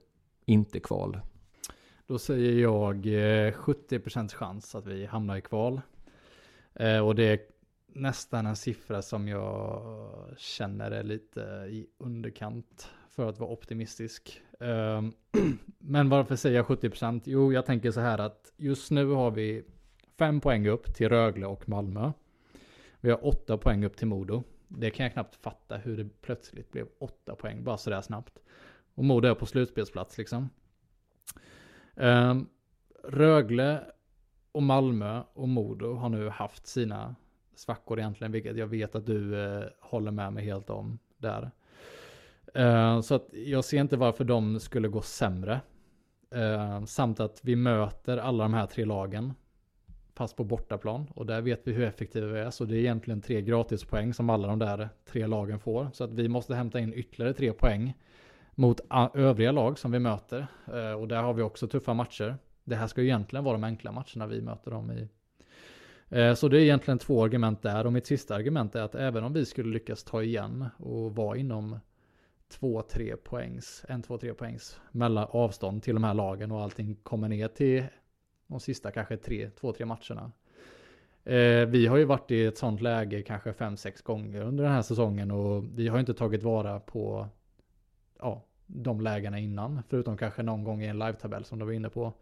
inte 0.45 0.79
kval. 0.79 1.19
Då 2.07 2.19
säger 2.19 2.61
jag 2.61 2.95
eh, 2.95 3.53
70% 3.53 4.33
chans 4.33 4.75
att 4.75 4.85
vi 4.85 5.05
hamnar 5.05 5.37
i 5.37 5.41
kval. 5.41 5.81
Eh, 6.73 6.99
och 6.99 7.15
det 7.15 7.23
är 7.23 7.39
nästan 7.87 8.45
en 8.45 8.55
siffra 8.55 9.01
som 9.01 9.27
jag 9.27 9.81
känner 10.37 10.91
är 10.91 11.03
lite 11.03 11.41
i 11.69 11.87
underkant 11.97 12.89
för 13.09 13.29
att 13.29 13.39
vara 13.39 13.49
optimistisk. 13.49 14.41
Eh, 14.59 15.01
men 15.77 16.09
varför 16.09 16.35
säger 16.35 16.55
jag 16.55 16.65
70%? 16.65 17.21
Jo, 17.25 17.53
jag 17.53 17.65
tänker 17.65 17.91
så 17.91 17.99
här 17.99 18.17
att 18.17 18.53
just 18.57 18.91
nu 18.91 19.05
har 19.05 19.31
vi 19.31 19.63
fem 20.17 20.41
poäng 20.41 20.67
upp 20.67 20.93
till 20.93 21.09
Rögle 21.09 21.45
och 21.45 21.69
Malmö. 21.69 22.11
Vi 23.01 23.09
har 23.09 23.25
åtta 23.25 23.57
poäng 23.57 23.85
upp 23.85 23.97
till 23.97 24.07
Modo. 24.07 24.43
Det 24.67 24.89
kan 24.89 25.03
jag 25.03 25.13
knappt 25.13 25.35
fatta 25.35 25.77
hur 25.77 25.97
det 25.97 26.21
plötsligt 26.21 26.71
blev 26.71 26.87
åtta 26.99 27.35
poäng 27.35 27.63
bara 27.63 27.77
sådär 27.77 28.01
snabbt. 28.01 28.39
Och 28.95 29.03
Modo 29.03 29.27
är 29.27 29.33
på 29.33 29.45
slutspelsplats 29.45 30.17
liksom. 30.17 30.49
Um, 31.95 32.49
Rögle 33.03 33.83
och 34.51 34.63
Malmö 34.63 35.23
och 35.33 35.49
Modo 35.49 35.93
har 35.93 36.09
nu 36.09 36.29
haft 36.29 36.67
sina 36.67 37.15
svackor 37.55 37.99
egentligen, 37.99 38.31
vilket 38.31 38.57
jag 38.57 38.67
vet 38.67 38.95
att 38.95 39.05
du 39.05 39.35
uh, 39.35 39.65
håller 39.79 40.11
med 40.11 40.33
mig 40.33 40.45
helt 40.45 40.69
om 40.69 40.99
där. 41.17 41.51
Uh, 42.57 43.01
så 43.01 43.15
att 43.15 43.27
jag 43.31 43.65
ser 43.65 43.79
inte 43.79 43.97
varför 43.97 44.23
de 44.23 44.59
skulle 44.59 44.87
gå 44.87 45.01
sämre. 45.01 45.61
Uh, 46.35 46.85
samt 46.85 47.19
att 47.19 47.39
vi 47.43 47.55
möter 47.55 48.17
alla 48.17 48.43
de 48.43 48.53
här 48.53 48.65
tre 48.65 48.85
lagen 48.85 49.33
pass 50.17 50.33
på 50.33 50.43
bortaplan 50.43 51.07
och 51.15 51.25
där 51.25 51.41
vet 51.41 51.61
vi 51.63 51.71
hur 51.71 51.83
effektiva 51.83 52.27
vi 52.27 52.39
är. 52.39 52.49
Så 52.49 52.65
det 52.65 52.75
är 52.75 52.79
egentligen 52.79 53.21
tre 53.21 53.41
gratispoäng 53.41 54.13
som 54.13 54.29
alla 54.29 54.47
de 54.47 54.59
där 54.59 54.89
tre 55.05 55.27
lagen 55.27 55.59
får. 55.59 55.87
Så 55.93 56.03
att 56.03 56.13
vi 56.13 56.27
måste 56.27 56.55
hämta 56.55 56.79
in 56.79 56.93
ytterligare 56.93 57.33
tre 57.33 57.53
poäng 57.53 57.93
mot 58.55 58.79
övriga 59.13 59.51
lag 59.51 59.79
som 59.79 59.91
vi 59.91 59.99
möter. 59.99 60.47
Eh, 60.73 60.91
och 60.91 61.07
där 61.07 61.21
har 61.21 61.33
vi 61.33 61.41
också 61.41 61.67
tuffa 61.67 61.93
matcher. 61.93 62.35
Det 62.63 62.75
här 62.75 62.87
ska 62.87 63.01
ju 63.01 63.07
egentligen 63.07 63.45
vara 63.45 63.53
de 63.53 63.63
enkla 63.63 63.91
matcherna 63.91 64.27
vi 64.27 64.41
möter 64.41 64.71
dem 64.71 64.91
i. 64.91 65.07
Eh, 66.09 66.33
så 66.33 66.47
det 66.47 66.57
är 66.57 66.61
egentligen 66.61 66.97
två 66.97 67.23
argument 67.23 67.61
där 67.61 67.85
och 67.85 67.93
mitt 67.93 68.05
sista 68.05 68.35
argument 68.35 68.75
är 68.75 68.81
att 68.81 68.95
även 68.95 69.23
om 69.23 69.33
vi 69.33 69.45
skulle 69.45 69.73
lyckas 69.73 70.03
ta 70.03 70.23
igen 70.23 70.65
och 70.77 71.15
vara 71.15 71.37
inom 71.37 71.79
2-3 72.59 73.15
poängs, 73.15 73.85
1-2-3 73.89 74.33
poängs 74.33 74.79
mellan 74.91 75.27
avstånd 75.29 75.83
till 75.83 75.93
de 75.93 76.03
här 76.03 76.13
lagen 76.13 76.51
och 76.51 76.61
allting 76.61 76.95
kommer 77.03 77.29
ner 77.29 77.47
till 77.47 77.83
de 78.47 78.59
sista 78.59 78.91
kanske 78.91 79.15
2-3 79.15 79.85
matcherna. 79.85 80.31
Eh, 81.23 81.67
vi 81.67 81.87
har 81.87 81.97
ju 81.97 82.05
varit 82.05 82.31
i 82.31 82.45
ett 82.45 82.57
sånt 82.57 82.81
läge 82.81 83.21
kanske 83.21 83.51
5-6 83.51 84.03
gånger 84.03 84.41
under 84.41 84.63
den 84.63 84.73
här 84.73 84.81
säsongen 84.81 85.31
och 85.31 85.63
vi 85.79 85.87
har 85.87 85.99
inte 85.99 86.13
tagit 86.13 86.43
vara 86.43 86.79
på 86.79 87.27
ja, 88.19 88.43
de 88.67 89.01
lägena 89.01 89.39
innan, 89.39 89.83
förutom 89.89 90.17
kanske 90.17 90.43
någon 90.43 90.63
gång 90.63 90.83
i 90.83 90.87
en 90.87 90.99
live-tabell 90.99 91.45
som 91.45 91.59
du 91.59 91.65
var 91.65 91.71
inne 91.71 91.89
på. 91.89 92.13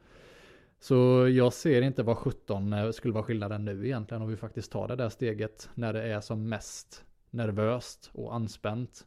Så 0.80 1.28
jag 1.28 1.54
ser 1.54 1.82
inte 1.82 2.04
vad 2.04 2.18
17 2.18 2.74
eh, 2.74 2.92
skulle 2.92 3.14
vara 3.14 3.24
skillnaden 3.24 3.66
nu 3.66 3.86
egentligen 3.86 4.22
om 4.22 4.30
vi 4.30 4.38
faktiskt 4.38 4.72
tar 4.72 4.88
det 4.88 4.96
där 4.96 5.10
steget 5.10 5.70
när 5.74 5.94
det 5.94 6.04
är 6.04 6.22
som 6.22 6.50
mest 6.50 7.06
nervöst 7.30 8.12
och 8.14 8.36
anspänt. 8.36 9.06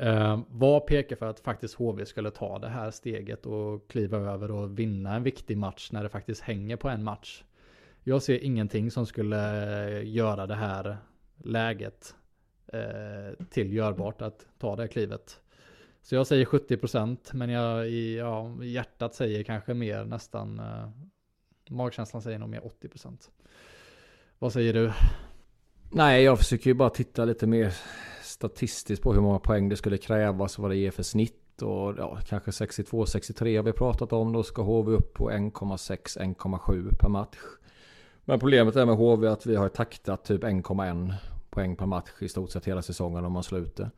Eh, 0.00 0.40
vad 0.48 0.86
pekar 0.86 1.16
för 1.16 1.26
att 1.26 1.40
faktiskt 1.40 1.74
HV 1.74 2.06
skulle 2.06 2.30
ta 2.30 2.58
det 2.58 2.68
här 2.68 2.90
steget 2.90 3.46
och 3.46 3.90
kliva 3.90 4.18
över 4.18 4.50
och 4.50 4.78
vinna 4.78 5.14
en 5.14 5.22
viktig 5.22 5.56
match 5.56 5.88
när 5.92 6.02
det 6.02 6.08
faktiskt 6.08 6.40
hänger 6.40 6.76
på 6.76 6.88
en 6.88 7.04
match? 7.04 7.44
Jag 8.04 8.22
ser 8.22 8.44
ingenting 8.44 8.90
som 8.90 9.06
skulle 9.06 9.38
eh, 9.88 10.08
göra 10.08 10.46
det 10.46 10.54
här 10.54 10.96
läget 11.36 12.14
eh, 12.66 13.46
till 13.50 13.72
görbart 13.72 14.22
att 14.22 14.46
ta 14.58 14.76
det 14.76 14.88
klivet. 14.88 15.40
Så 16.02 16.14
jag 16.14 16.26
säger 16.26 16.44
70% 16.44 17.18
men 17.32 17.50
jag 17.50 17.88
i 17.88 18.18
ja, 18.18 18.56
hjärtat 18.62 19.14
säger 19.14 19.42
kanske 19.42 19.74
mer 19.74 20.04
nästan 20.04 20.58
eh, 20.58 20.88
magkänslan 21.70 22.22
säger 22.22 22.38
nog 22.38 22.48
mer 22.48 22.60
80%. 22.60 23.16
Vad 24.38 24.52
säger 24.52 24.72
du? 24.72 24.92
Nej, 25.92 26.22
jag 26.22 26.38
försöker 26.38 26.70
ju 26.70 26.74
bara 26.74 26.90
titta 26.90 27.24
lite 27.24 27.46
mer 27.46 27.74
statistiskt 28.40 29.02
på 29.02 29.12
hur 29.12 29.20
många 29.20 29.38
poäng 29.38 29.68
det 29.68 29.76
skulle 29.76 29.98
krävas 29.98 30.58
och 30.58 30.62
vad 30.62 30.70
det 30.70 30.76
ger 30.76 30.90
för 30.90 31.02
snitt. 31.02 31.62
Och 31.62 31.94
ja, 31.98 32.18
kanske 32.28 32.50
62-63 32.50 33.56
har 33.56 33.62
vi 33.62 33.72
pratat 33.72 34.12
om. 34.12 34.32
Då 34.32 34.42
ska 34.42 34.62
HV 34.62 34.92
upp 34.92 35.14
på 35.14 35.30
1,6-1,7 35.30 36.96
per 37.00 37.08
match. 37.08 37.38
Men 38.24 38.40
problemet 38.40 38.76
är 38.76 38.86
med 38.86 38.96
HV 38.96 39.28
att 39.28 39.46
vi 39.46 39.56
har 39.56 39.68
taktat 39.68 40.24
typ 40.24 40.44
1,1 40.44 41.14
poäng 41.50 41.76
per 41.76 41.86
match 41.86 42.10
i 42.20 42.28
stort 42.28 42.50
sett 42.50 42.68
hela 42.68 42.82
säsongen 42.82 43.24
om 43.24 43.32
man 43.32 43.42
sluter. 43.42 43.90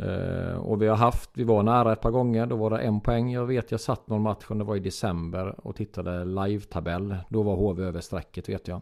Uh, 0.00 0.08
eh, 0.08 0.56
och 0.56 0.82
vi 0.82 0.86
har 0.86 0.96
haft, 0.96 1.30
vi 1.34 1.44
var 1.44 1.62
nära 1.62 1.92
ett 1.92 2.00
par 2.00 2.10
gånger, 2.10 2.46
då 2.46 2.56
var 2.56 2.70
det 2.70 2.78
en 2.78 3.00
poäng. 3.00 3.32
Jag 3.32 3.46
vet 3.46 3.70
jag 3.70 3.80
satt 3.80 4.08
någon 4.08 4.22
match, 4.22 4.44
det 4.48 4.64
var 4.64 4.76
i 4.76 4.80
december 4.80 5.66
och 5.66 5.76
tittade 5.76 6.24
live-tabell. 6.24 7.16
Då 7.28 7.42
var 7.42 7.56
HV 7.56 7.84
över 7.84 8.00
strecket 8.00 8.48
vet 8.48 8.68
jag. 8.68 8.80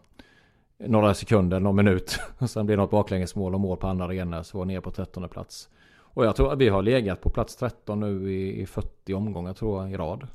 Några 0.87 1.13
sekunder, 1.13 1.59
någon 1.59 1.75
minut. 1.75 2.19
Och 2.37 2.49
sen 2.49 2.65
blev 2.65 2.77
det 2.77 2.83
något 2.83 2.91
baklängesmål 2.91 3.53
och 3.53 3.59
mål 3.59 3.77
på 3.77 3.87
andra 3.87 4.05
arenor 4.05 4.43
så 4.43 4.57
var 4.57 4.65
ner 4.65 4.81
på 4.81 4.91
13 4.91 5.29
plats. 5.29 5.69
Och 6.13 6.25
jag 6.25 6.35
tror 6.35 6.53
att 6.53 6.59
vi 6.59 6.69
har 6.69 6.81
legat 6.81 7.21
på 7.21 7.29
plats 7.29 7.55
13 7.55 7.99
nu 7.99 8.33
i, 8.33 8.61
i 8.61 8.65
40 8.65 9.13
omgångar 9.13 9.53
tror 9.53 9.81
jag 9.81 9.91
i 9.91 9.97
rad. 9.97 10.27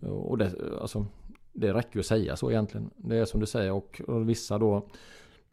Och 0.00 0.38
det, 0.38 0.52
alltså, 0.80 1.06
det 1.52 1.72
räcker 1.72 1.94
ju 1.94 2.00
att 2.00 2.06
säga 2.06 2.36
så 2.36 2.50
egentligen. 2.50 2.90
Det 2.96 3.16
är 3.16 3.24
som 3.24 3.40
du 3.40 3.46
säger 3.46 3.72
och, 3.72 4.02
och 4.06 4.28
vissa 4.28 4.58
då 4.58 4.86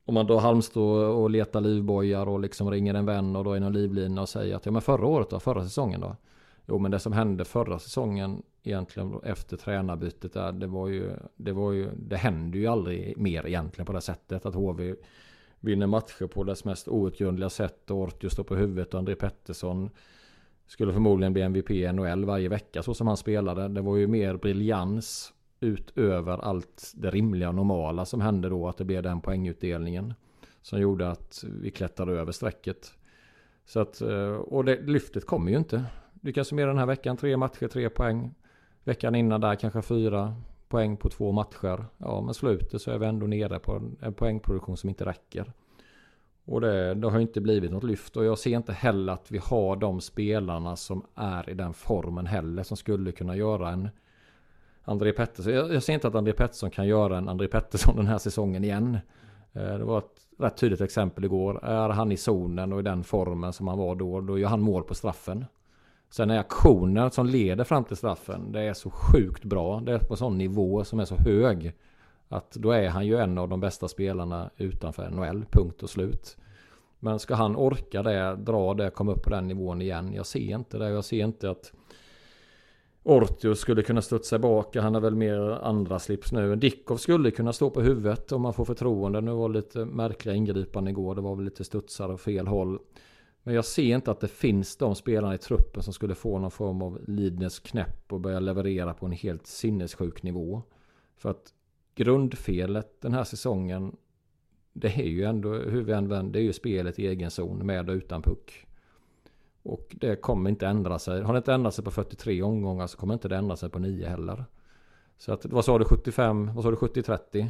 om 0.05 0.13
man 0.13 0.27
då 0.27 0.37
halmstår 0.37 1.05
och 1.05 1.29
letar 1.29 1.61
livbojar 1.61 2.27
och 2.29 2.39
liksom 2.39 2.71
ringer 2.71 2.93
en 2.93 3.05
vän 3.05 3.35
och 3.35 3.43
då 3.43 3.53
är 3.53 3.59
någon 3.59 3.73
livlina 3.73 4.21
och 4.21 4.29
säger 4.29 4.55
att 4.55 4.65
ja 4.65 4.71
men 4.71 4.81
förra 4.81 5.05
året 5.05 5.29
då, 5.29 5.39
förra 5.39 5.63
säsongen 5.63 6.01
då. 6.01 6.15
Jo 6.67 6.79
men 6.79 6.91
det 6.91 6.99
som 6.99 7.13
hände 7.13 7.45
förra 7.45 7.79
säsongen 7.79 8.43
egentligen 8.67 9.19
efter 9.23 9.57
tränarbytet 9.57 10.33
där 10.33 10.51
det 10.51 10.67
var 10.67 10.87
ju 10.87 11.11
det 11.35 11.51
var 11.51 11.71
ju 11.71 11.89
det 11.95 12.17
hände 12.17 12.57
ju 12.57 12.67
aldrig 12.67 13.17
mer 13.17 13.47
egentligen 13.47 13.85
på 13.85 13.93
det 13.93 14.01
sättet 14.01 14.45
att 14.45 14.55
HV 14.55 14.95
vinner 15.59 15.87
matcher 15.87 16.27
på 16.27 16.43
dess 16.43 16.65
mest 16.65 16.87
outgrundliga 16.87 17.49
sätt 17.49 17.91
och 17.91 17.97
Ortio 17.97 18.29
står 18.29 18.43
på 18.43 18.55
huvudet 18.55 18.93
och 18.93 18.99
André 18.99 19.15
Pettersson 19.15 19.89
skulle 20.67 20.93
förmodligen 20.93 21.33
bli 21.33 21.41
MVP 21.41 21.71
i 21.71 21.91
NHL 21.91 22.25
varje 22.25 22.49
vecka 22.49 22.83
så 22.83 22.93
som 22.93 23.07
han 23.07 23.17
spelade. 23.17 23.67
Det 23.67 23.81
var 23.81 23.97
ju 23.97 24.07
mer 24.07 24.37
briljans 24.37 25.33
utöver 25.59 26.37
allt 26.37 26.91
det 26.95 27.09
rimliga 27.09 27.49
och 27.49 27.55
normala 27.55 28.05
som 28.05 28.21
hände 28.21 28.49
då. 28.49 28.67
Att 28.67 28.77
det 28.77 28.85
blev 28.85 29.03
den 29.03 29.21
poängutdelningen. 29.21 30.13
Som 30.61 30.79
gjorde 30.79 31.09
att 31.09 31.43
vi 31.61 31.71
klättrade 31.71 32.11
över 32.11 32.31
strecket. 32.31 32.93
Så 33.65 33.79
att, 33.79 34.01
eh, 34.01 34.35
och 34.35 34.65
det, 34.65 34.81
lyftet 34.81 35.25
kommer 35.25 35.51
ju 35.51 35.57
inte. 35.57 35.85
Lyckas 36.21 36.51
med 36.51 36.67
den 36.67 36.77
här 36.77 36.85
veckan. 36.85 37.17
Tre 37.17 37.37
matcher, 37.37 37.67
tre 37.67 37.89
poäng. 37.89 38.33
Veckan 38.85 39.15
innan 39.15 39.41
där 39.41 39.55
kanske 39.55 39.81
fyra 39.81 40.35
poäng 40.67 40.97
på 40.97 41.09
två 41.09 41.31
matcher. 41.31 41.85
Ja, 41.97 42.21
men 42.21 42.33
slutet 42.33 42.81
så 42.81 42.91
är 42.91 42.97
vi 42.97 43.05
ändå 43.05 43.27
nere 43.27 43.59
på 43.59 43.81
en 44.01 44.13
poängproduktion 44.13 44.77
som 44.77 44.89
inte 44.89 45.05
räcker. 45.05 45.53
Och 46.45 46.61
det, 46.61 46.93
det 46.93 47.09
har 47.09 47.19
inte 47.19 47.41
blivit 47.41 47.71
något 47.71 47.83
lyft. 47.83 48.17
Och 48.17 48.25
jag 48.25 48.37
ser 48.37 48.55
inte 48.55 48.73
heller 48.73 49.13
att 49.13 49.31
vi 49.31 49.37
har 49.37 49.75
de 49.75 50.01
spelarna 50.01 50.75
som 50.75 51.05
är 51.15 51.49
i 51.49 51.53
den 51.53 51.73
formen 51.73 52.25
heller. 52.25 52.63
Som 52.63 52.77
skulle 52.77 53.11
kunna 53.11 53.35
göra 53.35 53.69
en 53.69 53.89
André 54.83 55.11
Pettersson. 55.11 55.53
Jag, 55.53 55.73
jag 55.73 55.83
ser 55.83 55.93
inte 55.93 56.07
att 56.07 56.15
André 56.15 56.33
Pettersson 56.33 56.71
kan 56.71 56.87
göra 56.87 57.17
en 57.17 57.29
André 57.29 57.47
Pettersson 57.47 57.95
den 57.95 58.07
här 58.07 58.17
säsongen 58.17 58.63
igen. 58.63 58.97
Eh, 59.53 59.77
det 59.77 59.83
var 59.83 59.97
ett 59.97 60.27
rätt 60.37 60.57
tydligt 60.57 60.81
exempel 60.81 61.25
igår. 61.25 61.65
Är 61.65 61.89
han 61.89 62.11
i 62.11 62.17
zonen 62.17 62.73
och 62.73 62.79
i 62.79 62.83
den 62.83 63.03
formen 63.03 63.53
som 63.53 63.67
han 63.67 63.77
var 63.77 63.95
då, 63.95 64.21
då 64.21 64.39
gör 64.39 64.49
han 64.49 64.61
mål 64.61 64.83
på 64.83 64.95
straffen. 64.95 65.45
Sen 66.15 66.29
är 66.29 66.39
aktionen 66.39 67.11
som 67.11 67.25
leder 67.25 67.63
fram 67.63 67.83
till 67.83 67.97
straffen, 67.97 68.51
det 68.51 68.61
är 68.61 68.73
så 68.73 68.89
sjukt 68.89 69.43
bra. 69.43 69.79
Det 69.79 69.93
är 69.93 69.99
på 69.99 70.13
en 70.13 70.17
sån 70.17 70.37
nivå 70.37 70.83
som 70.83 70.99
är 70.99 71.05
så 71.05 71.15
hög. 71.15 71.73
Att 72.29 72.51
då 72.51 72.71
är 72.71 72.89
han 72.89 73.07
ju 73.07 73.17
en 73.17 73.37
av 73.37 73.49
de 73.49 73.59
bästa 73.59 73.87
spelarna 73.87 74.49
utanför 74.57 75.09
NHL, 75.09 75.45
punkt 75.51 75.83
och 75.83 75.89
slut. 75.89 76.37
Men 76.99 77.19
ska 77.19 77.35
han 77.35 77.55
orka 77.55 78.03
det, 78.03 78.35
dra 78.35 78.73
det, 78.73 78.89
komma 78.89 79.11
upp 79.11 79.23
på 79.23 79.29
den 79.29 79.47
nivån 79.47 79.81
igen? 79.81 80.13
Jag 80.13 80.25
ser 80.25 80.55
inte 80.55 80.77
det. 80.77 80.89
Jag 80.89 81.05
ser 81.05 81.23
inte 81.23 81.49
att 81.49 81.73
Ortio 83.03 83.55
skulle 83.55 83.83
kunna 83.83 84.01
studsa 84.01 84.35
tillbaka. 84.35 84.81
Han 84.81 84.93
har 84.93 85.01
väl 85.01 85.15
mer 85.15 85.39
andra 85.63 85.99
slips 85.99 86.31
nu. 86.31 86.55
Dickov 86.55 86.97
skulle 86.97 87.31
kunna 87.31 87.53
stå 87.53 87.69
på 87.69 87.81
huvudet 87.81 88.31
om 88.31 88.41
man 88.41 88.53
får 88.53 88.65
förtroende. 88.65 89.21
Nu 89.21 89.31
var 89.31 89.49
det 89.49 89.55
lite 89.55 89.85
märkliga 89.85 90.35
ingripanden 90.35 90.91
igår. 90.91 91.15
Det 91.15 91.21
var 91.21 91.35
väl 91.35 91.45
lite 91.45 91.63
studsar 91.63 92.13
åt 92.13 92.21
fel 92.21 92.47
håll. 92.47 92.79
Men 93.45 93.55
jag 93.55 93.65
ser 93.65 93.95
inte 93.95 94.11
att 94.11 94.19
det 94.19 94.27
finns 94.27 94.77
de 94.77 94.95
spelarna 94.95 95.35
i 95.35 95.37
truppen 95.37 95.83
som 95.83 95.93
skulle 95.93 96.15
få 96.15 96.39
någon 96.39 96.51
form 96.51 96.81
av 96.81 96.99
Lidnes 97.07 97.59
knäpp 97.59 98.13
och 98.13 98.19
börja 98.19 98.39
leverera 98.39 98.93
på 98.93 99.05
en 99.05 99.11
helt 99.11 99.47
sinnessjuk 99.47 100.23
nivå. 100.23 100.61
För 101.17 101.29
att 101.29 101.53
grundfelet 101.95 103.01
den 103.01 103.13
här 103.13 103.23
säsongen 103.23 103.95
det 104.73 104.87
är 104.87 105.07
ju 105.07 105.23
ändå, 105.23 105.53
hur 105.53 105.83
vi 105.83 105.93
än 105.93 106.07
vänder, 106.07 106.33
det 106.33 106.39
är 106.39 106.43
ju 106.43 106.53
spelet 106.53 106.99
i 106.99 107.07
egen 107.07 107.31
zon 107.31 107.65
med 107.65 107.89
och 107.89 107.95
utan 107.95 108.21
puck. 108.21 108.67
Och 109.63 109.95
det 109.99 110.15
kommer 110.15 110.49
inte 110.49 110.67
ändra 110.67 110.99
sig. 110.99 111.21
Har 111.21 111.33
det 111.33 111.37
inte 111.37 111.53
ändrat 111.53 111.73
sig 111.73 111.83
på 111.83 111.91
43 111.91 112.41
omgångar 112.41 112.87
så 112.87 112.97
kommer 112.97 113.13
inte 113.13 113.27
det 113.27 113.35
ändra 113.35 113.55
sig 113.55 113.69
på 113.69 113.79
9 113.79 114.07
heller. 114.07 114.45
Så 115.17 115.33
att, 115.33 115.45
vad 115.45 115.65
sa 115.65 115.79
du 115.79 115.85
75? 115.85 116.55
Vad 116.55 116.63
sa 116.63 116.71
du 116.71 116.77
70-30? 116.77 117.49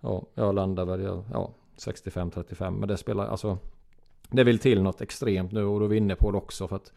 Ja, 0.00 0.26
jag 0.34 0.54
landar 0.54 0.84
väl 0.84 1.22
ja, 1.32 1.54
65-35. 1.76 2.70
Men 2.70 2.88
det 2.88 2.96
spelar 2.96 3.26
alltså. 3.26 3.58
Det 4.30 4.44
vill 4.44 4.58
till 4.58 4.82
något 4.82 5.00
extremt 5.00 5.52
nu 5.52 5.64
och 5.64 5.80
då 5.80 5.84
är 5.84 5.88
vi 5.88 5.96
inne 5.96 6.14
på 6.14 6.30
det 6.30 6.38
också 6.38 6.68
för 6.68 6.76
att 6.76 6.92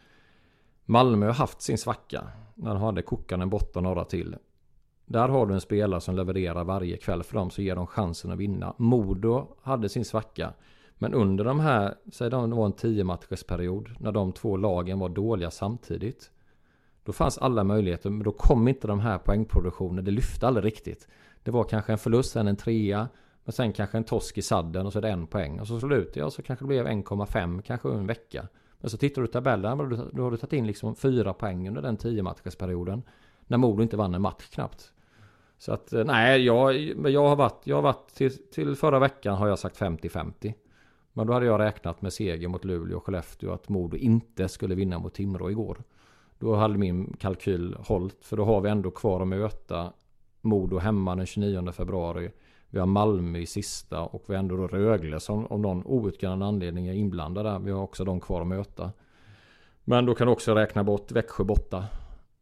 Malmö 0.86 1.26
har 1.26 1.34
haft 1.34 1.62
sin 1.62 1.78
svacka. 1.78 2.28
När 2.56 2.74
de 2.74 2.82
hade 2.82 3.02
Kokkanen 3.02 3.50
borta 3.50 3.82
några 3.82 4.06
till. 4.06 4.36
Där 5.06 5.30
har 5.30 5.48
du 5.48 5.54
en 5.54 5.62
spelare 5.62 6.02
som 6.02 6.16
levererar 6.16 6.64
varje 6.64 6.98
kväll 6.98 7.24
för 7.24 7.36
dem 7.36 7.50
så 7.50 7.62
ger 7.62 7.76
de 7.76 7.88
chansen 7.88 8.32
att 8.32 8.38
vinna. 8.38 8.74
Modo 8.78 9.48
hade 9.62 9.90
sin 9.90 10.06
svacka. 10.06 10.54
Men 10.98 11.14
under 11.14 11.44
de 11.44 11.60
här, 11.60 11.96
säg 12.12 12.30
det 12.30 12.38
var 12.38 12.66
en 12.66 12.74
10 12.74 13.04
matchers 13.04 13.44
period 13.44 13.90
när 14.00 14.12
de 14.12 14.32
två 14.32 14.58
lagen 14.58 15.00
var 15.00 15.10
dåliga 15.10 15.52
samtidigt. 15.52 16.32
Då 17.04 17.14
fanns 17.14 17.38
alla 17.38 17.64
möjligheter, 17.64 18.10
men 18.10 18.24
då 18.24 18.32
kom 18.32 18.68
inte 18.68 18.88
de 18.88 19.00
här 19.00 19.18
poängproduktionen, 19.18 20.06
det 20.06 20.12
lyfte 20.12 20.48
aldrig 20.48 20.66
riktigt. 20.66 21.08
Det 21.44 21.52
var 21.52 21.64
kanske 21.64 21.92
en 21.92 21.98
förlust, 21.98 22.32
sen 22.32 22.48
en 22.48 22.56
trea, 22.56 23.08
men 23.44 23.54
sen 23.54 23.74
kanske 23.74 23.98
en 23.98 24.04
torsk 24.04 24.38
i 24.38 24.41
sadden 24.41 24.86
och 24.86 24.94
så 24.94 25.00
är 25.00 25.02
det 25.02 25.10
en 25.10 25.28
poäng. 25.28 25.60
Och 25.60 25.68
så 25.68 25.80
slutar 25.80 26.22
jag 26.22 26.34
så 26.34 26.41
kanske 26.41 26.66
det 26.66 26.68
blev 26.68 26.88
1,5 26.88 27.62
kanske 27.62 27.89
en 27.89 28.08
vecka. 28.08 28.48
Men 28.80 28.89
så 28.89 28.98
tittar 28.98 29.22
du 29.22 29.28
i 29.28 29.32
tabellen, 29.32 29.78
då 30.14 30.24
har 30.24 30.32
du 30.32 30.38
tagit 30.38 30.54
in 30.54 30.68
liksom 30.68 30.96
fyra 30.96 31.34
poäng 31.34 31.68
under 31.68 31.82
den 31.82 31.98
10 31.98 32.24
matchersperioden. 32.24 33.04
När 33.48 33.58
Modo 33.58 33.84
inte 33.84 33.98
vann 33.98 34.14
en 34.14 34.22
match 34.22 34.50
knappt. 34.50 34.94
Så 35.58 35.74
att 35.74 35.94
eh, 35.94 36.06
nej, 36.06 36.41
jag, 36.41 36.76
jag 37.10 37.28
har 37.28 37.36
varit, 37.36 37.62
jag 37.64 37.76
har 37.76 37.82
varit 37.82 38.14
till, 38.14 38.48
till 38.52 38.76
förra 38.76 39.00
veckan 39.00 39.36
har 39.36 39.48
jag 39.48 39.60
sagt 39.60 39.80
50-50. 39.80 40.54
Men 41.14 41.28
då 41.28 41.34
hade 41.34 41.46
jag 41.46 41.60
räknat 41.60 42.02
med 42.02 42.14
seger 42.14 42.48
mot 42.48 42.66
Luleå 42.66 42.98
och 42.98 43.06
Skellefteå 43.06 43.52
att 43.52 43.70
Modo 43.70 43.98
inte 43.98 44.50
skulle 44.50 44.76
vinna 44.76 45.00
mot 45.00 45.14
Timrå 45.14 45.52
igår. 45.52 45.84
Då 46.39 46.56
hade 46.56 46.78
min 46.78 47.16
kalkyl 47.20 47.76
hållit. 47.80 48.26
För 48.26 48.38
då 48.38 48.46
har 48.46 48.62
vi 48.62 48.70
ändå 48.70 48.91
kvar 48.91 49.22
att 49.22 49.28
möta 49.28 49.94
Modo 50.41 50.78
hemma 50.78 51.16
den 51.16 51.26
29 51.26 51.72
februari. 51.72 52.32
Vi 52.74 52.80
har 52.80 52.88
Malmö 52.88 53.39
i 53.39 53.45
sista 53.45 54.01
och 54.01 54.24
vi 54.28 54.34
har 54.34 54.39
ändå 54.39 54.57
då 54.57 54.67
Rögle 54.67 55.19
som 55.19 55.45
av 55.45 55.59
någon 55.59 55.86
outgrundlig 55.86 56.45
anledning 56.45 56.88
är 56.88 56.93
inblandade 56.93 57.59
Vi 57.63 57.71
har 57.71 57.82
också 57.82 58.03
de 58.03 58.19
kvar 58.19 58.41
att 58.41 58.47
möta. 58.47 58.91
Men 59.84 60.05
då 60.05 60.15
kan 60.15 60.28
du 60.28 60.34
också 60.34 60.55
räkna 60.55 60.84
bort 60.84 61.11
Växjö 61.11 61.43
borta. 61.43 61.86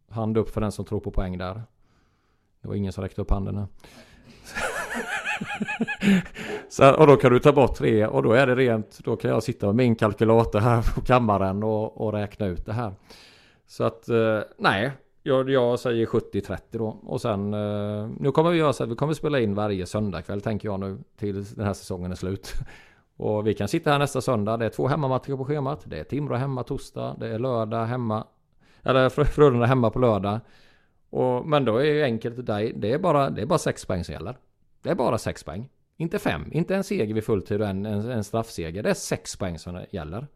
Hand 0.09 0.38
upp 0.38 0.49
för 0.49 0.61
den 0.61 0.71
som 0.71 0.86
tror 0.86 0.99
på 0.99 1.11
poäng 1.11 1.38
där. 1.38 1.61
Det 2.61 2.67
var 2.67 2.75
ingen 2.75 2.93
som 2.93 3.03
räckte 3.03 3.21
upp 3.21 3.32
handen. 3.32 3.67
Så, 6.69 6.93
och 6.93 7.07
då 7.07 7.15
kan 7.15 7.32
du 7.32 7.39
ta 7.39 7.51
bort 7.51 7.75
tre 7.75 8.07
och 8.07 8.23
då 8.23 8.32
är 8.32 8.47
det 8.47 8.55
rent. 8.55 8.99
Då 9.03 9.15
kan 9.15 9.32
jag 9.32 9.43
sitta 9.43 9.65
med 9.65 9.75
min 9.75 9.95
kalkylator 9.95 10.59
här 10.59 10.95
på 10.95 11.01
kammaren 11.01 11.63
och, 11.63 12.01
och 12.01 12.13
räkna 12.13 12.45
ut 12.45 12.65
det 12.65 12.73
här. 12.73 12.93
Så 13.67 13.84
att 13.84 14.09
eh, 14.09 14.39
nej, 14.57 14.91
jag, 15.24 15.49
jag 15.49 15.80
säger 15.80 16.05
70-30 16.05 16.59
då. 16.72 16.97
Och 17.03 17.22
sen 17.22 17.53
eh, 17.53 18.09
nu 18.19 18.32
kommer 18.32 18.51
vi 18.51 18.57
göra 18.57 18.74
så 18.74 18.84
att 18.84 18.89
vi 18.89 18.95
kommer 18.95 19.13
spela 19.13 19.39
in 19.39 19.55
varje 19.55 19.86
söndagkväll 19.86 20.41
tänker 20.41 20.67
jag 20.67 20.80
nu 20.80 20.97
Tills 21.17 21.49
den 21.49 21.65
här 21.65 21.74
säsongen 21.74 22.11
är 22.11 22.15
slut. 22.15 22.53
Och 23.17 23.47
vi 23.47 23.53
kan 23.53 23.67
sitta 23.67 23.91
här 23.91 23.99
nästa 23.99 24.22
söndag. 24.22 24.57
Det 24.57 24.65
är 24.65 24.69
två 24.69 24.88
hemmamatcher 24.88 25.38
på 25.38 25.45
schemat. 25.45 25.84
Det 25.86 25.99
är 25.99 26.03
Timrå 26.03 26.36
hemma 26.36 26.63
torsdag. 26.63 27.15
Det 27.19 27.28
är 27.28 27.39
lördag 27.39 27.86
hemma. 27.86 28.28
Eller 28.84 29.09
Frölunda 29.09 29.65
hemma 29.65 29.89
på 29.89 29.99
lördag. 29.99 30.39
Och, 31.09 31.45
men 31.45 31.65
då 31.65 31.78
är 31.78 31.93
det 31.93 32.03
enkelt. 32.03 32.45
Det 32.45 32.93
är 32.93 32.99
bara, 32.99 33.30
det 33.30 33.41
är 33.41 33.45
bara 33.45 33.59
sex 33.59 33.86
poäng 33.86 34.03
som 34.03 34.13
gäller. 34.13 34.38
Det 34.82 34.89
är 34.89 34.95
bara 34.95 35.17
sex 35.17 35.43
poäng. 35.43 35.69
Inte 35.97 36.19
fem. 36.19 36.45
Inte 36.51 36.76
en 36.76 36.84
seger 36.84 37.13
vid 37.13 37.24
fulltid 37.24 37.61
och 37.61 37.67
en, 37.67 37.86
en, 37.86 38.11
en 38.11 38.24
straffseger. 38.24 38.84
Det 38.84 38.89
är 38.89 38.93
sex 38.93 39.36
poäng 39.36 39.59
som 39.59 39.82
gäller. 39.91 40.28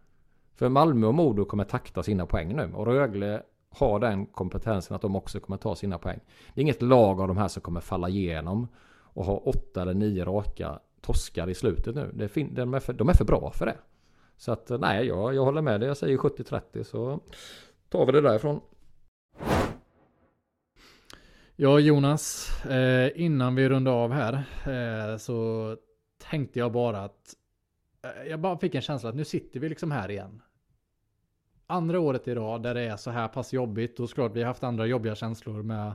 För 0.56 0.70
Malmö 0.70 1.08
och 1.08 1.14
Modo 1.14 1.46
kommer 1.46 1.64
takta 1.64 2.04
sina 2.04 2.26
poäng 2.26 2.56
nu. 2.56 2.72
Och 2.74 2.86
Rögle 2.86 3.44
har 3.76 4.00
den 4.00 4.26
kompetensen 4.26 4.96
att 4.96 5.02
de 5.02 5.16
också 5.16 5.40
kommer 5.40 5.58
ta 5.58 5.76
sina 5.76 5.98
poäng. 5.98 6.20
Det 6.54 6.60
är 6.60 6.64
inget 6.64 6.82
lag 6.82 7.22
av 7.22 7.28
de 7.28 7.38
här 7.38 7.48
som 7.48 7.62
kommer 7.62 7.82
falla 7.82 8.10
igenom 8.10 8.68
och 8.98 9.26
ha 9.26 9.38
åtta 9.38 9.82
eller 9.82 9.94
nio 9.94 10.26
raka 10.26 10.80
torskar 11.02 11.50
i 11.50 11.54
slutet 11.54 11.96
nu. 11.96 12.12
Det 12.14 12.28
fin- 12.28 12.54
de, 12.54 12.74
är 12.74 12.80
för, 12.80 12.94
de 12.94 13.10
är 13.10 13.14
för 13.14 13.26
bra 13.26 13.52
för 13.52 13.66
det. 13.66 13.78
Så 14.38 14.52
att 14.52 14.72
eh, 14.72 14.78
nej, 14.80 15.06
jag, 15.06 15.36
jag 15.36 15.46
håller 15.46 15.62
med 15.62 15.80
dig. 15.80 15.88
Jag 15.88 15.98
säger 15.98 16.18
70-30 16.18 16.84
så 16.84 17.20
tar 17.90 18.06
vi 18.06 18.12
det 18.12 18.22
därifrån. 18.22 18.62
Ja 21.56 21.80
Jonas, 21.80 22.50
eh, 22.66 23.12
innan 23.16 23.56
vi 23.56 23.70
rundar 23.70 23.92
av 23.92 24.12
här 24.12 24.34
eh, 24.66 25.18
så 25.18 25.78
tänkte 26.30 26.60
jag 26.60 26.72
bara 26.72 27.00
att 27.04 27.34
eh, 28.04 28.30
jag 28.30 28.40
bara 28.40 28.58
fick 28.58 28.76
en 28.76 28.82
känsla 28.82 29.10
att 29.10 29.16
nu 29.16 29.26
sitter 29.26 29.60
vi 29.60 29.70
liksom 29.70 29.92
här 29.92 30.12
igen. 30.12 30.42
Andra 31.68 32.00
året 32.00 32.28
i 32.28 32.36
rad 32.36 32.64
där 32.64 32.74
det 32.74 32.82
är 32.82 32.98
så 32.98 33.12
här 33.12 33.28
pass 33.28 33.54
jobbigt 33.54 34.00
och 34.00 34.10
såklart 34.10 34.36
vi 34.36 34.42
har 34.42 34.48
haft 34.48 34.64
andra 34.64 34.86
jobbiga 34.86 35.16
känslor 35.16 35.64
med 35.64 35.94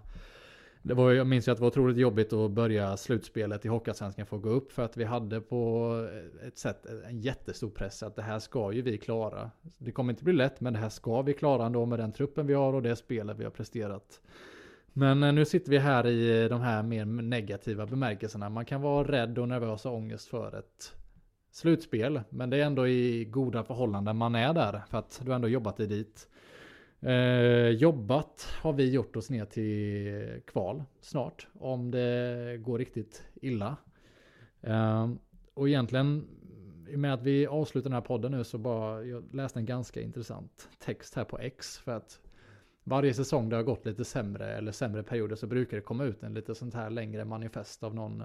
det 0.82 0.94
var, 0.94 1.12
jag 1.12 1.26
minns 1.26 1.48
ju 1.48 1.52
att 1.52 1.58
det 1.58 1.62
var 1.62 1.68
otroligt 1.68 1.96
jobbigt 1.96 2.32
att 2.32 2.50
börja 2.50 2.96
slutspelet 2.96 3.64
i 3.64 3.68
Hockeyallsvenskan 3.68 4.26
för 4.26 4.36
att 4.36 4.42
gå 4.42 4.48
upp 4.48 4.72
för 4.72 4.84
att 4.84 4.96
vi 4.96 5.04
hade 5.04 5.40
på 5.40 6.08
ett 6.46 6.58
sätt 6.58 6.86
en 7.08 7.20
jättestor 7.20 7.70
press 7.70 8.02
att 8.02 8.16
det 8.16 8.22
här 8.22 8.38
ska 8.38 8.72
ju 8.72 8.82
vi 8.82 8.98
klara. 8.98 9.50
Det 9.78 9.92
kommer 9.92 10.12
inte 10.12 10.24
bli 10.24 10.32
lätt 10.32 10.60
men 10.60 10.72
det 10.72 10.78
här 10.78 10.88
ska 10.88 11.22
vi 11.22 11.34
klara 11.34 11.66
ändå 11.66 11.86
med 11.86 11.98
den 11.98 12.12
truppen 12.12 12.46
vi 12.46 12.54
har 12.54 12.72
och 12.72 12.82
det 12.82 12.96
spelet 12.96 13.38
vi 13.38 13.44
har 13.44 13.50
presterat. 13.50 14.20
Men 14.92 15.22
eh, 15.22 15.32
nu 15.32 15.44
sitter 15.44 15.70
vi 15.70 15.78
här 15.78 16.06
i 16.06 16.48
de 16.48 16.60
här 16.60 16.82
mer 16.82 17.04
negativa 17.04 17.86
bemärkelserna. 17.86 18.48
Man 18.48 18.64
kan 18.64 18.82
vara 18.82 19.08
rädd 19.08 19.38
och 19.38 19.48
nervös 19.48 19.86
och 19.86 19.94
ångest 19.94 20.28
för 20.28 20.58
ett 20.58 20.92
slutspel. 21.50 22.20
Men 22.30 22.50
det 22.50 22.56
är 22.56 22.64
ändå 22.64 22.88
i 22.88 23.24
goda 23.24 23.64
förhållanden 23.64 24.16
man 24.16 24.34
är 24.34 24.54
där. 24.54 24.82
För 24.90 24.98
att 24.98 25.20
du 25.24 25.30
har 25.30 25.36
ändå 25.36 25.48
jobbat 25.48 25.76
dig 25.76 25.86
dit. 25.86 26.28
Eh, 27.00 27.68
jobbat 27.68 28.48
har 28.62 28.72
vi 28.72 28.90
gjort 28.90 29.16
oss 29.16 29.30
ner 29.30 29.44
till 29.44 30.40
kval 30.46 30.82
snart. 31.00 31.46
Om 31.58 31.90
det 31.90 32.58
går 32.60 32.78
riktigt 32.78 33.22
illa. 33.34 33.76
Eh, 34.60 35.10
och 35.54 35.68
egentligen 35.68 36.28
i 36.88 36.94
och 36.94 36.98
med 36.98 37.14
att 37.14 37.22
vi 37.22 37.46
avslutar 37.46 37.90
den 37.90 37.94
här 37.94 38.00
podden 38.00 38.32
nu 38.32 38.44
så 38.44 38.58
bara 38.58 39.04
jag 39.04 39.34
läste 39.34 39.58
en 39.58 39.66
ganska 39.66 40.00
intressant 40.00 40.68
text 40.78 41.14
här 41.14 41.24
på 41.24 41.38
X. 41.38 41.78
För 41.78 41.92
att 41.92 42.20
varje 42.84 43.14
säsong 43.14 43.48
det 43.48 43.56
har 43.56 43.62
gått 43.62 43.86
lite 43.86 44.04
sämre 44.04 44.52
eller 44.56 44.72
sämre 44.72 45.02
perioder 45.02 45.36
så 45.36 45.46
brukar 45.46 45.76
det 45.76 45.82
komma 45.82 46.04
ut 46.04 46.22
en 46.22 46.34
lite 46.34 46.54
sånt 46.54 46.74
här 46.74 46.90
längre 46.90 47.24
manifest 47.24 47.82
av 47.82 47.94
någon 47.94 48.22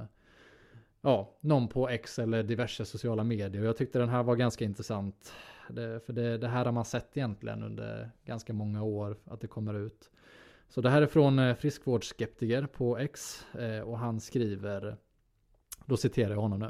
Ja, 1.05 1.37
någon 1.41 1.67
på 1.67 1.89
X 1.89 2.19
eller 2.19 2.43
diverse 2.43 2.85
sociala 2.85 3.23
medier. 3.23 3.63
Jag 3.63 3.77
tyckte 3.77 3.99
den 3.99 4.09
här 4.09 4.23
var 4.23 4.35
ganska 4.35 4.65
intressant. 4.65 5.33
Det, 5.69 6.05
för 6.05 6.13
det, 6.13 6.37
det, 6.37 6.47
här 6.47 6.65
har 6.65 6.71
man 6.71 6.85
sett 6.85 7.17
egentligen 7.17 7.63
under 7.63 8.11
ganska 8.23 8.53
många 8.53 8.83
år 8.83 9.17
att 9.25 9.41
det 9.41 9.47
kommer 9.47 9.73
ut. 9.73 10.09
Så 10.69 10.81
det 10.81 10.89
här 10.89 11.01
är 11.01 11.07
från 11.07 11.39
eh, 11.39 11.55
friskvårdsskeptiker 11.55 12.67
på 12.67 12.97
X 12.97 13.45
eh, 13.53 13.79
och 13.79 13.99
han 13.99 14.19
skriver, 14.19 14.97
då 15.85 15.97
citerar 15.97 16.31
jag 16.31 16.41
honom 16.41 16.59
nu. 16.59 16.69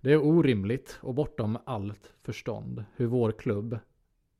Det 0.00 0.12
är 0.12 0.26
orimligt 0.26 0.98
och 1.02 1.14
bortom 1.14 1.58
allt 1.64 2.12
förstånd 2.22 2.84
hur 2.96 3.06
vår 3.06 3.32
klubb 3.32 3.78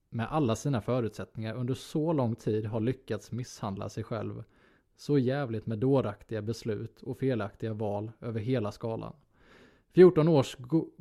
med 0.09 0.33
alla 0.33 0.57
sina 0.57 0.81
förutsättningar 0.81 1.55
under 1.55 1.75
så 1.75 2.13
lång 2.13 2.37
tid 2.37 2.67
har 2.67 2.81
lyckats 2.81 3.33
misshandla 3.33 3.89
sig 3.89 4.05
själv 4.05 4.45
så 5.01 5.19
jävligt 5.19 5.67
med 5.67 5.79
dåraktiga 5.79 6.43
beslut 6.43 7.03
och 7.03 7.19
felaktiga 7.19 7.73
val 7.73 8.13
över 8.21 8.41
hela 8.41 8.73
skalan. 8.73 9.17
14 9.93 10.29
års 10.29 10.57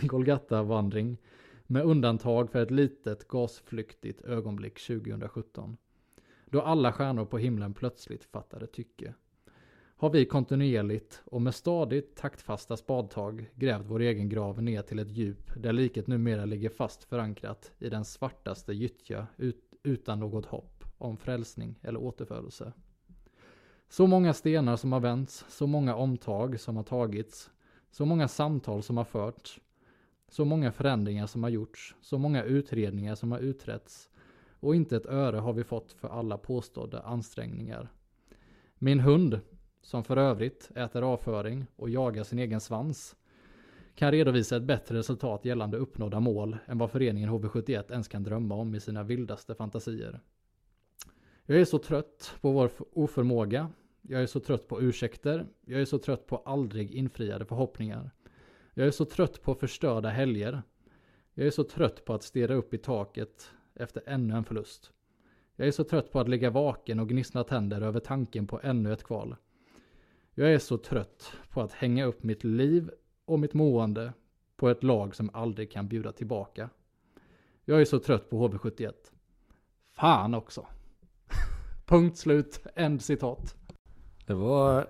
Golgata-vandring 0.00 1.18
med 1.66 1.84
undantag 1.84 2.50
för 2.50 2.62
ett 2.62 2.70
litet 2.70 3.28
gasflyktigt 3.28 4.22
ögonblick 4.22 4.86
2017. 4.86 5.76
Då 6.46 6.60
alla 6.60 6.92
stjärnor 6.92 7.24
på 7.24 7.38
himlen 7.38 7.74
plötsligt 7.74 8.24
fattade 8.24 8.66
tycke. 8.66 9.14
Har 9.96 10.10
vi 10.10 10.24
kontinuerligt 10.24 11.22
och 11.24 11.42
med 11.42 11.54
stadigt 11.54 12.16
taktfasta 12.16 12.76
spadtag 12.76 13.50
grävt 13.54 13.86
vår 13.86 14.00
egen 14.00 14.28
grav 14.28 14.62
ner 14.62 14.82
till 14.82 14.98
ett 14.98 15.10
djup 15.10 15.50
där 15.56 15.72
liket 15.72 16.06
numera 16.06 16.44
ligger 16.44 16.70
fast 16.70 17.04
förankrat 17.04 17.72
i 17.78 17.88
den 17.88 18.04
svartaste 18.04 18.72
gyttja 18.72 19.26
ut, 19.36 19.74
utan 19.82 20.20
något 20.20 20.46
hopp 20.46 20.84
om 20.98 21.16
frälsning 21.16 21.78
eller 21.82 22.00
återfödelse. 22.00 22.72
Så 23.92 24.06
många 24.06 24.32
stenar 24.32 24.76
som 24.76 24.92
har 24.92 25.00
vänts, 25.00 25.44
så 25.48 25.66
många 25.66 25.94
omtag 25.94 26.60
som 26.60 26.76
har 26.76 26.82
tagits, 26.82 27.50
så 27.90 28.04
många 28.04 28.28
samtal 28.28 28.82
som 28.82 28.96
har 28.96 29.04
förts, 29.04 29.60
så 30.28 30.44
många 30.44 30.72
förändringar 30.72 31.26
som 31.26 31.42
har 31.42 31.50
gjorts, 31.50 31.96
så 32.00 32.18
många 32.18 32.42
utredningar 32.42 33.14
som 33.14 33.32
har 33.32 33.38
utretts 33.38 34.08
och 34.60 34.74
inte 34.74 34.96
ett 34.96 35.06
öre 35.06 35.36
har 35.36 35.52
vi 35.52 35.64
fått 35.64 35.92
för 35.92 36.08
alla 36.08 36.38
påstådda 36.38 37.00
ansträngningar. 37.00 37.92
Min 38.78 39.00
hund, 39.00 39.40
som 39.82 40.04
för 40.04 40.16
övrigt 40.16 40.70
äter 40.74 41.02
avföring 41.02 41.66
och 41.76 41.90
jagar 41.90 42.24
sin 42.24 42.38
egen 42.38 42.60
svans, 42.60 43.16
kan 43.94 44.10
redovisa 44.10 44.56
ett 44.56 44.62
bättre 44.62 44.98
resultat 44.98 45.44
gällande 45.44 45.76
uppnådda 45.76 46.20
mål 46.20 46.56
än 46.66 46.78
vad 46.78 46.90
föreningen 46.90 47.30
HV71 47.30 47.92
ens 47.92 48.08
kan 48.08 48.22
drömma 48.22 48.54
om 48.54 48.74
i 48.74 48.80
sina 48.80 49.02
vildaste 49.02 49.54
fantasier. 49.54 50.20
Jag 51.46 51.60
är 51.60 51.64
så 51.64 51.78
trött 51.78 52.34
på 52.40 52.52
vår 52.52 52.70
oförmåga. 52.92 53.70
Jag 54.02 54.22
är 54.22 54.26
så 54.26 54.40
trött 54.40 54.68
på 54.68 54.82
ursäkter. 54.82 55.46
Jag 55.64 55.80
är 55.80 55.84
så 55.84 55.98
trött 55.98 56.26
på 56.26 56.36
aldrig 56.36 56.90
infriade 56.90 57.44
förhoppningar. 57.44 58.10
Jag 58.74 58.86
är 58.86 58.90
så 58.90 59.04
trött 59.04 59.42
på 59.42 59.54
förstörda 59.54 60.08
helger. 60.08 60.62
Jag 61.34 61.46
är 61.46 61.50
så 61.50 61.64
trött 61.64 62.04
på 62.04 62.14
att 62.14 62.22
stirra 62.22 62.54
upp 62.54 62.74
i 62.74 62.78
taket 62.78 63.50
efter 63.74 64.02
ännu 64.06 64.34
en 64.34 64.44
förlust. 64.44 64.92
Jag 65.56 65.68
är 65.68 65.72
så 65.72 65.84
trött 65.84 66.12
på 66.12 66.20
att 66.20 66.28
ligga 66.28 66.50
vaken 66.50 67.00
och 67.00 67.08
gnissla 67.08 67.44
tänder 67.44 67.80
över 67.80 68.00
tanken 68.00 68.46
på 68.46 68.60
ännu 68.62 68.92
ett 68.92 69.04
kval. 69.04 69.36
Jag 70.34 70.54
är 70.54 70.58
så 70.58 70.78
trött 70.78 71.32
på 71.50 71.60
att 71.60 71.72
hänga 71.72 72.04
upp 72.04 72.22
mitt 72.22 72.44
liv 72.44 72.90
och 73.24 73.40
mitt 73.40 73.54
mående 73.54 74.12
på 74.56 74.68
ett 74.68 74.82
lag 74.82 75.14
som 75.14 75.30
aldrig 75.32 75.70
kan 75.70 75.88
bjuda 75.88 76.12
tillbaka. 76.12 76.70
Jag 77.64 77.80
är 77.80 77.84
så 77.84 77.98
trött 77.98 78.30
på 78.30 78.48
HV71. 78.48 78.92
Fan 79.92 80.34
också. 80.34 80.66
Punkt 81.86 82.18
slut. 82.18 82.66
End 82.74 83.02
citat. 83.02 83.61
Det 84.26 84.34
var, 84.34 84.86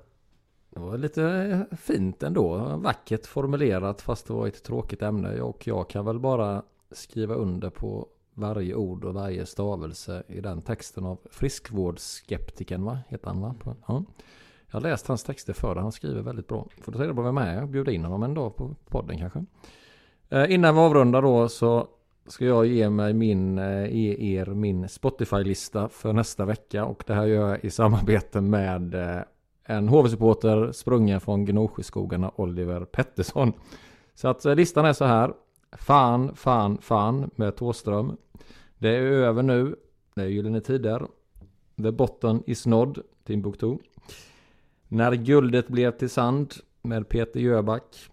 det 0.71 0.81
var 0.81 0.99
lite 0.99 1.67
fint 1.79 2.23
ändå. 2.23 2.77
Vackert 2.77 3.27
formulerat 3.27 4.01
fast 4.01 4.27
det 4.27 4.33
var 4.33 4.47
ett 4.47 4.63
tråkigt 4.63 5.03
ämne. 5.03 5.41
Och 5.41 5.67
jag 5.67 5.91
kan 5.91 6.05
väl 6.05 6.19
bara 6.19 6.63
skriva 6.91 7.35
under 7.35 7.71
på 7.71 8.09
varje 8.35 8.75
ord 8.75 9.05
och 9.05 9.15
varje 9.15 9.47
stavelse 9.47 10.23
i 10.29 10.41
den 10.41 10.63
texten 10.63 11.05
av 11.05 11.19
friskvårdsskeptiken 11.31 12.85
va? 12.85 12.99
Heter 13.09 13.27
han 13.27 13.41
va? 13.41 13.55
Ja. 13.87 14.05
Jag 14.67 14.81
har 14.81 14.81
läst 14.81 15.07
hans 15.07 15.25
texter 15.25 15.53
förr. 15.53 15.77
Han 15.77 15.93
skriver 15.93 16.23
väldigt 16.23 16.49
bra. 16.49 16.69
Får 16.81 16.93
du 16.93 16.99
säga 16.99 17.15
på 17.15 17.23
vem 17.23 17.39
är 17.39 17.63
och 17.63 17.69
bjuda 17.69 17.93
in 17.93 18.05
honom 18.05 18.23
en 18.23 18.35
dag 18.35 18.57
på 18.57 18.75
podden 18.89 19.19
kanske. 19.19 19.45
Eh, 20.29 20.53
innan 20.55 20.75
vi 20.75 20.81
avrundar 20.81 21.23
då 21.23 21.49
så 21.49 21.89
ska 22.27 22.45
jag 22.45 22.67
ge 22.67 22.91
mig 22.91 23.13
min, 23.13 23.57
ge 23.91 24.39
er 24.39 24.47
min 24.47 24.89
Spotify-lista 24.89 25.89
för 25.89 26.13
nästa 26.13 26.45
vecka. 26.45 26.85
Och 26.85 27.05
det 27.07 27.15
här 27.15 27.27
gör 27.27 27.49
jag 27.49 27.65
i 27.65 27.71
samarbete 27.71 28.41
med 28.41 28.95
eh, 28.95 29.23
en 29.65 29.89
HV-supporter 29.89 30.73
sprungen 30.73 31.21
från 31.21 31.45
Gnosjöskogarna, 31.45 32.33
Oliver 32.37 32.85
Pettersson. 32.85 33.53
Så 34.15 34.29
att 34.29 34.45
eh, 34.45 34.55
listan 34.55 34.85
är 34.85 34.93
så 34.93 35.05
här. 35.05 35.33
Fan, 35.73 36.35
fan, 36.37 36.79
fan 36.79 37.31
med 37.37 37.57
Tåström. 37.57 38.17
Det 38.79 38.89
är 38.89 39.03
över 39.03 39.43
nu. 39.43 39.77
Det 40.15 40.23
är 40.23 40.27
Gyllene 40.27 40.61
Tider. 40.61 41.07
The 41.77 41.91
Bottom 41.91 42.43
is 42.47 42.67
Nod, 42.67 42.99
Timbuktu. 43.25 43.77
När 44.89 45.13
guldet 45.13 45.69
blev 45.69 45.91
till 45.91 46.11
sand 46.11 46.55
med 46.83 47.09
Peter 47.09 47.41
Jöback. 47.41 48.11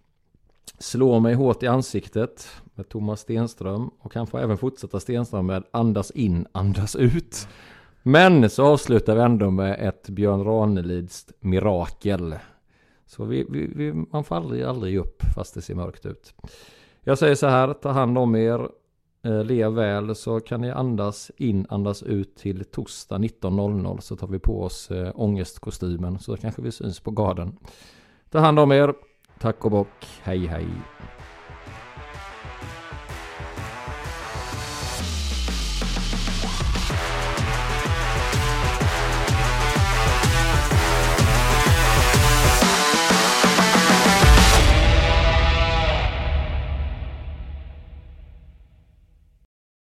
Slå 0.82 1.20
mig 1.20 1.34
hårt 1.34 1.64
i 1.64 1.68
ansiktet 1.68 2.48
med 2.76 2.90
Thomas 2.90 3.20
Stenström. 3.20 3.90
Och 4.00 4.12
kan 4.12 4.28
få 4.28 4.38
även 4.38 4.58
fortsätta 4.58 5.00
Stenström 5.00 5.46
med 5.46 5.64
Andas 5.72 6.12
in, 6.12 6.48
andas 6.52 6.96
ut. 6.96 7.48
Men 8.04 8.50
så 8.50 8.66
avslutar 8.66 9.16
vi 9.16 9.22
ändå 9.22 9.52
med 9.52 9.88
ett 9.88 10.10
Björn 10.10 10.44
Ranelids 10.44 11.28
mirakel. 11.40 12.36
Så 13.06 13.26
vi, 13.26 13.46
vi, 13.50 13.72
vi, 13.76 13.94
man 13.94 14.24
får 14.24 14.36
aldrig, 14.36 14.64
aldrig 14.64 14.94
ge 14.94 15.00
upp 15.00 15.24
fast 15.36 15.54
det 15.54 15.62
ser 15.62 15.76
mörkt 15.76 16.06
ut. 16.06 16.34
Jag 17.02 17.18
säger 17.18 17.36
så 17.36 17.48
här, 17.48 17.74
ta 17.74 17.90
hand 17.90 18.18
om 18.18 18.36
er. 18.36 18.70
Eh, 19.24 19.44
lev 19.44 19.72
väl 19.72 20.16
så 20.16 20.40
kan 20.40 20.62
ni 20.62 20.72
andas 20.72 21.32
in, 21.38 21.66
andas 21.70 22.04
ut 22.04 22.36
till 22.36 22.66
torsdag 22.66 23.18
19.00 23.18 24.00
så 24.00 24.16
tar 24.16 24.28
vi 24.28 24.40
på 24.40 24.64
oss 24.64 24.92
eh, 24.92 25.12
ångestkostymen 25.16 26.20
så 26.20 26.38
kanske 26.38 26.62
vi 26.62 26.72
syns 26.72 27.00
på 27.00 27.12
garden. 27.12 27.58
Ta 28.30 28.40
hand 28.40 28.60
om 28.60 28.72
er. 28.72 28.94
Tack 29.40 29.66
och 29.66 29.72
bock. 29.72 30.20
Hej 30.24 30.48
hej. 30.48 30.68